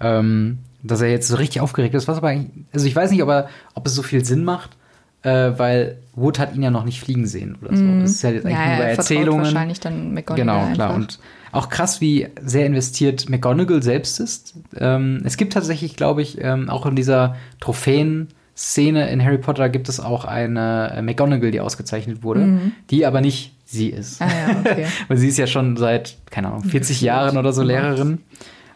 ähm, 0.00 0.58
dass 0.82 1.00
er 1.00 1.10
jetzt 1.10 1.28
so 1.28 1.36
richtig 1.36 1.60
aufgeregt 1.60 1.94
ist. 1.94 2.08
Was 2.08 2.18
aber 2.18 2.28
eigentlich, 2.28 2.64
also 2.72 2.86
ich 2.86 2.94
weiß 2.96 3.10
nicht, 3.10 3.22
ob, 3.22 3.28
er, 3.28 3.48
ob 3.74 3.86
es 3.86 3.94
so 3.94 4.02
viel 4.02 4.24
Sinn 4.24 4.44
macht, 4.44 4.70
äh, 5.22 5.52
weil 5.56 5.98
Wood 6.14 6.38
hat 6.38 6.54
ihn 6.54 6.62
ja 6.62 6.70
noch 6.70 6.84
nicht 6.84 7.00
fliegen 7.00 7.26
sehen 7.26 7.56
oder 7.62 7.76
so. 7.76 7.84
Das 8.00 8.10
ist 8.10 8.22
ja 8.22 8.30
jetzt 8.30 8.44
eigentlich 8.46 8.56
nur 8.58 8.66
bei 8.66 8.74
Mhm. 8.74 8.80
er 8.80 8.94
vertraut 8.94 8.98
Erzählungen. 8.98 9.44
wahrscheinlich 9.44 9.80
dann 9.80 10.12
McGonagall 10.14 10.36
Genau, 10.64 10.74
klar. 10.74 10.90
einfach. 10.90 10.94
Und 10.96 11.18
auch 11.54 11.68
krass, 11.68 12.00
wie 12.00 12.28
sehr 12.42 12.66
investiert 12.66 13.28
McGonagall 13.28 13.82
selbst 13.82 14.20
ist. 14.20 14.54
Ähm, 14.76 15.22
es 15.24 15.36
gibt 15.36 15.52
tatsächlich, 15.52 15.96
glaube 15.96 16.22
ich, 16.22 16.40
ähm, 16.40 16.68
auch 16.68 16.86
in 16.86 16.96
dieser 16.96 17.36
Trophäen-Szene 17.60 19.08
in 19.10 19.24
Harry 19.24 19.38
Potter 19.38 19.68
gibt 19.68 19.88
es 19.88 20.00
auch 20.00 20.24
eine 20.24 20.92
äh, 20.96 21.02
McGonagall, 21.02 21.50
die 21.50 21.60
ausgezeichnet 21.60 22.22
wurde, 22.22 22.72
die 22.90 23.06
aber 23.06 23.20
nicht 23.20 23.54
sie 23.64 23.88
ist. 23.88 24.20
Mhm. 24.20 24.26
Ah 24.26 24.32
ja, 24.32 24.60
okay. 24.60 24.86
Weil 25.08 25.16
sie 25.16 25.28
ist 25.28 25.38
ja 25.38 25.46
schon 25.46 25.76
seit, 25.76 26.16
keine 26.30 26.48
Ahnung, 26.48 26.64
40 26.64 27.00
Jahren 27.00 27.36
oder 27.36 27.52
so 27.52 27.62
Lehrerin. 27.62 28.18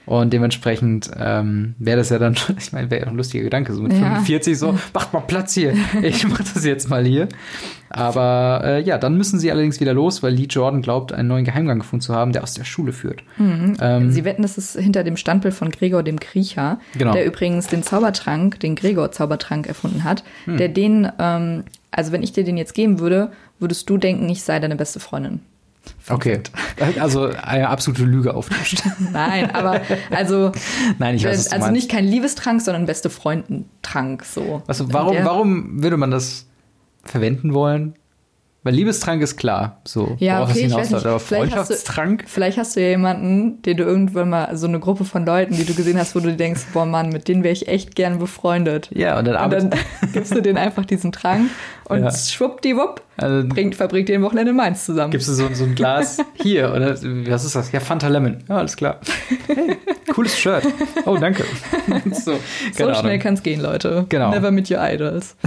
Und 0.09 0.33
dementsprechend 0.33 1.11
ähm, 1.19 1.75
wäre 1.79 1.99
das 1.99 2.09
ja 2.09 2.19
dann, 2.19 2.35
schon- 2.35 2.57
ich 2.59 2.73
meine, 2.73 2.91
wäre 2.91 3.03
ja 3.03 3.09
ein 3.09 3.17
lustiger 3.17 3.45
Gedanke, 3.45 3.75
so 3.75 3.83
mit 3.83 3.93
Ja. 3.93 3.99
45 3.99 4.59
so, 4.59 4.79
macht 4.95 5.13
mal 5.13 5.21
Platz 5.21 5.53
hier, 5.53 5.75
ich 6.03 6.27
mach 6.27 6.39
das 6.39 6.65
jetzt 6.65 6.89
mal 6.89 7.05
hier. 7.05 7.29
Aber 7.91 8.61
äh, 8.65 8.83
ja, 8.83 8.99
dann 8.99 9.17
müssen 9.17 9.39
sie 9.39 9.51
allerdings 9.51 9.81
wieder 9.81 9.95
los, 9.95 10.23
weil 10.23 10.35
Lee 10.35 10.47
Jordan 10.49 10.83
glaubt, 10.83 11.13
einen 11.13 11.29
neuen 11.29 11.45
Geheimgang 11.45 11.79
gefunden 11.79 12.03
zu 12.03 12.15
haben, 12.15 12.33
der 12.33 12.43
aus 12.43 12.55
der 12.55 12.65
Schule 12.65 12.93
führt. 12.93 13.23
Ähm, 13.39 14.11
Sie 14.11 14.25
wetten, 14.25 14.43
das 14.43 14.59
ist 14.59 14.79
hinter 14.79 15.05
dem 15.05 15.17
Standbild 15.17 15.55
von 15.55 15.71
Gregor 15.71 16.03
dem 16.03 16.21
Kriecher, 16.21 16.81
Genau. 16.97 17.13
der 17.13 17.25
übrigens 17.25 17.67
den 17.67 17.83
Zaubertrank, 17.83 18.61
den 18.61 18.75
Gregor-Zaubertrank 18.77 19.67
erfunden 19.67 20.05
hat. 20.05 20.23
Hm. 20.45 20.57
Der 20.59 20.69
den, 20.69 21.09
ähm, 21.19 21.65
also 21.91 22.13
wenn 22.13 22.23
ich 22.23 22.33
dir 22.33 22.45
den 22.45 22.57
jetzt 22.59 22.75
geben 22.75 22.99
würde, 22.99 23.33
würdest 23.59 23.89
du 23.89 23.97
denken, 23.97 24.29
ich 24.29 24.43
sei 24.43 24.59
deine 24.61 24.77
beste 24.77 25.01
Freundin. 25.01 25.41
Okay, 26.09 26.41
also 27.01 27.27
eine 27.43 27.69
absolute 27.69 28.05
Lüge 28.05 28.35
auftischt. 28.35 28.83
Nein, 29.13 29.51
aber 29.55 29.81
also, 30.11 30.53
Nein, 30.99 31.17
ich 31.17 31.25
weiß, 31.25 31.39
was 31.39 31.45
du 31.47 31.53
also 31.53 31.67
meinst. 31.67 31.77
nicht 31.83 31.91
kein 31.91 32.05
Liebestrank, 32.07 32.61
sondern 32.63 32.87
beste 32.87 33.11
Freundentrank 33.11 34.25
so. 34.25 34.63
Also 34.67 34.93
warum, 34.93 35.13
Der- 35.15 35.25
warum 35.25 35.83
würde 35.83 35.97
man 35.97 36.11
das 36.11 36.47
verwenden 37.05 37.55
wollen? 37.55 37.95
Weil 38.65 38.75
Liebestrank 38.75 39.23
ist 39.23 39.37
klar, 39.37 39.81
so 39.85 40.17
Ja, 40.19 40.39
worauf 40.41 40.51
es 40.51 40.57
okay, 40.57 40.67
ich 40.67 40.75
weiß 40.75 40.91
nicht. 40.91 41.07
Aber 41.07 41.21
Vielleicht 41.21 41.55
hast 41.55 41.71
du- 41.71 41.75
Freundschaftstrank? 41.75 42.25
Vielleicht 42.27 42.59
hast 42.59 42.75
du 42.77 42.81
ja 42.83 42.89
jemanden, 42.89 43.63
den 43.63 43.77
du 43.77 43.85
irgendwann 43.85 44.31
mal, 44.31 44.57
so 44.57 44.67
eine 44.67 44.81
Gruppe 44.81 45.05
von 45.05 45.25
Leuten, 45.25 45.55
die 45.55 45.65
du 45.65 45.75
gesehen 45.75 45.97
hast, 45.97 46.17
wo 46.17 46.21
du 46.21 46.35
denkst, 46.37 46.63
boah 46.75 46.85
Mann, 46.85 47.09
mit 47.11 47.29
denen 47.29 47.45
wäre 47.45 47.53
ich 47.53 47.69
echt 47.69 47.95
gern 47.95 48.19
befreundet. 48.19 48.91
Ja, 48.93 49.17
und 49.19 49.27
dann 49.27 49.43
Und 49.45 49.53
dann 49.53 49.71
gibst 50.13 50.35
du 50.35 50.43
denen 50.43 50.59
einfach 50.59 50.85
diesen 50.85 51.13
Trank 51.13 51.49
und 51.89 52.03
Ja. 52.03 52.11
schwuppdiwupp 52.13 53.03
also, 53.17 53.49
bringt, 53.49 53.75
verbringt 53.75 54.09
ihr 54.09 54.15
ein 54.17 54.23
Wochenende 54.23 54.51
in 54.51 54.57
Mainz 54.57 54.87
zusammen. 54.87 55.11
gibst 55.11 55.29
du 55.29 55.33
so, 55.33 55.49
so 55.53 55.65
ein 55.65 55.75
Glas 55.75 56.19
hier 56.35 56.73
oder 56.75 56.91
was 57.29 57.45
ist 57.45 57.57
das? 57.57 57.73
Ja, 57.73 57.81
Fanta 57.81 58.09
Lemon. 58.09 58.39
Ja, 58.49 58.59
alles 58.59 58.77
klar. 58.77 59.01
Hey, 59.47 59.77
cooles 60.15 60.39
Shirt. 60.39 60.65
Oh, 61.05 61.17
danke. 61.17 61.45
so, 62.13 62.33
so 62.33 62.39
schnell 62.73 62.95
Ahnung. 62.95 63.19
kann's 63.19 63.43
gehen, 63.43 63.61
Leute. 63.61 64.07
Genau. 64.09 64.31
Never 64.31 64.51
meet 64.51 64.71
your 64.71 64.79
idols. 64.81 65.37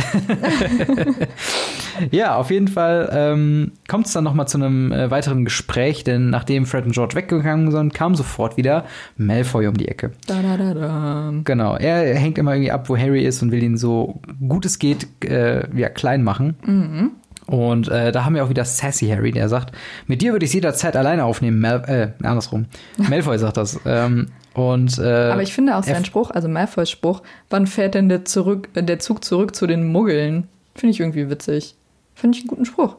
Ja, 2.10 2.36
auf 2.36 2.50
jeden 2.50 2.68
Fall 2.68 3.10
ähm, 3.12 3.74
kommt 3.88 4.08
es 4.08 4.14
dann 4.14 4.24
noch 4.24 4.34
mal 4.34 4.48
zu 4.48 4.58
einem 4.58 4.92
äh, 4.92 5.12
weiteren 5.12 5.46
Gespräch, 5.46 6.04
denn 6.04 6.30
nachdem 6.30 6.66
Fred 6.66 6.86
und 6.86 6.94
George 6.94 7.16
weggegangen 7.16 7.72
sind, 7.72 7.94
kam 7.94 8.16
sofort 8.16 8.58
wieder 8.58 8.86
Malfoy 9.18 9.68
um 9.68 9.76
die 9.76 9.88
Ecke. 9.88 10.12
Da, 10.26 10.42
da, 10.42 10.58
da, 10.58 10.74
da. 10.74 11.34
Genau, 11.44 11.76
er 11.76 12.16
hängt 12.16 12.38
immer 12.38 12.54
irgendwie 12.54 12.72
ab, 12.72 12.90
wo 12.90 12.98
Harry 12.98 13.24
ist 13.24 13.42
und 13.44 13.52
will 13.52 13.62
ihn 13.62 13.78
so 13.78 14.22
gut 14.48 14.66
es 14.66 14.80
geht 14.80 15.08
äh, 15.26 15.64
ja, 15.78 15.90
klein 15.90 16.24
machen. 16.24 16.31
Mhm. 16.40 17.12
Und 17.48 17.88
äh, 17.90 18.12
da 18.12 18.24
haben 18.24 18.36
wir 18.36 18.46
auch 18.46 18.50
wieder 18.50 18.64
Sassy 18.66 19.08
Harry, 19.08 19.32
der 19.32 19.50
sagt, 19.50 19.76
mit 20.08 20.22
dir 20.22 20.32
würde 20.32 20.46
ich 20.46 20.54
jederzeit 20.54 20.96
alleine 20.96 21.26
aufnehmen. 21.26 21.60
Mal 21.60 22.16
äh, 22.22 22.26
andersrum. 22.26 22.68
Malfoy 22.98 23.38
sagt 23.40 23.58
das. 23.58 23.80
Ähm, 23.86 24.30
und, 24.54 25.00
äh, 25.00 25.30
Aber 25.32 25.42
ich 25.42 25.54
finde 25.54 25.74
auch 25.76 25.86
er- 25.86 25.96
sein 25.96 26.06
Spruch, 26.06 26.32
also 26.32 26.48
Malfoys 26.48 26.90
Spruch, 26.90 27.22
wann 27.50 27.68
fährt 27.68 27.96
denn 27.96 28.10
der, 28.10 28.26
zurück, 28.26 28.70
äh, 28.76 28.84
der 28.84 29.00
Zug 29.00 29.24
zurück 29.24 29.56
zu 29.56 29.68
den 29.68 29.92
Muggeln? 29.92 30.48
Finde 30.76 30.92
ich 30.92 31.00
irgendwie 31.00 31.30
witzig. 31.30 31.76
Finde 32.16 32.38
ich 32.38 32.44
einen 32.44 32.50
guten 32.50 32.66
Spruch. 32.66 32.96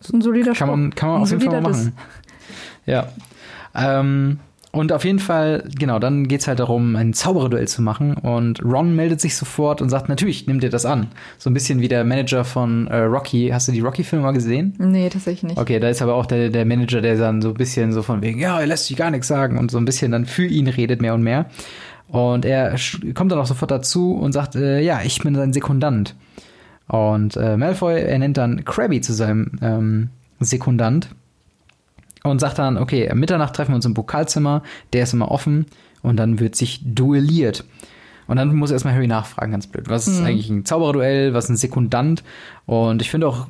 ist 0.00 0.12
ein 0.12 0.20
solider 0.20 0.52
Kann 0.52 0.68
man, 0.68 0.94
kann 0.94 1.08
man 1.08 1.22
auf 1.22 1.30
jeden 1.30 1.42
Fall 1.42 1.60
machen. 1.60 1.92
Ja. 2.86 3.08
Ähm, 3.74 4.38
und 4.70 4.92
auf 4.92 5.04
jeden 5.04 5.18
Fall, 5.18 5.64
genau, 5.78 5.98
dann 5.98 6.28
geht 6.28 6.42
es 6.42 6.46
halt 6.46 6.58
darum, 6.58 6.94
ein 6.94 7.14
Zaubererduell 7.14 7.66
zu 7.66 7.80
machen. 7.80 8.14
Und 8.14 8.62
Ron 8.62 8.94
meldet 8.94 9.20
sich 9.20 9.34
sofort 9.34 9.80
und 9.80 9.88
sagt, 9.88 10.10
natürlich, 10.10 10.46
nimm 10.46 10.60
dir 10.60 10.68
das 10.68 10.84
an. 10.84 11.06
So 11.38 11.48
ein 11.48 11.54
bisschen 11.54 11.80
wie 11.80 11.88
der 11.88 12.04
Manager 12.04 12.44
von 12.44 12.86
äh, 12.88 12.98
Rocky. 12.98 13.48
Hast 13.48 13.68
du 13.68 13.72
die 13.72 13.80
Rocky-Filme 13.80 14.24
mal 14.24 14.32
gesehen? 14.32 14.74
Nee, 14.78 15.08
tatsächlich 15.08 15.44
nicht. 15.44 15.58
Okay, 15.58 15.80
da 15.80 15.88
ist 15.88 16.02
aber 16.02 16.14
auch 16.14 16.26
der, 16.26 16.50
der 16.50 16.66
Manager, 16.66 17.00
der 17.00 17.16
dann 17.16 17.40
so 17.40 17.48
ein 17.48 17.54
bisschen 17.54 17.92
so 17.92 18.02
von 18.02 18.20
wegen, 18.20 18.38
ja, 18.38 18.60
er 18.60 18.66
lässt 18.66 18.86
sich 18.86 18.96
gar 18.96 19.10
nichts 19.10 19.26
sagen 19.26 19.58
und 19.58 19.70
so 19.70 19.78
ein 19.78 19.86
bisschen 19.86 20.12
dann 20.12 20.26
für 20.26 20.44
ihn 20.44 20.68
redet 20.68 21.00
mehr 21.00 21.14
und 21.14 21.22
mehr. 21.22 21.46
Und 22.08 22.44
er 22.44 22.76
kommt 23.14 23.32
dann 23.32 23.38
auch 23.38 23.46
sofort 23.46 23.70
dazu 23.70 24.12
und 24.12 24.32
sagt, 24.32 24.54
äh, 24.54 24.80
ja, 24.80 25.00
ich 25.02 25.18
bin 25.20 25.34
sein 25.34 25.54
Sekundant. 25.54 26.14
Und 26.88 27.36
äh, 27.36 27.56
Malfoy, 27.56 28.00
er 28.00 28.18
nennt 28.18 28.36
dann 28.36 28.64
Krabby 28.64 29.00
zu 29.00 29.14
seinem 29.14 29.52
ähm, 29.62 30.08
Sekundant 30.40 31.08
und 32.30 32.40
sagt 32.40 32.58
dann, 32.58 32.76
okay, 32.76 33.10
Mitternacht 33.14 33.54
treffen 33.54 33.72
wir 33.72 33.76
uns 33.76 33.86
im 33.86 33.94
Pokalzimmer, 33.94 34.62
der 34.92 35.04
ist 35.04 35.12
immer 35.12 35.30
offen 35.30 35.66
und 36.02 36.16
dann 36.16 36.40
wird 36.40 36.54
sich 36.54 36.80
duelliert. 36.84 37.64
Und 38.28 38.36
dann 38.36 38.54
muss 38.54 38.70
erstmal 38.70 38.94
Harry 38.94 39.06
nachfragen, 39.06 39.52
ganz 39.52 39.66
blöd. 39.66 39.88
Was 39.88 40.06
ist 40.06 40.20
mhm. 40.20 40.26
eigentlich 40.26 40.50
ein 40.50 40.64
Zaubererduell? 40.66 41.32
Was 41.32 41.44
ist 41.44 41.50
ein 41.50 41.56
Sekundant? 41.56 42.22
Und 42.66 43.00
ich 43.00 43.10
finde 43.10 43.26
auch 43.26 43.46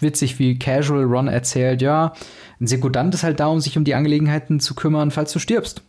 witzig, 0.00 0.38
wie 0.38 0.58
Casual 0.58 1.04
Ron 1.04 1.28
erzählt, 1.28 1.80
ja, 1.80 2.12
ein 2.60 2.66
Sekundant 2.66 3.14
ist 3.14 3.22
halt 3.22 3.40
da, 3.40 3.46
um 3.46 3.58
sich 3.58 3.78
um 3.78 3.84
die 3.84 3.94
Angelegenheiten 3.94 4.60
zu 4.60 4.74
kümmern, 4.74 5.10
falls 5.10 5.32
du 5.32 5.38
stirbst. 5.38 5.82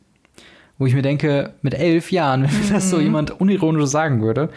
Wo 0.77 0.85
ich 0.85 0.93
mir 0.93 1.01
denke, 1.01 1.53
mit 1.61 1.73
elf 1.73 2.13
Jahren, 2.13 2.43
wenn 2.49 2.67
mhm. 2.69 2.73
das 2.73 2.89
so 2.89 2.95
mhm. 2.95 3.03
jemand 3.03 3.41
unironisch 3.41 3.89
sagen 3.89 4.21
würde, 4.21 4.49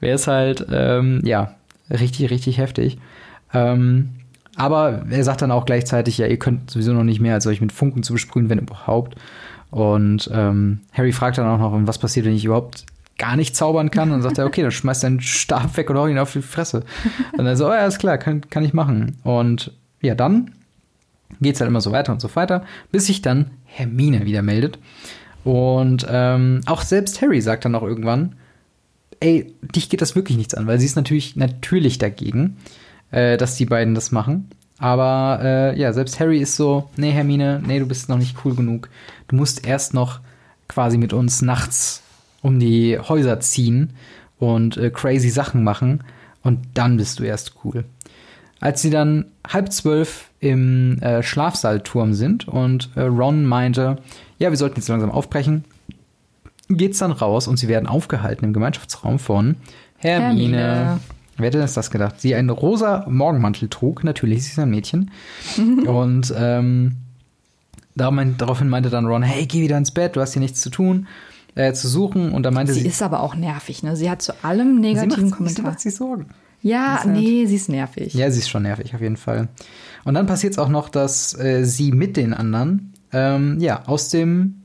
wäre 0.00 0.16
es 0.16 0.26
halt, 0.26 0.66
ähm, 0.70 1.22
ja, 1.24 1.54
richtig, 1.90 2.30
richtig 2.30 2.58
heftig. 2.58 2.98
Ähm, 3.54 4.10
aber 4.56 5.04
er 5.08 5.24
sagt 5.24 5.42
dann 5.42 5.50
auch 5.50 5.64
gleichzeitig, 5.64 6.18
ja, 6.18 6.26
ihr 6.26 6.38
könnt 6.38 6.70
sowieso 6.70 6.92
noch 6.92 7.04
nicht 7.04 7.20
mehr, 7.20 7.34
als 7.34 7.46
euch 7.46 7.60
mit 7.60 7.72
Funken 7.72 8.02
zu 8.02 8.12
besprühen, 8.12 8.50
wenn 8.50 8.58
überhaupt. 8.58 9.16
Und 9.70 10.30
ähm, 10.32 10.80
Harry 10.92 11.12
fragt 11.12 11.38
dann 11.38 11.46
auch 11.46 11.58
noch, 11.58 11.86
was 11.86 11.98
passiert, 11.98 12.26
wenn 12.26 12.34
ich 12.34 12.44
überhaupt 12.44 12.84
gar 13.18 13.36
nicht 13.36 13.56
zaubern 13.56 13.90
kann. 13.90 14.10
Und 14.10 14.16
dann 14.16 14.22
sagt 14.22 14.38
er, 14.38 14.46
okay, 14.46 14.62
dann 14.62 14.70
schmeißt 14.70 15.04
deinen 15.04 15.20
Stab 15.20 15.76
weg 15.76 15.88
und 15.88 15.96
hau 15.96 16.06
ihn 16.06 16.18
auf 16.18 16.32
die 16.32 16.42
Fresse. 16.42 16.84
Und 17.36 17.44
dann 17.44 17.56
so, 17.56 17.68
oh 17.68 17.72
ja, 17.72 17.86
ist 17.86 17.98
klar, 17.98 18.18
kann, 18.18 18.42
kann 18.50 18.64
ich 18.64 18.74
machen. 18.74 19.16
Und 19.22 19.72
ja, 20.02 20.14
dann 20.14 20.52
geht's 21.40 21.60
halt 21.60 21.68
immer 21.68 21.80
so 21.80 21.92
weiter 21.92 22.12
und 22.12 22.20
so 22.20 22.34
weiter, 22.34 22.64
bis 22.90 23.06
sich 23.06 23.22
dann 23.22 23.50
Hermine 23.64 24.26
wieder 24.26 24.42
meldet. 24.42 24.78
Und 25.44 26.06
ähm, 26.08 26.60
auch 26.66 26.82
selbst 26.82 27.22
Harry 27.22 27.40
sagt 27.40 27.64
dann 27.64 27.74
auch 27.74 27.82
irgendwann, 27.82 28.34
ey, 29.20 29.54
dich 29.74 29.88
geht 29.88 30.02
das 30.02 30.14
wirklich 30.14 30.36
nichts 30.36 30.54
an, 30.54 30.66
weil 30.66 30.78
sie 30.78 30.86
ist 30.86 30.96
natürlich 30.96 31.36
natürlich 31.36 31.98
dagegen 31.98 32.56
äh, 33.12 33.36
dass 33.36 33.56
die 33.56 33.66
beiden 33.66 33.94
das 33.94 34.10
machen. 34.10 34.50
Aber 34.78 35.38
äh, 35.42 35.78
ja, 35.78 35.92
selbst 35.92 36.18
Harry 36.18 36.38
ist 36.38 36.56
so, 36.56 36.90
nee, 36.96 37.12
Hermine, 37.12 37.62
nee, 37.64 37.78
du 37.78 37.86
bist 37.86 38.08
noch 38.08 38.18
nicht 38.18 38.36
cool 38.44 38.56
genug. 38.56 38.88
Du 39.28 39.36
musst 39.36 39.64
erst 39.64 39.94
noch 39.94 40.18
quasi 40.66 40.98
mit 40.98 41.12
uns 41.12 41.40
nachts 41.40 42.02
um 42.40 42.58
die 42.58 42.98
Häuser 42.98 43.38
ziehen 43.38 43.90
und 44.38 44.76
äh, 44.76 44.90
crazy 44.90 45.30
Sachen 45.30 45.62
machen 45.62 46.02
und 46.42 46.58
dann 46.74 46.96
bist 46.96 47.20
du 47.20 47.22
erst 47.22 47.54
cool. 47.64 47.84
Als 48.58 48.82
sie 48.82 48.90
dann 48.90 49.26
halb 49.46 49.72
zwölf 49.72 50.30
im 50.40 51.00
äh, 51.00 51.22
Schlafsaalturm 51.22 52.14
sind 52.14 52.48
und 52.48 52.90
äh, 52.96 53.02
Ron 53.02 53.44
meinte, 53.44 53.98
ja, 54.38 54.50
wir 54.50 54.56
sollten 54.56 54.80
jetzt 54.80 54.88
langsam 54.88 55.12
aufbrechen, 55.12 55.64
geht's 56.68 56.98
dann 56.98 57.12
raus 57.12 57.46
und 57.46 57.56
sie 57.56 57.68
werden 57.68 57.86
aufgehalten 57.86 58.46
im 58.46 58.52
Gemeinschaftsraum 58.52 59.20
von 59.20 59.56
Hermine. 59.98 60.56
Hermine. 60.56 61.00
Wer 61.36 61.46
hätte 61.46 61.58
das 61.58 61.90
gedacht? 61.90 62.20
Sie 62.20 62.34
einen 62.34 62.50
rosa 62.50 63.06
Morgenmantel 63.08 63.68
trug, 63.68 64.04
natürlich, 64.04 64.44
sie 64.44 64.50
ist 64.50 64.58
ein 64.58 64.70
Mädchen. 64.70 65.10
und 65.86 66.32
ähm, 66.36 66.96
daraufhin 67.94 68.68
meinte 68.68 68.90
dann 68.90 69.06
Ron, 69.06 69.22
hey, 69.22 69.46
geh 69.46 69.62
wieder 69.62 69.78
ins 69.78 69.90
Bett, 69.90 70.16
du 70.16 70.20
hast 70.20 70.34
hier 70.34 70.40
nichts 70.40 70.60
zu 70.60 70.70
tun, 70.70 71.06
äh, 71.54 71.72
zu 71.72 71.88
suchen. 71.88 72.32
Und 72.32 72.44
da 72.44 72.50
meinte 72.50 72.72
sie. 72.74 72.80
Sie 72.80 72.88
ist 72.88 73.02
aber 73.02 73.20
auch 73.20 73.34
nervig, 73.34 73.82
ne? 73.82 73.96
Sie 73.96 74.10
hat 74.10 74.22
zu 74.22 74.32
allem 74.44 74.80
negativen 74.80 75.26
sie 75.26 75.30
Kommentar. 75.30 75.56
Sie 75.56 75.62
macht 75.62 75.80
sich 75.80 75.94
Sorgen. 75.94 76.26
Ja, 76.62 77.00
halt, 77.02 77.12
nee, 77.12 77.44
sie 77.46 77.56
ist 77.56 77.68
nervig. 77.68 78.14
Ja, 78.14 78.30
sie 78.30 78.38
ist 78.38 78.48
schon 78.48 78.62
nervig, 78.62 78.94
auf 78.94 79.00
jeden 79.00 79.16
Fall. 79.16 79.48
Und 80.04 80.14
dann 80.14 80.26
passiert 80.26 80.52
es 80.52 80.58
auch 80.58 80.68
noch, 80.68 80.88
dass 80.88 81.38
äh, 81.38 81.64
sie 81.64 81.90
mit 81.90 82.16
den 82.16 82.32
anderen, 82.32 82.92
ähm, 83.12 83.58
ja, 83.58 83.82
aus 83.86 84.10
dem 84.10 84.62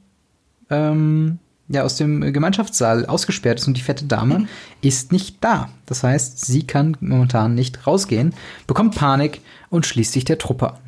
ähm, 0.69 1.39
ja 1.69 1.83
aus 1.83 1.95
dem 1.95 2.21
Gemeinschaftssaal 2.33 3.05
ausgesperrt 3.05 3.59
ist 3.59 3.67
und 3.67 3.77
die 3.77 3.81
fette 3.81 4.05
Dame 4.05 4.39
mhm. 4.39 4.47
ist 4.81 5.11
nicht 5.11 5.43
da. 5.43 5.69
Das 5.85 6.03
heißt, 6.03 6.45
sie 6.45 6.65
kann 6.65 6.95
momentan 6.99 7.55
nicht 7.55 7.85
rausgehen, 7.85 8.33
bekommt 8.67 8.95
Panik 8.95 9.41
und 9.69 9.85
schließt 9.85 10.13
sich 10.13 10.25
der 10.25 10.37
Truppe 10.37 10.73
an. 10.73 10.79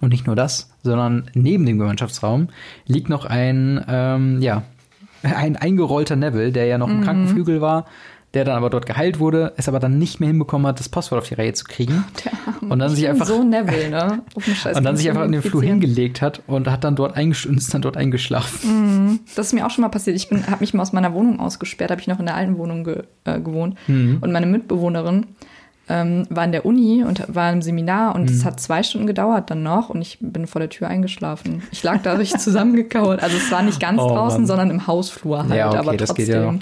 Und 0.00 0.10
nicht 0.10 0.26
nur 0.26 0.36
das, 0.36 0.70
sondern 0.82 1.30
neben 1.34 1.66
dem 1.66 1.78
Gemeinschaftsraum 1.78 2.48
liegt 2.86 3.08
noch 3.10 3.26
ein, 3.26 3.84
ähm, 3.88 4.40
ja, 4.40 4.62
ein 5.22 5.56
eingerollter 5.56 6.16
Neville, 6.16 6.52
der 6.52 6.66
ja 6.66 6.78
noch 6.78 6.88
im 6.88 7.00
mhm. 7.00 7.04
Krankenflügel 7.04 7.60
war, 7.60 7.86
der 8.34 8.44
dann 8.44 8.56
aber 8.56 8.70
dort 8.70 8.86
geheilt 8.86 9.18
wurde, 9.18 9.52
es 9.56 9.68
aber 9.68 9.80
dann 9.80 9.98
nicht 9.98 10.20
mehr 10.20 10.28
hinbekommen 10.28 10.66
hat, 10.66 10.78
das 10.78 10.88
Passwort 10.88 11.22
auf 11.22 11.28
die 11.28 11.34
Reihe 11.34 11.52
zu 11.52 11.64
kriegen. 11.64 12.04
und 12.60 12.78
dann 12.78 12.90
sich 12.90 13.08
einfach 13.08 13.26
so 13.26 13.42
Neville, 13.42 13.90
ne? 13.90 14.22
und 14.74 14.84
dann 14.84 14.96
sich 14.96 15.08
einfach 15.08 15.24
in 15.24 15.32
den 15.32 15.42
Flur 15.42 15.62
hingelegt 15.62 16.22
hat 16.22 16.40
und 16.46 16.68
hat 16.68 16.84
dann 16.84 16.94
dort 16.94 17.16
eingeschlafen, 17.16 17.58
ist 17.58 17.74
dann 17.74 17.82
dort 17.82 17.96
eingeschlafen. 17.96 19.14
Mm, 19.14 19.20
das 19.34 19.48
ist 19.48 19.52
mir 19.52 19.66
auch 19.66 19.70
schon 19.70 19.82
mal 19.82 19.88
passiert. 19.88 20.16
Ich 20.16 20.30
habe 20.30 20.60
mich 20.60 20.74
mal 20.74 20.82
aus 20.82 20.92
meiner 20.92 21.12
Wohnung 21.12 21.40
ausgesperrt, 21.40 21.90
habe 21.90 22.00
ich 22.00 22.06
noch 22.06 22.20
in 22.20 22.26
der 22.26 22.36
alten 22.36 22.56
Wohnung 22.56 22.84
ge, 22.84 23.02
äh, 23.24 23.40
gewohnt 23.40 23.76
mhm. 23.88 24.18
und 24.20 24.30
meine 24.30 24.46
Mitbewohnerin 24.46 25.26
ähm, 25.88 26.24
war 26.30 26.44
in 26.44 26.52
der 26.52 26.64
Uni 26.64 27.02
und 27.02 27.24
war 27.34 27.52
im 27.52 27.62
Seminar 27.62 28.14
und 28.14 28.30
es 28.30 28.42
mhm. 28.42 28.44
hat 28.44 28.60
zwei 28.60 28.84
Stunden 28.84 29.08
gedauert 29.08 29.50
dann 29.50 29.64
noch 29.64 29.90
und 29.90 30.00
ich 30.00 30.18
bin 30.20 30.46
vor 30.46 30.60
der 30.60 30.68
Tür 30.68 30.86
eingeschlafen. 30.86 31.62
Ich 31.72 31.82
lag 31.82 31.98
dadurch 32.04 32.30
zusammengekauert. 32.38 33.20
Also 33.22 33.36
es 33.36 33.50
war 33.50 33.62
nicht 33.62 33.80
ganz 33.80 34.00
oh, 34.00 34.08
draußen, 34.08 34.42
Mann. 34.42 34.46
sondern 34.46 34.70
im 34.70 34.86
Hausflur 34.86 35.42
halt, 35.42 35.54
ja, 35.54 35.68
okay, 35.68 35.78
aber 35.78 35.96
trotzdem. 35.96 36.60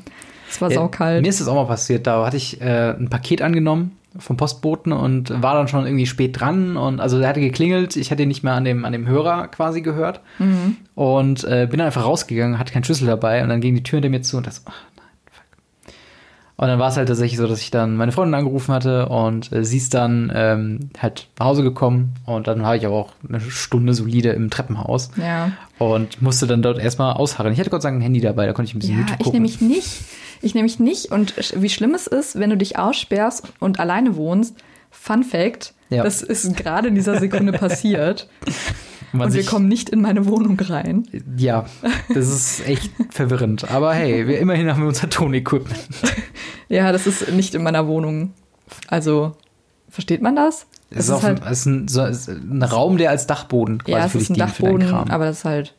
Es 0.48 0.60
war 0.60 0.70
ja, 0.70 0.76
saukalt. 0.76 1.22
Mir 1.22 1.28
ist 1.28 1.40
das 1.40 1.48
auch 1.48 1.54
mal 1.54 1.66
passiert. 1.66 2.06
Da 2.06 2.24
hatte 2.24 2.36
ich 2.36 2.60
äh, 2.60 2.90
ein 2.90 3.08
Paket 3.08 3.42
angenommen 3.42 3.98
vom 4.16 4.36
Postboten 4.36 4.92
und 4.92 5.30
war 5.42 5.54
dann 5.54 5.68
schon 5.68 5.84
irgendwie 5.84 6.06
spät 6.06 6.40
dran 6.40 6.76
und 6.76 7.00
also 7.00 7.18
der 7.18 7.28
hatte 7.28 7.40
geklingelt, 7.40 7.96
ich 7.96 8.10
hatte 8.10 8.22
ihn 8.22 8.28
nicht 8.28 8.42
mehr 8.42 8.54
an 8.54 8.64
dem, 8.64 8.84
an 8.84 8.92
dem 8.92 9.06
Hörer 9.06 9.48
quasi 9.48 9.82
gehört 9.82 10.20
mhm. 10.38 10.76
und 10.94 11.44
äh, 11.44 11.66
bin 11.70 11.78
dann 11.78 11.86
einfach 11.86 12.04
rausgegangen, 12.04 12.58
hatte 12.58 12.72
keinen 12.72 12.84
Schlüssel 12.84 13.06
dabei 13.06 13.42
und 13.42 13.48
dann 13.48 13.60
ging 13.60 13.74
die 13.74 13.82
Tür 13.82 13.98
hinter 13.98 14.08
mir 14.08 14.22
zu 14.22 14.38
und 14.38 14.46
das, 14.46 14.62
ach 14.64 14.82
nein, 14.96 15.04
fuck. 15.30 15.94
Und 16.56 16.68
dann 16.68 16.78
war 16.78 16.88
es 16.88 16.96
halt 16.96 17.08
tatsächlich 17.08 17.38
so, 17.38 17.46
dass 17.46 17.60
ich 17.60 17.70
dann 17.70 17.96
meine 17.96 18.10
Freundin 18.10 18.34
angerufen 18.34 18.72
hatte 18.72 19.08
und 19.08 19.52
äh, 19.52 19.64
sie 19.64 19.76
ist 19.76 19.92
dann 19.92 20.32
ähm, 20.34 20.90
halt 21.00 21.28
nach 21.38 21.46
Hause 21.46 21.62
gekommen 21.62 22.14
und 22.24 22.48
dann 22.48 22.62
war 22.62 22.74
ich 22.74 22.86
auch 22.86 23.12
eine 23.28 23.40
Stunde 23.40 23.92
solide 23.92 24.30
im 24.30 24.48
Treppenhaus 24.50 25.10
ja. 25.16 25.52
und 25.78 26.22
musste 26.22 26.46
dann 26.46 26.62
dort 26.62 26.78
erstmal 26.78 27.12
ausharren. 27.12 27.52
Ich 27.52 27.60
hatte 27.60 27.70
Gott 27.70 27.82
sei 27.82 27.90
Dank 27.90 28.00
ein 28.00 28.02
Handy 28.02 28.20
dabei, 28.20 28.46
da 28.46 28.52
konnte 28.54 28.70
ich 28.70 28.74
ein 28.74 28.78
bisschen 28.78 28.94
ja, 28.94 29.00
YouTube 29.00 29.18
gucken. 29.18 29.44
ich 29.44 29.60
nämlich 29.60 29.76
nicht. 29.76 30.00
Ich 30.40 30.54
nämlich 30.54 30.78
nicht. 30.78 31.10
Und 31.10 31.34
wie 31.54 31.68
schlimm 31.68 31.94
es 31.94 32.06
ist, 32.06 32.38
wenn 32.38 32.50
du 32.50 32.56
dich 32.56 32.78
aussperrst 32.78 33.44
und 33.58 33.80
alleine 33.80 34.16
wohnst. 34.16 34.56
Fun 34.90 35.22
Fact: 35.22 35.74
ja. 35.90 36.02
Das 36.02 36.22
ist 36.22 36.56
gerade 36.56 36.88
in 36.88 36.94
dieser 36.94 37.18
Sekunde 37.18 37.52
passiert. 37.52 38.28
und 39.12 39.32
wir 39.32 39.44
kommen 39.44 39.68
nicht 39.68 39.88
in 39.88 40.00
meine 40.00 40.26
Wohnung 40.26 40.58
rein. 40.60 41.06
Ja, 41.36 41.66
das 42.12 42.28
ist 42.28 42.66
echt 42.66 42.90
verwirrend. 43.10 43.70
Aber 43.70 43.94
hey, 43.94 44.26
wir, 44.26 44.38
immerhin 44.38 44.70
haben 44.70 44.82
wir 44.82 44.88
unser 44.88 45.08
Ton-Equipment. 45.08 45.88
ja, 46.68 46.92
das 46.92 47.06
ist 47.06 47.32
nicht 47.32 47.54
in 47.54 47.62
meiner 47.62 47.86
Wohnung. 47.86 48.32
Also, 48.86 49.36
versteht 49.88 50.20
man 50.20 50.36
das? 50.36 50.66
Es 50.90 51.08
ist, 51.08 51.16
ist, 51.16 51.22
halt, 51.22 51.42
ein, 51.42 51.52
ist, 51.52 51.66
ein, 51.66 51.88
so, 51.88 52.04
ist 52.04 52.28
ein, 52.28 52.62
Raum, 52.62 52.96
der 52.96 53.10
als 53.10 53.26
Dachboden 53.26 53.78
quasi 53.78 53.92
ja, 53.98 54.04
es 54.06 54.12
für 54.12 54.18
dich 54.18 54.30
ist 54.30 54.36
ein 54.36 54.38
Dachboden, 54.38 55.10
aber 55.10 55.26
das 55.26 55.38
ist 55.38 55.44
halt 55.44 55.74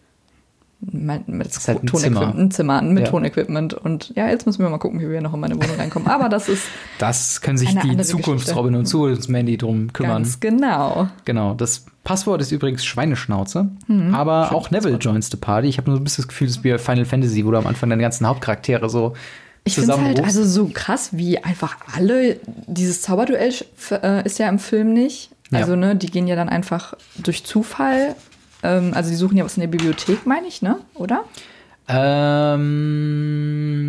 mein, 0.82 1.24
mit 1.28 1.48
das 1.48 1.68
halt 1.68 1.84
ein 1.84 1.88
Zimmer. 1.94 2.34
ein 2.34 2.52
Zimmer 2.52 2.82
mit 2.82 3.04
ja. 3.04 3.10
Tonequipment. 3.10 3.74
Und 3.74 4.14
ja, 4.16 4.30
jetzt 4.30 4.46
müssen 4.46 4.64
wir 4.64 4.70
mal 4.70 4.78
gucken, 4.78 5.00
wie 5.02 5.10
wir 5.10 5.22
noch 5.22 5.34
in 5.34 5.40
meine 5.40 5.56
Wohnung 5.56 5.76
reinkommen. 5.78 6.08
Aber 6.08 6.30
das 6.30 6.48
ist. 6.48 6.64
Das 6.98 7.42
können 7.42 7.58
sich 7.58 7.76
die 7.78 7.98
Zukunftsrobin 7.98 8.76
und 8.76 8.86
Zukunftsmandy 8.86 9.58
drum 9.58 9.92
kümmern. 9.92 10.24
Ganz 10.24 10.40
genau. 10.40 11.10
Genau. 11.26 11.54
Das 11.54 11.86
Passwort 12.04 12.42
ist 12.42 12.52
übrigens 12.52 12.86
Schweineschnauze. 12.86 13.70
Mhm. 13.88 14.16
Aber 14.16 14.54
auch 14.54 14.72
Neville 14.72 14.98
joins 14.98 15.30
the 15.30 15.38
party. 15.38 15.68
Ich 15.68 15.78
habe 15.78 15.90
nur 15.90 16.00
ein 16.00 16.04
bisschen 16.04 16.24
das 16.24 16.30
Gefühl, 16.30 16.48
es 16.48 16.58
ist 16.58 16.64
wie 16.64 16.78
Final 16.78 17.06
Fantasy, 17.06 17.46
wo 17.46 17.52
du 17.52 17.58
am 17.58 17.68
Anfang 17.68 17.90
deine 17.90 18.02
ganzen 18.02 18.26
Hauptcharaktere 18.26 18.90
so 18.90 19.14
ich 19.66 19.76
finde 19.76 19.94
es 19.94 20.00
halt 20.00 20.24
also 20.24 20.44
so 20.46 20.72
krass, 20.74 21.10
wie 21.12 21.38
einfach 21.44 21.78
alle, 21.96 22.40
dieses 22.66 23.02
Zauberduell 23.02 23.54
äh, 23.92 24.26
ist 24.26 24.40
ja 24.40 24.50
im 24.50 24.58
Film 24.58 24.94
nicht. 24.94 25.30
Also, 25.52 25.74
ja. 25.74 25.78
ne, 25.78 25.96
die 25.96 26.10
gehen 26.10 26.28
ja 26.28 26.36
dann 26.36 26.50
einfach 26.50 26.94
durch 27.18 27.44
Zufall 27.44 28.16
ähm, 28.64 28.92
also 28.94 29.10
die 29.10 29.16
suchen 29.16 29.38
ja 29.38 29.46
was 29.46 29.58
in 29.58 29.62
der 29.62 29.68
Bibliothek, 29.68 30.26
meine 30.26 30.48
ich, 30.48 30.62
ne? 30.62 30.78
Oder? 30.96 31.24
Ähm, 31.92 33.16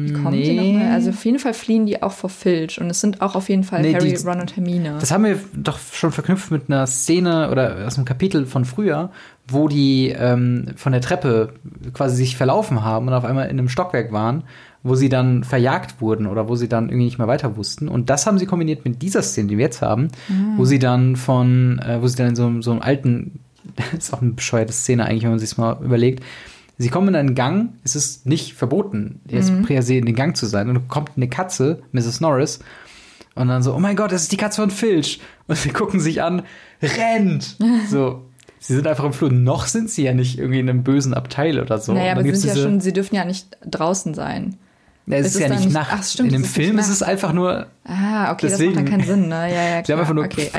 Wie 0.07 0.13
kommen 0.15 0.31
nee. 0.31 0.43
die 0.43 0.57
nochmal? 0.57 0.93
Also 0.93 1.11
auf 1.11 1.23
jeden 1.25 1.39
Fall 1.39 1.53
fliehen 1.53 1.85
die 1.85 2.03
auch 2.03 2.13
vor 2.13 2.31
Filch 2.31 2.81
und 2.81 2.89
es 2.89 3.03
sind 3.03 3.21
auch 3.21 3.35
auf 3.35 3.51
jeden 3.51 3.63
Fall 3.63 3.83
nee, 3.83 3.93
Harry, 3.95 4.15
die, 4.15 4.27
Ron 4.27 4.41
und 4.41 4.57
Hermine. 4.57 4.97
Das 4.99 5.11
haben 5.11 5.25
wir 5.25 5.39
doch 5.53 5.79
schon 5.79 6.11
verknüpft 6.11 6.51
mit 6.51 6.71
einer 6.71 6.87
Szene 6.87 7.51
oder 7.51 7.87
aus 7.87 7.99
einem 7.99 8.07
Kapitel 8.07 8.47
von 8.47 8.65
früher, 8.65 9.11
wo 9.47 9.69
die 9.69 10.15
ähm, 10.19 10.69
von 10.77 10.93
der 10.93 11.03
Treppe 11.03 11.53
quasi 11.93 12.17
sich 12.17 12.39
verlaufen 12.39 12.83
haben 12.83 13.07
und 13.07 13.13
auf 13.13 13.27
einmal 13.27 13.51
in 13.51 13.59
einem 13.59 13.69
Stockwerk 13.69 14.13
waren 14.13 14.45
wo 14.83 14.95
sie 14.95 15.09
dann 15.09 15.45
verjagt 15.45 16.01
wurden 16.01 16.27
oder 16.27 16.49
wo 16.49 16.57
sie 16.57 16.69
dann 16.69 16.89
irgendwie 16.89 17.05
nicht 17.05 17.19
mehr 17.19 17.29
weiter 17.29 17.57
wussten. 17.57 17.89
Und 17.89 18.09
das 18.09 18.27
haben 18.27 18.39
sie 18.39 18.47
kombiniert 18.47 18.85
mit 18.85 19.03
dieser 19.03 19.23
Szene, 19.23 19.49
die 19.49 19.59
wir 19.59 19.65
jetzt 19.67 19.83
haben, 19.83 20.09
mhm. 20.29 20.55
wo 20.57 20.65
sie 20.65 20.79
dann 20.79 21.17
von, 21.17 21.79
äh, 21.81 22.01
wo 22.01 22.07
sie 22.07 22.17
dann 22.17 22.29
in 22.29 22.37
so, 22.37 22.63
so 22.63 22.71
einem 22.71 22.81
alten, 22.81 23.41
das 23.77 23.93
ist 24.05 24.15
auch 24.15 24.23
eine 24.23 24.33
bescheuerte 24.33 24.73
Szene 24.73 25.05
eigentlich, 25.05 25.25
wenn 25.25 25.31
man 25.31 25.39
sich 25.39 25.57
mal 25.57 25.83
überlegt. 25.83 26.25
Sie 26.79 26.89
kommen 26.89 27.09
in 27.09 27.17
einen 27.17 27.35
Gang, 27.35 27.75
es 27.85 27.95
ist 27.95 28.27
nicht 28.27 28.55
verboten, 28.55 29.21
jetzt 29.29 29.53
mhm. 29.53 29.65
per 29.65 29.83
se 29.83 29.97
in 29.97 30.07
den 30.07 30.15
Gang 30.15 30.37
zu 30.37 30.47
sein. 30.47 30.69
Und 30.69 30.75
dann 30.75 30.89
kommt 30.89 31.11
eine 31.17 31.29
Katze, 31.29 31.83
Mrs. 31.93 32.21
Norris, 32.21 32.61
und 33.35 33.49
dann 33.49 33.63
so, 33.63 33.75
oh 33.75 33.79
mein 33.79 33.97
Gott, 33.97 34.13
das 34.13 34.23
ist 34.23 34.33
die 34.33 34.37
Katze 34.37 34.63
von 34.63 34.71
Filch. 34.71 35.21
Und 35.47 35.57
sie 35.57 35.71
gucken 35.71 36.01
sich 36.01 36.23
an, 36.23 36.43
rennt. 36.83 37.57
So, 37.91 38.23
Sie 38.63 38.75
sind 38.75 38.87
einfach 38.87 39.05
im 39.05 39.15
Flur. 39.15 39.33
Noch 39.33 39.67
sind 39.67 39.91
sie 39.91 40.05
ja 40.05 40.13
nicht 40.13 40.39
irgendwie 40.39 40.61
in 40.61 40.69
einem 40.69 40.85
bösen 40.85 41.15
Abteil 41.15 41.59
oder 41.61 41.79
so. 41.79 41.95
Naja, 41.95 42.13
aber 42.13 42.23
sie 42.23 42.35
sind 42.35 42.57
ja 42.57 42.63
schon, 42.63 42.81
sie 42.81 42.93
dürfen 42.93 43.15
ja 43.15 43.25
nicht 43.25 43.57
draußen 43.65 44.13
sein. 44.13 44.59
Es 45.13 45.27
ist, 45.27 45.35
ist 45.35 45.41
ja 45.41 45.49
nicht 45.49 45.71
Nacht. 45.71 45.91
Ach, 45.93 46.03
stimmt, 46.03 46.33
in 46.33 46.43
dem 46.43 46.45
Film 46.45 46.79
ist 46.79 46.89
es 46.89 47.03
einfach 47.03 47.33
nur. 47.33 47.67
Ah, 47.85 48.33
okay, 48.33 48.49
deswegen. 48.49 48.75
das 48.75 48.83
macht 48.83 48.93
dann 48.93 48.99
keinen 48.99 49.07
Sinn, 49.07 49.29
ne? 49.29 49.53
Ja, 49.53 49.63
ja, 49.63 49.71
klar. 49.83 49.85
Sie 49.85 49.93
haben 49.93 50.01
einfach 50.01 50.15
nur 50.15 50.25
okay, 50.25 50.51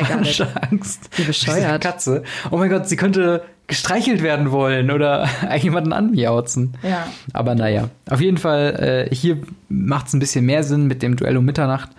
Angst. 0.70 1.10
Wie 1.16 1.24
bescheuert. 1.24 1.82
Katze. 1.82 2.24
Oh 2.50 2.58
mein 2.58 2.70
Gott, 2.70 2.88
sie 2.88 2.96
könnte 2.96 3.44
gestreichelt 3.68 4.22
werden 4.22 4.52
wollen 4.52 4.92
oder 4.92 5.28
jemanden 5.62 5.94
anmiauzen. 5.94 6.74
Ja. 6.84 7.08
Aber 7.34 7.56
naja, 7.56 7.90
auf 8.10 8.20
jeden 8.20 8.38
Fall, 8.38 9.08
äh, 9.10 9.16
hier 9.16 9.38
macht 9.70 10.08
es 10.08 10.14
ein 10.14 10.20
bisschen 10.20 10.46
mehr 10.46 10.64
Sinn 10.64 10.88
mit 10.88 11.02
dem 11.02 11.16
Duell 11.16 11.38
um 11.38 11.46
Mitternacht. 11.46 11.90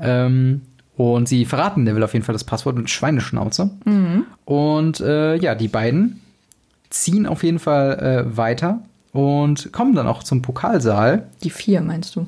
Ähm, 0.00 0.62
und 0.96 1.28
sie 1.28 1.44
verraten 1.44 1.84
Neville 1.84 2.04
auf 2.04 2.12
jeden 2.12 2.24
Fall 2.24 2.32
das 2.32 2.44
Passwort 2.44 2.76
mit 2.76 2.90
Schweineschnauze. 2.90 3.70
Mhm. 3.84 4.24
Und 4.44 5.00
äh, 5.00 5.36
ja, 5.36 5.54
die 5.54 5.68
beiden 5.68 6.20
ziehen 6.90 7.26
auf 7.26 7.44
jeden 7.44 7.58
Fall 7.58 8.26
äh, 8.26 8.36
weiter 8.36 8.80
und 9.12 9.72
kommen 9.72 9.94
dann 9.94 10.06
auch 10.06 10.22
zum 10.22 10.42
Pokalsaal. 10.42 11.26
Die 11.42 11.50
vier, 11.50 11.80
meinst 11.80 12.16
du? 12.16 12.26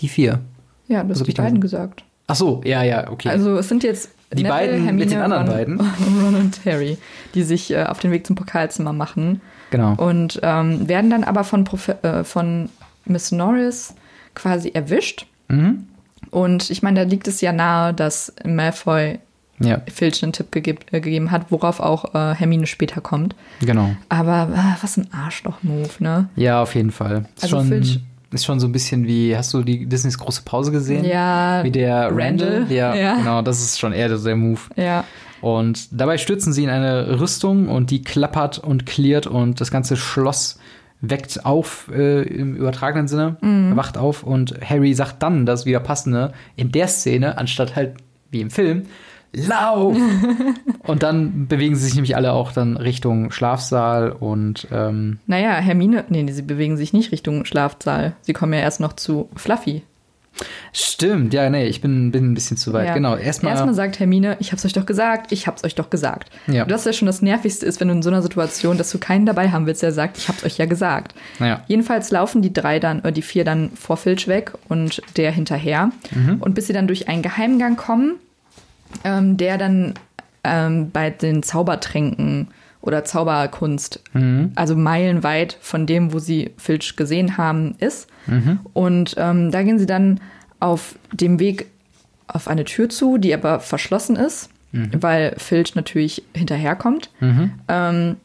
Die 0.00 0.08
vier. 0.08 0.40
Ja, 0.86 1.02
das 1.02 1.18
also 1.18 1.20
hast 1.20 1.28
die 1.28 1.42
beiden 1.42 1.60
gesagt. 1.60 2.04
Ach 2.26 2.36
so, 2.36 2.60
ja, 2.64 2.82
ja, 2.82 3.10
okay. 3.10 3.28
Also 3.28 3.56
es 3.56 3.68
sind 3.68 3.82
jetzt 3.82 4.10
die 4.32 4.42
Neville, 4.42 4.50
beiden 4.50 4.84
Hermine, 4.84 5.04
mit 5.04 5.10
den 5.10 5.20
anderen 5.20 5.46
Ron, 5.46 5.54
beiden. 5.54 5.80
Ron 6.22 6.34
und 6.34 6.64
Harry, 6.64 6.98
die 7.34 7.42
sich 7.42 7.70
äh, 7.70 7.84
auf 7.84 7.98
den 8.00 8.10
Weg 8.10 8.26
zum 8.26 8.36
Pokalzimmer 8.36 8.92
machen. 8.92 9.40
Genau. 9.70 9.94
Und 9.94 10.38
ähm, 10.42 10.88
werden 10.88 11.10
dann 11.10 11.24
aber 11.24 11.44
von, 11.44 11.64
Profe 11.64 12.02
äh, 12.02 12.24
von 12.24 12.68
Miss 13.04 13.32
Norris 13.32 13.94
quasi 14.34 14.70
erwischt. 14.70 15.26
Mhm. 15.48 15.86
Und 16.30 16.70
ich 16.70 16.82
meine, 16.82 17.00
da 17.00 17.06
liegt 17.06 17.28
es 17.28 17.40
ja 17.40 17.52
nahe, 17.52 17.94
dass 17.94 18.34
Malfoy 18.44 19.18
ja. 19.60 19.80
Filch 19.92 20.22
einen 20.22 20.32
Tipp 20.32 20.52
gegeb, 20.52 20.86
äh, 20.92 21.00
gegeben 21.00 21.30
hat, 21.30 21.46
worauf 21.50 21.80
auch 21.80 22.14
äh, 22.14 22.34
Hermine 22.34 22.66
später 22.66 23.00
kommt. 23.00 23.34
Genau. 23.60 23.90
Aber 24.08 24.48
äh, 24.52 24.82
was 24.82 24.96
ein 24.96 25.08
Arschloch-Move, 25.12 25.90
ne? 25.98 26.28
Ja, 26.36 26.62
auf 26.62 26.74
jeden 26.74 26.90
Fall. 26.90 27.26
Ist 27.36 27.44
also 27.44 27.56
schon, 27.56 27.68
Filch 27.68 28.00
ist 28.30 28.44
schon 28.44 28.60
so 28.60 28.66
ein 28.66 28.72
bisschen 28.72 29.06
wie, 29.06 29.36
hast 29.36 29.54
du 29.54 29.62
die 29.62 29.86
Disneys 29.86 30.18
große 30.18 30.42
Pause 30.44 30.70
gesehen? 30.70 31.04
Ja. 31.04 31.64
Wie 31.64 31.70
der 31.70 32.08
Randall? 32.14 32.58
Randall. 32.58 32.66
Ja, 32.68 32.94
ja, 32.94 33.16
genau, 33.16 33.42
das 33.42 33.60
ist 33.62 33.78
schon 33.78 33.92
eher 33.92 34.08
der 34.08 34.36
Move. 34.36 34.60
Ja. 34.76 35.04
Und 35.40 35.88
dabei 35.92 36.18
stürzen 36.18 36.52
sie 36.52 36.64
in 36.64 36.70
eine 36.70 37.20
Rüstung 37.20 37.68
und 37.68 37.90
die 37.90 38.02
klappert 38.02 38.58
und 38.58 38.86
klirrt 38.86 39.26
und 39.26 39.60
das 39.60 39.70
ganze 39.70 39.96
Schloss 39.96 40.58
weckt 41.00 41.44
auf 41.46 41.88
äh, 41.94 42.22
im 42.22 42.56
übertragenen 42.56 43.06
Sinne, 43.06 43.36
mhm. 43.40 43.76
wacht 43.76 43.96
auf 43.96 44.24
und 44.24 44.54
Harry 44.68 44.94
sagt 44.94 45.22
dann 45.22 45.46
das 45.46 45.64
wieder 45.64 45.80
passende 45.80 46.32
in 46.56 46.72
der 46.72 46.88
Szene, 46.88 47.38
anstatt 47.38 47.76
halt 47.76 47.94
wie 48.30 48.40
im 48.40 48.50
Film, 48.50 48.86
Lauf! 49.32 49.96
und 50.84 51.02
dann 51.02 51.48
bewegen 51.48 51.74
sie 51.74 51.84
sich 51.84 51.94
nämlich 51.94 52.16
alle 52.16 52.32
auch 52.32 52.52
dann 52.52 52.76
Richtung 52.76 53.30
Schlafsaal 53.30 54.10
und 54.10 54.66
ähm 54.72 55.18
Naja, 55.26 55.54
Hermine, 55.56 56.04
nee, 56.08 56.30
sie 56.30 56.42
bewegen 56.42 56.76
sich 56.76 56.92
nicht 56.92 57.12
Richtung 57.12 57.44
Schlafsaal. 57.44 58.14
Sie 58.22 58.32
kommen 58.32 58.52
ja 58.52 58.60
erst 58.60 58.80
noch 58.80 58.94
zu 58.94 59.28
Fluffy. 59.36 59.82
Stimmt, 60.72 61.34
ja, 61.34 61.50
nee, 61.50 61.66
ich 61.66 61.80
bin, 61.80 62.12
bin 62.12 62.30
ein 62.30 62.34
bisschen 62.34 62.56
zu 62.56 62.72
weit. 62.72 62.86
Ja. 62.86 62.94
Genau, 62.94 63.16
erstmal. 63.16 63.52
Erstmal 63.52 63.74
sagt 63.74 63.98
Hermine, 63.98 64.36
ich 64.40 64.52
hab's 64.52 64.64
euch 64.64 64.72
doch 64.72 64.86
gesagt, 64.86 65.32
ich 65.32 65.46
hab's 65.46 65.64
euch 65.64 65.74
doch 65.74 65.90
gesagt. 65.90 66.30
Ja. 66.46 66.62
Und 66.62 66.70
das 66.70 66.82
ist 66.82 66.86
ja 66.86 66.92
schon 66.92 67.06
das 67.06 67.22
Nervigste 67.22 67.66
ist, 67.66 67.80
wenn 67.80 67.88
du 67.88 67.94
in 67.94 68.02
so 68.02 68.10
einer 68.10 68.22
Situation, 68.22 68.78
dass 68.78 68.90
du 68.90 68.98
keinen 68.98 69.26
dabei 69.26 69.50
haben 69.50 69.66
willst, 69.66 69.82
der 69.82 69.92
sagt, 69.92 70.18
ich 70.18 70.28
hab's 70.28 70.44
euch 70.44 70.58
ja 70.58 70.66
gesagt. 70.66 71.14
Ja. 71.40 71.64
Jedenfalls 71.66 72.10
laufen 72.10 72.42
die 72.42 72.52
drei 72.52 72.78
dann, 72.78 73.00
oder 73.00 73.12
die 73.12 73.22
vier 73.22 73.44
dann 73.44 73.70
vor 73.70 73.96
Filch 73.96 74.28
weg 74.28 74.52
und 74.68 75.02
der 75.16 75.32
hinterher. 75.32 75.90
Mhm. 76.14 76.36
Und 76.40 76.54
bis 76.54 76.66
sie 76.66 76.72
dann 76.72 76.86
durch 76.86 77.08
einen 77.08 77.22
Geheimgang 77.22 77.76
kommen, 77.76 78.16
ähm, 79.04 79.36
der 79.36 79.58
dann 79.58 79.94
ähm, 80.44 80.90
bei 80.90 81.10
den 81.10 81.42
Zaubertränken 81.42 82.48
oder 82.80 83.04
Zauberkunst, 83.04 84.02
mhm. 84.12 84.52
also 84.54 84.76
meilenweit 84.76 85.56
von 85.60 85.86
dem, 85.86 86.12
wo 86.12 86.18
sie 86.18 86.52
Filch 86.56 86.96
gesehen 86.96 87.36
haben, 87.36 87.74
ist. 87.78 88.08
Mhm. 88.26 88.60
Und 88.72 89.14
ähm, 89.18 89.50
da 89.50 89.62
gehen 89.62 89.78
sie 89.78 89.86
dann 89.86 90.20
auf 90.60 90.94
dem 91.12 91.38
Weg 91.38 91.66
auf 92.26 92.48
eine 92.48 92.64
Tür 92.64 92.88
zu, 92.88 93.18
die 93.18 93.34
aber 93.34 93.60
verschlossen 93.60 94.16
ist, 94.16 94.50
mhm. 94.72 94.90
weil 95.00 95.34
Filch 95.38 95.74
natürlich 95.74 96.22
hinterherkommt. 96.34 97.10
Mhm. 97.20 97.52
Ähm, 97.68 98.16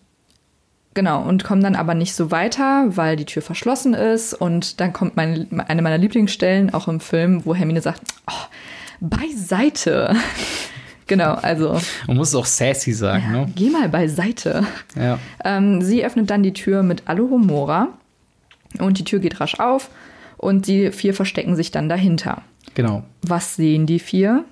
genau, 0.93 1.23
und 1.23 1.43
kommen 1.43 1.63
dann 1.63 1.75
aber 1.75 1.95
nicht 1.95 2.13
so 2.13 2.31
weiter, 2.31 2.85
weil 2.87 3.15
die 3.15 3.25
Tür 3.25 3.41
verschlossen 3.41 3.93
ist. 3.93 4.33
Und 4.33 4.79
dann 4.79 4.93
kommt 4.93 5.15
meine, 5.15 5.47
eine 5.67 5.81
meiner 5.81 5.97
Lieblingsstellen 5.97 6.73
auch 6.73 6.87
im 6.87 6.99
Film, 6.99 7.45
wo 7.45 7.55
Hermine 7.55 7.81
sagt, 7.81 8.01
oh, 8.27 8.45
beiseite. 9.03 10.15
Genau, 11.05 11.33
also. 11.33 11.77
Man 12.07 12.15
muss 12.15 12.33
auch 12.33 12.45
sassy 12.45 12.93
sagen, 12.93 13.25
ja, 13.25 13.39
ne? 13.41 13.51
Geh 13.55 13.69
mal 13.69 13.89
beiseite. 13.89 14.65
Ja. 14.95 15.19
Ähm, 15.43 15.81
sie 15.81 16.03
öffnet 16.03 16.29
dann 16.29 16.43
die 16.43 16.53
Tür 16.53 16.81
mit 16.81 17.09
Alohomora 17.09 17.89
und 18.79 18.99
die 18.99 19.03
Tür 19.03 19.19
geht 19.19 19.41
rasch 19.41 19.59
auf 19.59 19.89
und 20.37 20.65
die 20.67 20.93
vier 20.93 21.13
verstecken 21.13 21.57
sich 21.57 21.71
dann 21.71 21.89
dahinter. 21.89 22.43
Genau. 22.73 23.03
Was 23.21 23.57
sehen 23.57 23.85
die 23.85 23.99
vier? 23.99 24.45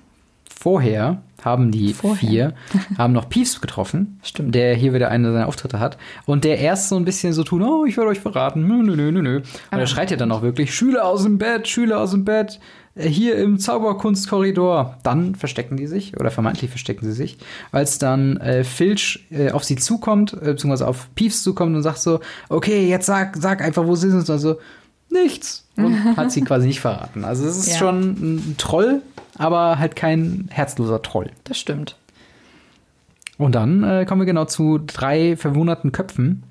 Vorher 0.62 1.22
haben 1.42 1.72
die 1.72 1.92
Vorher. 1.92 2.16
vier 2.16 2.54
haben 2.96 3.12
noch 3.12 3.28
Peeves 3.28 3.60
getroffen, 3.60 4.20
Stimmt. 4.22 4.54
der 4.54 4.76
hier 4.76 4.94
wieder 4.94 5.10
einen 5.10 5.24
seiner 5.24 5.48
Auftritte 5.48 5.80
hat 5.80 5.98
und 6.24 6.44
der 6.44 6.58
erst 6.58 6.88
so 6.88 6.94
ein 6.94 7.04
bisschen 7.04 7.32
so 7.32 7.42
tun, 7.42 7.64
oh, 7.64 7.84
ich 7.84 7.96
werde 7.96 8.10
euch 8.10 8.20
verraten, 8.20 8.68
nö, 8.68 8.80
nö, 8.80 9.10
nö, 9.10 9.22
nö. 9.22 9.36
Und 9.38 9.44
ah. 9.72 9.78
er 9.78 9.86
schreit 9.88 10.12
ja 10.12 10.16
dann 10.16 10.30
auch 10.30 10.42
wirklich, 10.42 10.72
Schüler 10.72 11.04
aus 11.04 11.24
dem 11.24 11.38
Bett, 11.38 11.66
Schüler 11.66 11.98
aus 11.98 12.12
dem 12.12 12.24
Bett, 12.24 12.60
äh, 12.94 13.08
hier 13.08 13.38
im 13.38 13.58
Zauberkunstkorridor. 13.58 14.98
Dann 15.02 15.34
verstecken 15.34 15.76
die 15.76 15.88
sich, 15.88 16.16
oder 16.20 16.30
vermeintlich 16.30 16.70
verstecken 16.70 17.06
sie 17.06 17.12
sich, 17.12 17.38
als 17.72 17.98
dann 17.98 18.36
äh, 18.36 18.62
Filch 18.62 19.26
äh, 19.32 19.50
auf 19.50 19.64
sie 19.64 19.74
zukommt, 19.74 20.32
äh, 20.34 20.52
beziehungsweise 20.52 20.86
auf 20.86 21.12
Peeves 21.16 21.42
zukommt 21.42 21.74
und 21.74 21.82
sagt 21.82 21.98
so, 21.98 22.20
okay, 22.48 22.88
jetzt 22.88 23.06
sag, 23.06 23.36
sag 23.36 23.62
einfach, 23.62 23.84
wo 23.84 23.96
sind 23.96 24.20
sie? 24.20 24.32
Also, 24.32 24.58
nichts. 25.12 25.66
Und 25.76 25.94
hat 26.16 26.32
sie 26.32 26.42
quasi 26.42 26.66
nicht 26.66 26.80
verraten. 26.80 27.24
Also 27.24 27.46
es 27.46 27.56
ist 27.56 27.72
ja. 27.72 27.78
schon 27.78 28.00
ein 28.00 28.54
Troll, 28.58 29.02
aber 29.38 29.78
halt 29.78 29.96
kein 29.96 30.48
herzloser 30.50 31.02
Troll. 31.02 31.30
Das 31.44 31.58
stimmt. 31.58 31.96
Und 33.38 33.54
dann 33.54 33.82
äh, 33.82 34.04
kommen 34.06 34.20
wir 34.20 34.26
genau 34.26 34.44
zu 34.44 34.78
drei 34.78 35.36
verwunderten 35.36 35.92
Köpfen, 35.92 36.44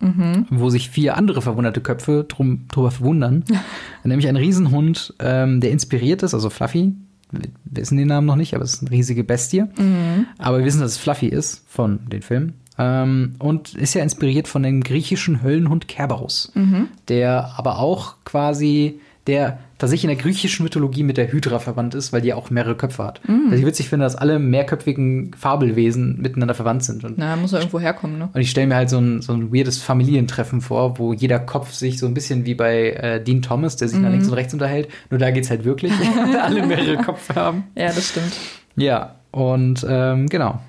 mhm. 0.00 0.46
wo 0.50 0.70
sich 0.70 0.90
vier 0.90 1.16
andere 1.16 1.42
verwunderte 1.42 1.80
Köpfe 1.80 2.24
drum, 2.26 2.66
drüber 2.68 2.90
verwundern. 2.90 3.44
Nämlich 4.04 4.28
ein 4.28 4.36
Riesenhund, 4.36 5.14
ähm, 5.18 5.60
der 5.60 5.70
inspiriert 5.70 6.22
ist, 6.22 6.34
also 6.34 6.50
Fluffy. 6.50 6.94
Wir 7.30 7.50
wissen 7.64 7.98
den 7.98 8.08
Namen 8.08 8.26
noch 8.26 8.36
nicht, 8.36 8.54
aber 8.54 8.64
es 8.64 8.74
ist 8.74 8.82
eine 8.82 8.90
riesige 8.90 9.24
Bestie. 9.24 9.62
Mhm. 9.62 10.26
Aber 10.38 10.58
wir 10.58 10.64
wissen, 10.64 10.80
dass 10.80 10.92
es 10.92 10.98
Fluffy 10.98 11.26
ist 11.26 11.64
von 11.68 12.00
den 12.08 12.22
Filmen. 12.22 12.54
Ähm, 12.78 13.34
und 13.38 13.74
ist 13.74 13.94
ja 13.94 14.02
inspiriert 14.02 14.46
von 14.46 14.62
dem 14.62 14.82
griechischen 14.82 15.42
Höllenhund 15.42 15.88
Kerberos, 15.88 16.52
mhm. 16.54 16.88
der 17.08 17.52
aber 17.56 17.80
auch 17.80 18.14
quasi, 18.24 19.00
der 19.26 19.58
tatsächlich 19.78 20.04
in 20.10 20.16
der 20.16 20.24
griechischen 20.24 20.62
Mythologie 20.62 21.02
mit 21.02 21.16
der 21.16 21.32
Hydra 21.32 21.58
verwandt 21.58 21.94
ist, 21.94 22.12
weil 22.12 22.20
die 22.20 22.34
auch 22.34 22.50
mehrere 22.50 22.76
Köpfe 22.76 23.04
hat. 23.04 23.20
Mhm. 23.28 23.46
Also 23.46 23.56
ich 23.56 23.66
witzig 23.66 23.88
finde, 23.88 24.04
dass 24.04 24.16
alle 24.16 24.38
mehrköpfigen 24.38 25.32
Fabelwesen 25.36 26.20
miteinander 26.20 26.54
verwandt 26.54 26.84
sind. 26.84 27.04
Und 27.04 27.18
Na, 27.18 27.36
muss 27.36 27.52
ja 27.52 27.58
irgendwo 27.58 27.80
herkommen, 27.80 28.18
ne? 28.18 28.28
Und 28.32 28.40
ich 28.40 28.50
stelle 28.50 28.66
mir 28.66 28.76
halt 28.76 28.90
so 28.90 28.98
ein, 28.98 29.22
so 29.22 29.32
ein 29.32 29.52
weirdes 29.52 29.78
Familientreffen 29.78 30.60
vor, 30.60 30.98
wo 30.98 31.12
jeder 31.12 31.38
Kopf 31.38 31.72
sich 31.72 31.98
so 31.98 32.06
ein 32.06 32.14
bisschen 32.14 32.44
wie 32.46 32.54
bei 32.54 32.90
äh, 32.90 33.22
Dean 33.22 33.42
Thomas, 33.42 33.76
der 33.76 33.88
sich 33.88 33.98
mhm. 33.98 34.04
nach 34.04 34.10
links 34.10 34.28
und 34.28 34.34
rechts 34.34 34.52
unterhält, 34.52 34.88
nur 35.10 35.18
da 35.18 35.30
geht 35.30 35.44
es 35.44 35.50
halt 35.50 35.64
wirklich, 35.64 35.92
alle 36.42 36.66
mehrere 36.66 36.96
Köpfe 36.98 37.34
haben. 37.34 37.64
Ja, 37.76 37.86
das 37.86 38.08
stimmt. 38.08 38.36
Ja, 38.76 39.16
und 39.30 39.84
ähm, 39.88 40.28
genau. 40.28 40.60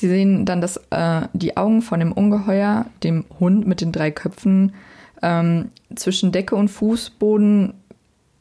Sie 0.00 0.08
sehen 0.08 0.46
dann 0.46 0.62
dass 0.62 0.78
äh, 0.88 1.28
die 1.34 1.58
Augen 1.58 1.82
von 1.82 2.00
dem 2.00 2.12
Ungeheuer, 2.12 2.86
dem 3.04 3.26
Hund 3.38 3.66
mit 3.66 3.82
den 3.82 3.92
drei 3.92 4.10
Köpfen, 4.10 4.72
ähm, 5.20 5.68
zwischen 5.94 6.32
Decke 6.32 6.56
und 6.56 6.68
Fußboden 6.68 7.74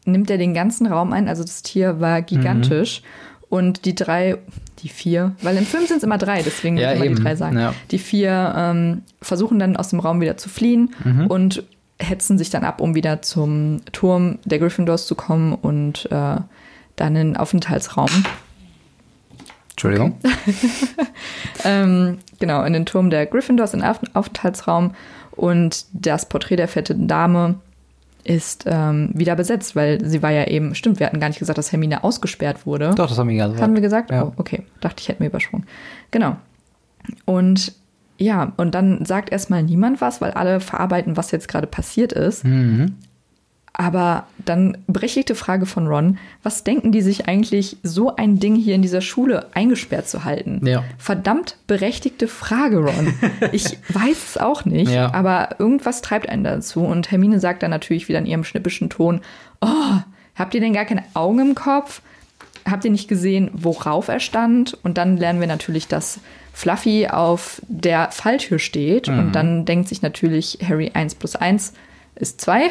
nimmt 0.05 0.29
er 0.31 0.37
den 0.37 0.53
ganzen 0.53 0.87
Raum 0.87 1.11
ein. 1.11 1.27
Also 1.27 1.43
das 1.43 1.61
Tier 1.61 1.99
war 1.99 2.21
gigantisch. 2.21 3.01
Mhm. 3.01 3.45
Und 3.49 3.83
die 3.83 3.93
drei, 3.93 4.37
die 4.83 4.87
vier, 4.87 5.33
weil 5.41 5.57
im 5.57 5.65
Film 5.65 5.85
sind 5.85 5.97
es 5.97 6.03
immer 6.03 6.17
drei, 6.17 6.43
deswegen 6.43 6.77
ja, 6.77 6.93
ich 6.93 7.01
immer 7.01 7.13
die 7.13 7.21
drei 7.21 7.35
sagen. 7.35 7.59
Ja. 7.59 7.73
Die 7.91 7.99
vier 7.99 8.53
ähm, 8.55 9.01
versuchen 9.21 9.59
dann 9.59 9.75
aus 9.75 9.89
dem 9.89 9.99
Raum 9.99 10.21
wieder 10.21 10.37
zu 10.37 10.47
fliehen 10.47 10.91
mhm. 11.03 11.27
und 11.27 11.63
hetzen 11.99 12.37
sich 12.37 12.51
dann 12.51 12.63
ab, 12.63 12.79
um 12.79 12.95
wieder 12.95 13.21
zum 13.21 13.81
Turm 13.91 14.39
der 14.45 14.59
Gryffindors 14.59 15.07
zu 15.07 15.15
kommen 15.15 15.55
und 15.55 16.05
äh, 16.09 16.37
dann 16.95 17.15
in 17.15 17.33
den 17.33 17.37
Aufenthaltsraum. 17.37 18.09
Entschuldigung. 19.79 20.17
Ähm, 21.65 22.19
genau, 22.39 22.63
in 22.63 22.71
den 22.71 22.85
Turm 22.85 23.09
der 23.09 23.25
Gryffindors, 23.25 23.73
in 23.73 23.81
den 23.81 24.15
Aufenthaltsraum. 24.15 24.95
Und 25.31 25.85
das 25.91 26.27
Porträt 26.27 26.55
der 26.55 26.69
fetten 26.69 27.09
Dame 27.09 27.55
ist 28.23 28.63
ähm, 28.65 29.11
wieder 29.13 29.35
besetzt, 29.35 29.75
weil 29.75 30.03
sie 30.05 30.21
war 30.21 30.31
ja 30.31 30.47
eben, 30.47 30.73
stimmt, 30.73 30.99
wir 30.99 31.07
hatten 31.07 31.19
gar 31.19 31.27
nicht 31.27 31.39
gesagt, 31.39 31.57
dass 31.57 31.73
Hermine 31.73 32.05
ausgesperrt 32.05 32.65
wurde. 32.65 32.93
Doch, 32.95 33.09
das 33.09 33.17
haben 33.17 33.27
wir 33.27 33.35
gesagt. 33.35 33.61
Haben 33.61 33.73
wir 33.73 33.81
gesagt? 33.81 34.11
Ja. 34.11 34.23
Oh, 34.23 34.33
okay. 34.37 34.63
Dachte 34.79 35.01
ich, 35.01 35.09
hätten 35.09 35.19
wir 35.19 35.27
übersprungen. 35.27 35.65
Genau. 36.11 36.37
Und 37.25 37.73
ja, 38.17 38.53
und 38.55 38.73
dann 38.73 39.03
sagt 39.05 39.31
erstmal 39.31 39.63
niemand 39.63 39.99
was, 39.99 40.21
weil 40.21 40.31
alle 40.31 40.61
verarbeiten, 40.61 41.17
was 41.17 41.31
jetzt 41.31 41.49
gerade 41.49 41.67
passiert 41.67 42.13
ist. 42.13 42.45
Mhm. 42.45 42.95
Aber 43.73 44.25
dann 44.43 44.77
berechtigte 44.87 45.35
Frage 45.35 45.65
von 45.65 45.87
Ron, 45.87 46.17
was 46.43 46.63
denken 46.63 46.91
die 46.91 47.01
sich 47.01 47.27
eigentlich, 47.27 47.77
so 47.83 48.15
ein 48.15 48.39
Ding 48.39 48.55
hier 48.55 48.75
in 48.75 48.81
dieser 48.81 49.01
Schule 49.01 49.47
eingesperrt 49.53 50.09
zu 50.09 50.25
halten? 50.25 50.65
Ja. 50.65 50.83
Verdammt 50.97 51.57
berechtigte 51.67 52.27
Frage, 52.27 52.77
Ron. 52.79 53.13
Ich 53.51 53.77
weiß 53.89 54.17
es 54.31 54.37
auch 54.37 54.65
nicht, 54.65 54.91
Ja. 54.91 55.13
aber 55.13 55.55
irgendwas 55.59 56.01
treibt 56.01 56.27
einen 56.29 56.43
dazu. 56.43 56.81
Und 56.81 57.11
Hermine 57.11 57.39
sagt 57.39 57.63
dann 57.63 57.71
natürlich 57.71 58.09
wieder 58.09 58.19
in 58.19 58.25
ihrem 58.25 58.43
schnippischen 58.43 58.89
Ton, 58.89 59.21
oh, 59.61 59.95
habt 60.35 60.53
ihr 60.55 60.61
denn 60.61 60.73
gar 60.73 60.85
keine 60.85 61.03
Augen 61.13 61.39
im 61.39 61.55
Kopf? 61.55 62.01
Habt 62.69 62.83
ihr 62.85 62.91
nicht 62.91 63.07
gesehen, 63.07 63.49
worauf 63.53 64.09
er 64.09 64.19
stand? 64.19 64.77
Und 64.83 64.97
dann 64.97 65.15
lernen 65.17 65.39
wir 65.39 65.47
natürlich, 65.47 65.87
dass 65.87 66.19
Fluffy 66.53 67.07
auf 67.07 67.61
der 67.67 68.11
Falltür 68.11 68.59
steht. 68.59 69.07
Mhm. 69.07 69.19
Und 69.19 69.31
dann 69.33 69.65
denkt 69.65 69.87
sich 69.87 70.01
natürlich 70.01 70.57
Harry 70.67 70.91
1 70.93 71.15
plus 71.15 71.35
1 71.37 71.73
ist 72.19 72.41
2. 72.41 72.69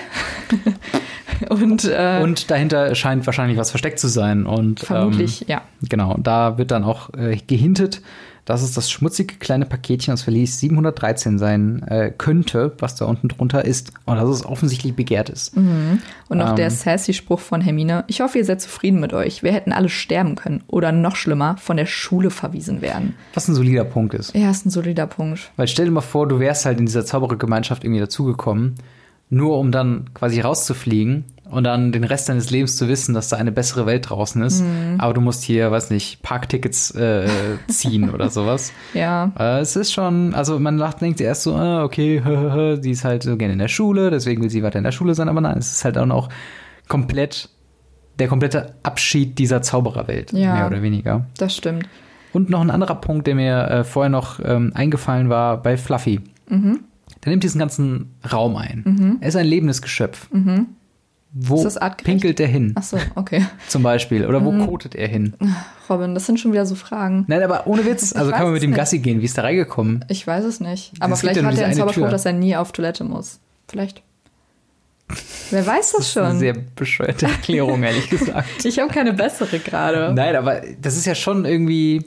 und, 1.51 1.85
äh, 1.85 2.21
Und 2.23 2.51
dahinter 2.51 2.95
scheint 2.95 3.27
wahrscheinlich 3.27 3.59
was 3.59 3.71
versteckt 3.71 3.99
zu 3.99 4.09
sein. 4.09 4.47
Und, 4.47 4.81
vermutlich, 4.81 5.43
ähm, 5.43 5.47
ja. 5.49 5.63
Genau, 5.89 6.17
da 6.19 6.59
wird 6.59 6.71
dann 6.71 6.85
auch 6.85 7.13
äh, 7.15 7.37
gehintet, 7.47 8.03
dass 8.45 8.63
es 8.63 8.73
das 8.73 8.91
schmutzige 8.91 9.35
kleine 9.37 9.67
Paketchen 9.67 10.15
aus 10.15 10.23
Verlies 10.23 10.59
713 10.59 11.39
sein 11.39 11.83
äh, 11.87 12.11
könnte, 12.17 12.73
was 12.79 12.95
da 12.95 13.05
unten 13.05 13.29
drunter 13.29 13.63
ist. 13.67 13.93
Und 14.07 14.17
dass 14.17 14.27
es 14.31 14.45
offensichtlich 14.45 14.97
begehrt 14.97 15.29
ist. 15.29 15.55
Und 15.55 16.01
noch 16.31 16.51
Ähm. 16.51 16.57
der 16.57 16.71
sassy 16.71 17.13
Spruch 17.13 17.41
von 17.41 17.61
Hermine. 17.61 18.05
Ich 18.07 18.23
hoffe, 18.23 18.39
ihr 18.39 18.47
seid 18.47 18.63
zufrieden 18.63 19.01
mit 19.01 19.13
euch. 19.13 19.43
Wir 19.43 19.53
hätten 19.53 19.71
alle 19.71 19.91
sterben 19.91 20.35
können. 20.35 20.65
Oder 20.67 20.93
noch 20.93 21.15
schlimmer, 21.17 21.59
von 21.59 21.77
der 21.77 21.85
Schule 21.85 22.31
verwiesen 22.31 22.81
werden. 22.81 23.17
Was 23.35 23.49
ein 23.49 23.55
solider 23.55 23.85
Punkt 23.85 24.15
ist. 24.15 24.35
Ja, 24.35 24.51
ist 24.51 24.65
ein 24.65 24.71
solider 24.71 25.07
Punkt. 25.07 25.51
Weil 25.57 25.69
stell 25.69 25.85
dir 25.85 25.91
mal 25.93 26.01
vor, 26.01 26.27
du 26.27 26.39
wärst 26.41 26.65
halt 26.65 26.81
in 26.81 26.87
dieser 26.87 27.05
Zauberergemeinschaft 27.05 27.85
irgendwie 27.85 28.01
dazugekommen, 28.01 28.77
nur 29.31 29.59
um 29.59 29.71
dann 29.73 30.11
quasi 30.15 30.41
rauszufliegen 30.41 31.25
und 31.51 31.65
dann 31.65 31.93
den 31.93 32.05
Rest 32.05 32.29
deines 32.29 32.51
Lebens 32.51 32.77
zu 32.77 32.89
wissen, 32.89 33.15
dass 33.15 33.29
da 33.29 33.37
eine 33.37 33.53
bessere 33.53 33.87
Welt 33.87 34.09
draußen 34.11 34.43
ist. 34.43 34.63
Aber 34.99 35.15
du 35.15 35.21
musst 35.21 35.43
hier, 35.43 35.71
weiß 35.71 35.91
nicht, 35.91 36.23
Parktickets 36.23 36.91
äh, 36.93 37.27
ziehen 37.69 38.11
oder 38.11 38.29
sowas. 38.31 38.73
Ja. 38.95 39.33
Äh, 39.39 39.61
es 39.61 39.75
ist 39.77 39.93
schon, 39.93 40.35
also 40.35 40.59
man 40.59 40.77
lacht, 40.79 41.01
denkt 41.01 41.21
erst 41.21 41.43
so, 41.45 41.55
ah, 41.55 41.85
okay, 41.85 42.21
die 42.83 42.91
ist 42.91 43.05
halt 43.05 43.23
so 43.23 43.37
gerne 43.37 43.55
in 43.55 43.59
der 43.59 43.69
Schule, 43.69 44.11
deswegen 44.11 44.43
will 44.43 44.51
sie 44.51 44.63
weiter 44.63 44.79
in 44.79 44.85
der 44.85 44.93
Schule 44.93 45.15
sein, 45.15 45.29
aber 45.29 45.41
nein, 45.41 45.59
es 45.59 45.73
ist 45.73 45.85
halt 45.85 45.97
auch 45.99 46.07
noch 46.07 46.29
komplett 46.89 47.49
der 48.19 48.29
komplette 48.29 48.75
Abschied 48.83 49.39
dieser 49.39 49.63
Zaubererwelt, 49.63 50.33
Ja. 50.33 50.55
mehr 50.55 50.67
oder 50.67 50.83
weniger. 50.83 51.27
Das 51.39 51.55
stimmt. 51.55 51.89
Und 52.33 52.51
noch 52.51 52.61
ein 52.61 52.71
anderer 52.71 52.97
Punkt, 52.97 53.27
der 53.27 53.35
mir 53.37 53.69
äh, 53.71 53.85
vorher 53.85 54.11
noch 54.11 54.41
ähm, 54.45 54.73
eingefallen 54.75 55.29
war 55.29 55.63
bei 55.63 55.77
Fluffy. 55.77 56.21
Mhm. 56.49 56.81
Der 57.25 57.31
nimmt 57.31 57.43
diesen 57.43 57.59
ganzen 57.59 58.15
Raum 58.33 58.57
ein. 58.57 59.19
Er 59.21 59.29
ist 59.29 59.37
ein 59.37 59.47
lebendes 59.47 59.83
Geschöpf. 59.83 60.29
Wo 60.31 60.37
Mhm. 60.39 60.67
Ist 61.59 61.65
das 61.65 61.77
artgerecht? 61.77 62.07
pinkelt 62.07 62.41
er 62.41 62.47
hin, 62.47 62.73
Ach 62.75 62.83
so, 62.83 62.97
okay. 63.15 63.45
zum 63.69 63.83
Beispiel? 63.83 64.25
Oder 64.27 64.41
Mhm. 64.41 64.61
wo 64.63 64.67
kotet 64.67 64.95
er 64.95 65.09
hin? 65.09 65.35
Robin, 65.91 66.15
das 66.15 66.25
sind 66.27 66.41
schon 66.41 66.53
wieder 66.53 66.65
so 66.65 66.75
Fragen. 66.75 67.25
Nein, 67.29 67.43
aber 67.43 67.67
ohne 67.67 67.85
Witz. 67.85 68.15
Also 68.15 68.31
kann 68.31 68.45
man 68.45 68.53
mit 68.55 68.63
dem 68.63 68.71
nicht. 68.71 68.79
Gassi 68.79 68.99
gehen. 69.01 69.21
Wie 69.21 69.27
ist 69.27 69.37
da 69.37 69.43
reingekommen? 69.43 70.05
Ich 70.09 70.27
weiß 70.27 70.45
es 70.45 70.61
nicht. 70.61 70.93
Aber 71.01 71.13
Es 71.13 71.21
vielleicht 71.21 71.37
hat 71.43 71.45
er 71.45 71.49
einen 71.51 71.65
eine 71.65 71.75
Zauberspruch, 71.77 72.09
dass 72.09 72.25
er 72.25 72.33
nie 72.33 72.57
auf 72.57 72.73
Toilette 72.73 73.05
muss. 73.05 73.41
Vielleicht. 73.69 74.03
Wer 75.51 75.67
weiß 75.67 75.93
das, 75.93 76.01
Das 76.01 76.09
ist 76.09 76.17
eine 76.19 76.29
schon? 76.31 76.39
sehr 76.39 76.53
bescheuerte 76.77 77.27
Erklärung, 77.27 77.83
ehrlich 77.83 78.09
gesagt. 78.11 78.65
Ich 78.65 78.79
habe 78.79 78.93
keine 78.93 79.13
bessere 79.15 79.59
gerade. 79.59 80.13
Nein, 80.15 80.37
aber 80.37 80.61
das 80.81 80.97
ist 80.97 81.07
ja 81.07 81.15
schon 81.15 81.45
irgendwie. 81.45 82.05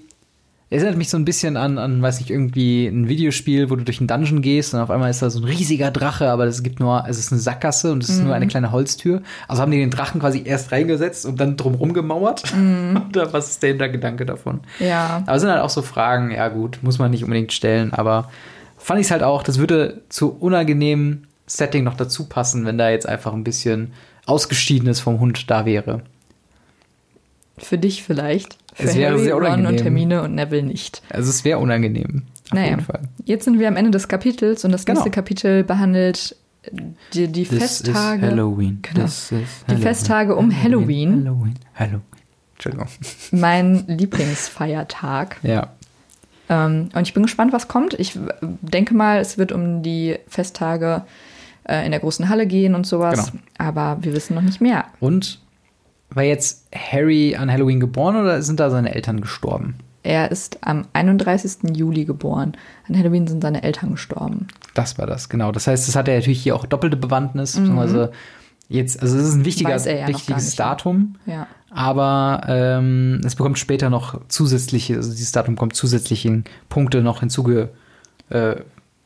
Erinnert 0.71 0.95
mich 0.95 1.09
so 1.09 1.17
ein 1.17 1.25
bisschen 1.25 1.57
an, 1.57 1.77
an, 1.77 2.01
weiß 2.01 2.21
nicht, 2.21 2.29
irgendwie 2.29 2.87
ein 2.87 3.09
Videospiel, 3.09 3.69
wo 3.69 3.75
du 3.75 3.83
durch 3.83 3.99
einen 3.99 4.07
Dungeon 4.07 4.41
gehst 4.41 4.73
und 4.73 4.79
auf 4.79 4.89
einmal 4.89 5.09
ist 5.09 5.21
da 5.21 5.29
so 5.29 5.41
ein 5.41 5.43
riesiger 5.43 5.91
Drache, 5.91 6.29
aber 6.29 6.45
es 6.45 6.63
gibt 6.63 6.79
nur, 6.79 7.03
es 7.09 7.19
ist 7.19 7.33
eine 7.33 7.41
Sackgasse 7.41 7.91
und 7.91 8.01
es 8.01 8.09
ist 8.09 8.23
nur 8.23 8.33
eine 8.33 8.47
kleine 8.47 8.71
Holztür. 8.71 9.21
Also 9.49 9.61
haben 9.61 9.71
die 9.71 9.79
den 9.79 9.89
Drachen 9.89 10.21
quasi 10.21 10.43
erst 10.45 10.71
reingesetzt 10.71 11.25
und 11.25 11.41
dann 11.41 11.57
drumrum 11.57 11.91
gemauert. 11.91 12.45
Oder 13.09 13.33
was 13.33 13.49
ist 13.49 13.63
der 13.63 13.71
Hintergedanke 13.71 14.25
davon? 14.25 14.61
Ja. 14.79 15.23
Aber 15.25 15.35
es 15.35 15.41
sind 15.41 15.51
halt 15.51 15.61
auch 15.61 15.69
so 15.69 15.81
Fragen, 15.81 16.31
ja 16.31 16.47
gut, 16.47 16.79
muss 16.81 16.99
man 16.99 17.11
nicht 17.11 17.25
unbedingt 17.25 17.51
stellen, 17.51 17.93
aber 17.93 18.31
fand 18.77 19.01
ich 19.01 19.07
es 19.07 19.11
halt 19.11 19.23
auch, 19.23 19.43
das 19.43 19.59
würde 19.59 20.01
zu 20.07 20.31
unangenehmen 20.31 21.27
Setting 21.47 21.83
noch 21.83 21.97
dazu 21.97 22.29
passen, 22.29 22.65
wenn 22.65 22.77
da 22.77 22.89
jetzt 22.89 23.09
einfach 23.09 23.33
ein 23.33 23.43
bisschen 23.43 23.91
Ausgeschiedenes 24.25 25.01
vom 25.01 25.19
Hund 25.19 25.51
da 25.51 25.65
wäre. 25.65 26.01
Für 27.63 27.77
dich 27.77 28.03
vielleicht. 28.03 28.57
Für 28.73 28.83
Es 28.87 28.95
wäre 28.95 29.13
Harry, 29.13 29.23
sehr 29.23 29.33
Ron 29.35 29.43
und 29.43 29.51
unangenehm. 29.59 29.83
Hermine 29.83 30.21
und 30.23 30.35
Neville 30.35 30.63
nicht. 30.63 31.01
Also 31.09 31.29
es 31.29 31.43
wäre 31.45 31.59
unangenehm. 31.59 32.23
Auf 32.49 32.53
Naja, 32.55 32.69
jeden 32.71 32.81
Fall. 32.81 33.01
jetzt 33.25 33.45
sind 33.45 33.59
wir 33.59 33.67
am 33.67 33.75
Ende 33.77 33.91
des 33.91 34.07
Kapitels 34.07 34.65
und 34.65 34.71
das 34.71 34.85
Genau. 34.85 34.99
nächste 34.99 35.11
Kapitel 35.11 35.63
behandelt 35.63 36.35
äh, 36.63 36.71
die, 37.13 37.27
die 37.27 37.43
This 37.45 37.59
Festtage. 37.59 38.21
Halloween. 38.23 38.79
Genau. 38.81 39.05
Is 39.05 39.31
Die 39.69 39.75
Festtage 39.77 40.35
um 40.35 40.51
Halloween. 40.51 41.25
Halloween. 41.25 41.53
Halloween. 41.75 42.01
Entschuldigung. 42.55 42.87
Mein 43.31 43.85
Lieblingsfeiertag. 43.87 45.37
Ja. 45.43 45.69
Ähm, 46.49 46.89
und 46.93 47.01
ich 47.01 47.13
bin 47.13 47.23
gespannt, 47.23 47.53
was 47.53 47.67
kommt. 47.67 47.93
Ich 47.99 48.17
denke 48.61 48.93
mal, 48.93 49.19
es 49.19 49.37
wird 49.37 49.51
um 49.51 49.81
die 49.83 50.17
Festtage 50.27 51.03
äh, 51.63 51.85
in 51.85 51.91
der 51.91 51.99
großen 51.99 52.29
Halle 52.29 52.45
gehen 52.47 52.75
und 52.75 52.85
sowas. 52.85 53.31
Genau. 53.31 53.43
Aber 53.57 53.97
wir 54.01 54.13
wissen 54.13 54.35
noch 54.35 54.41
nicht 54.41 54.61
mehr. 54.61 54.85
Und 54.99 55.40
war 56.13 56.23
jetzt 56.23 56.67
Harry 56.75 57.35
an 57.35 57.51
Halloween 57.51 57.79
geboren 57.79 58.15
oder 58.15 58.41
sind 58.41 58.59
da 58.59 58.69
seine 58.69 58.93
Eltern 58.93 59.21
gestorben? 59.21 59.75
Er 60.03 60.31
ist 60.31 60.57
am 60.61 60.87
31. 60.93 61.75
Juli 61.75 62.05
geboren. 62.05 62.53
An 62.89 62.97
Halloween 62.97 63.27
sind 63.27 63.41
seine 63.43 63.61
Eltern 63.63 63.91
gestorben. 63.91 64.47
Das 64.73 64.97
war 64.97 65.05
das, 65.05 65.29
genau. 65.29 65.51
Das 65.51 65.67
heißt, 65.67 65.87
es 65.87 65.95
hat 65.95 66.07
ja 66.07 66.15
natürlich 66.15 66.41
hier 66.41 66.55
auch 66.55 66.65
doppelte 66.65 66.97
Bewandtnis, 66.97 67.55
beziehungsweise 67.55 68.11
jetzt, 68.67 69.01
also 69.01 69.17
es 69.17 69.27
ist 69.27 69.35
ein 69.35 69.45
wichtiger, 69.45 69.77
Mhm. 69.77 69.85
Er 69.85 69.99
ja 69.99 70.07
wichtiges? 70.07 70.55
Datum, 70.55 71.15
Ja. 71.27 71.45
aber 71.69 72.41
ähm, 72.47 73.21
es 73.23 73.35
bekommt 73.35 73.59
später 73.59 73.89
noch 73.91 74.19
zusätzliche, 74.27 74.95
also 74.95 75.11
dieses 75.11 75.31
Datum 75.33 75.55
kommt 75.55 75.75
zusätzliche 75.75 76.43
Punkte 76.69 77.01
noch 77.01 77.19
hinzugestoßen, 77.19 77.69
äh, 78.29 78.55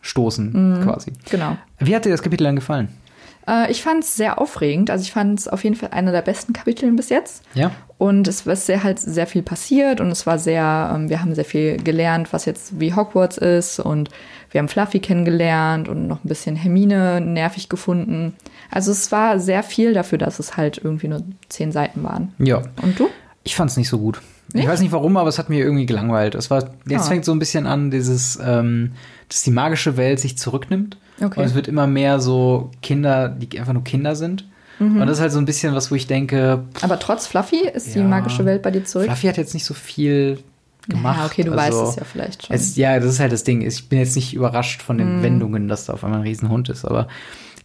stoßen, 0.02 0.80
quasi. 0.84 1.14
Genau. 1.30 1.58
Wie 1.80 1.96
hat 1.96 2.06
dir 2.06 2.12
das 2.12 2.22
Kapitel 2.22 2.44
dann 2.46 2.56
gefallen? 2.56 2.90
Äh, 3.48 3.72
ich 3.72 3.84
fand 3.84 4.04
es 4.04 4.16
sehr 4.16 4.40
aufregend. 4.40 4.90
Also 4.90 5.04
ich 5.04 5.12
fand 5.12 5.40
es 5.40 5.48
auf 5.48 5.64
jeden 5.64 5.76
Fall 5.76 5.90
einer 5.92 6.12
der 6.12 6.22
besten 6.22 6.54
Kapitel 6.54 6.92
bis 6.94 7.10
jetzt. 7.10 7.44
Ja. 7.54 7.72
Und 7.98 8.28
es 8.28 8.46
ist 8.46 8.66
sehr 8.66 8.84
halt 8.84 9.00
sehr 9.00 9.28
viel 9.28 9.42
passiert 9.42 10.02
und 10.02 10.12
es 10.12 10.28
war 10.28 10.38
sehr, 10.38 10.92
ähm, 10.94 11.10
wir 11.10 11.22
haben 11.22 11.34
sehr 11.34 11.46
viel 11.46 11.78
gelernt, 11.78 12.34
was 12.34 12.46
jetzt 12.46 12.80
wie 12.80 12.94
Hogwarts 12.94 13.38
ist 13.38 13.80
und 13.80 14.10
wir 14.52 14.60
haben 14.60 14.68
Fluffy 14.68 15.00
kennengelernt 15.00 15.88
und 15.88 16.08
noch 16.08 16.24
ein 16.24 16.28
bisschen 16.28 16.56
Hermine 16.56 17.22
nervig 17.22 17.70
gefunden. 17.70 18.36
Also 18.70 18.92
es 18.92 19.12
war 19.12 19.40
sehr 19.40 19.64
viel 19.64 19.94
dafür, 19.94 20.18
dass 20.18 20.40
es 20.40 20.58
halt 20.58 20.80
irgendwie 20.84 21.08
nur 21.08 21.24
zehn 21.50 21.72
Seiten 21.72 22.04
waren. 22.04 22.34
Ja. 22.38 22.62
Und 22.82 23.00
du? 23.00 23.10
Ich 23.44 23.56
fand 23.56 23.72
es 23.72 23.78
nicht 23.78 23.90
so 23.90 24.00
gut. 24.00 24.22
Ich 24.50 24.54
Nicht? 24.56 24.68
weiß 24.68 24.80
nicht 24.82 24.92
warum, 24.92 25.18
aber 25.18 25.28
es 25.30 25.38
hat 25.40 25.50
mir 25.50 25.60
irgendwie 25.60 25.86
gelangweilt. 25.86 26.36
Es 26.36 26.50
war, 26.52 26.70
jetzt 26.88 27.06
Ah. 27.06 27.10
fängt 27.10 27.26
so 27.26 27.32
ein 27.32 27.40
bisschen 27.40 27.66
an, 27.68 27.92
dieses, 27.92 28.40
ähm, 28.44 28.92
dass 29.28 29.42
die 29.42 29.52
magische 29.52 29.98
Welt 29.98 30.20
sich 30.20 30.38
zurücknimmt. 30.38 30.98
Okay. 31.22 31.40
Und 31.40 31.46
es 31.46 31.56
wird 31.56 31.68
immer 31.68 31.88
mehr 31.88 32.20
so 32.20 32.72
Kinder, 32.82 33.30
die 33.30 33.60
einfach 33.60 33.74
nur 33.74 33.84
Kinder 33.84 34.16
sind. 34.16 34.46
Mhm. 34.80 35.02
Und 35.02 35.08
das 35.08 35.18
ist 35.18 35.22
halt 35.22 35.32
so 35.32 35.40
ein 35.40 35.46
bisschen 35.46 35.74
was, 35.74 35.90
wo 35.90 35.96
ich 35.96 36.08
denke, 36.08 36.64
Aber 36.82 37.00
trotz 37.00 37.26
Fluffy 37.28 37.68
ist 37.68 37.96
die 37.96 38.00
Ja. 38.00 38.06
magische 38.06 38.46
Welt 38.46 38.62
bei 38.62 38.72
dir 38.72 38.84
zurück? 38.84 39.06
Fluffy 39.08 39.28
hat 39.28 39.38
jetzt 39.38 39.54
nicht 39.54 39.66
so 39.66 39.74
viel 39.74 40.40
gemacht. 40.88 41.18
Ja, 41.20 41.26
okay, 41.26 41.44
du 41.44 41.52
Also, 41.54 41.80
weißt 41.82 41.90
es 41.92 41.96
ja 41.96 42.04
vielleicht 42.04 42.46
schon. 42.46 42.56
Es, 42.56 42.76
ja, 42.76 43.00
das 43.00 43.14
ist 43.14 43.20
halt 43.20 43.32
das 43.32 43.44
Ding. 43.44 43.62
Ich 43.62 43.90
bin 43.90 43.98
jetzt 44.00 44.16
nicht 44.16 44.34
überrascht 44.34 44.82
von 44.82 44.98
Mhm. 44.98 45.00
den 45.00 45.24
Wendungen, 45.24 45.68
dass 45.68 45.86
da 45.86 45.94
auf 45.94 46.04
einmal 46.04 46.20
ein 46.20 46.24
Riesenhund 46.28 46.70
ist. 46.70 46.86
Aber 46.86 47.08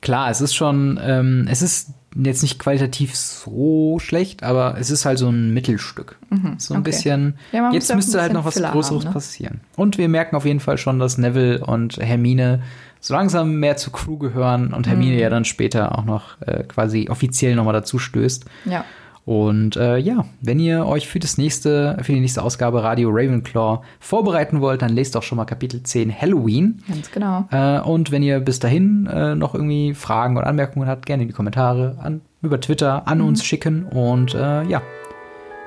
klar, 0.01 0.31
es 0.31 0.41
ist 0.41 0.55
schon, 0.55 0.99
ähm, 1.03 1.47
es 1.51 1.61
ist 1.62 1.91
jetzt 2.17 2.43
nicht 2.43 2.59
qualitativ 2.59 3.15
so 3.15 3.99
schlecht, 4.01 4.43
aber 4.43 4.77
es 4.79 4.91
ist 4.91 5.05
halt 5.05 5.19
so 5.19 5.29
ein 5.29 5.55
Mittelstück. 5.55 6.17
So 6.31 6.35
ein 6.35 6.41
Mhm. 6.43 6.57
okay. 6.71 6.81
bisschen. 6.83 7.35
Ja, 7.53 7.71
jetzt 7.73 7.95
müsste 7.95 8.21
halt 8.21 8.33
noch 8.33 8.45
was 8.45 8.55
Filler 8.55 8.73
Größeres 8.73 9.01
haben, 9.05 9.09
ne? 9.09 9.13
passieren. 9.15 9.61
Und 9.77 9.97
wir 9.99 10.09
merken 10.09 10.35
auf 10.37 10.45
jeden 10.45 10.61
Fall 10.61 10.77
schon, 10.79 10.99
dass 10.99 11.19
Neville 11.19 11.65
und 11.65 11.99
Hermine 11.99 12.63
so 13.01 13.15
langsam 13.15 13.55
mehr 13.55 13.77
zur 13.77 13.93
Crew 13.93 14.19
gehören 14.19 14.75
und 14.75 14.87
Hermine 14.89 15.15
Mhm. 15.15 15.21
ja 15.21 15.31
dann 15.31 15.45
später 15.45 15.97
auch 15.99 16.05
noch 16.05 16.41
äh, 16.43 16.65
quasi 16.65 17.09
offiziell 17.09 17.55
nochmal 17.55 17.73
dazu 17.75 17.99
stößt. 17.99 18.45
ja. 18.67 18.85
Und 19.27 19.77
äh, 19.77 19.97
ja, 19.99 20.25
wenn 20.41 20.59
ihr 20.59 20.87
euch 20.87 21.07
für 21.07 21.18
das 21.21 21.39
nächste, 21.39 21.99
für 22.03 22.12
die 22.12 22.21
nächste 22.21 22.43
Ausgabe 22.43 22.83
Radio 22.83 23.11
Ravenclaw 23.12 23.81
vorbereiten 24.01 24.61
wollt, 24.61 24.83
dann 24.83 24.91
lest 24.91 25.14
doch 25.14 25.23
schon 25.23 25.37
mal 25.37 25.45
Kapitel 25.45 25.83
10 25.83 26.12
Halloween. 26.21 26.83
Ganz 26.89 27.11
genau. 27.12 27.45
Äh, 27.51 27.81
und 27.81 28.11
wenn 28.11 28.23
ihr 28.23 28.41
bis 28.41 28.59
dahin 28.59 29.07
äh, 29.07 29.35
noch 29.35 29.55
irgendwie 29.55 29.95
Fragen 29.95 30.37
oder 30.37 30.47
Anmerkungen 30.47 30.89
habt, 30.89 31.07
gerne 31.07 31.23
in 31.23 31.29
die 31.29 31.35
Kommentare 31.35 31.97
an, 32.03 32.23
über 32.43 32.61
Twitter 32.61 33.07
an 33.07 33.18
Mhm. 33.18 33.25
uns 33.27 33.45
schicken. 33.45 33.85
Und 33.85 34.35
äh, 34.35 34.64
ja, 34.64 34.83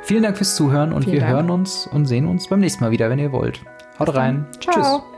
vielen 0.02 0.24
Dank 0.24 0.36
fürs 0.38 0.56
Zuhören 0.56 0.92
und 0.92 1.04
Vielen 1.04 1.14
wir 1.14 1.22
Dank. 1.22 1.34
hören 1.34 1.50
uns 1.50 1.88
und 1.88 2.06
sehen 2.08 2.28
uns 2.28 2.48
beim 2.50 2.60
nächsten 2.60 2.84
Mal 2.84 2.92
wieder, 2.92 3.10
wenn 3.10 3.20
ihr 3.20 3.32
wollt. 3.32 3.62
Haut 4.00 4.14
rein. 4.16 4.46
Ciao. 4.60 4.74
Tschüss. 4.76 5.13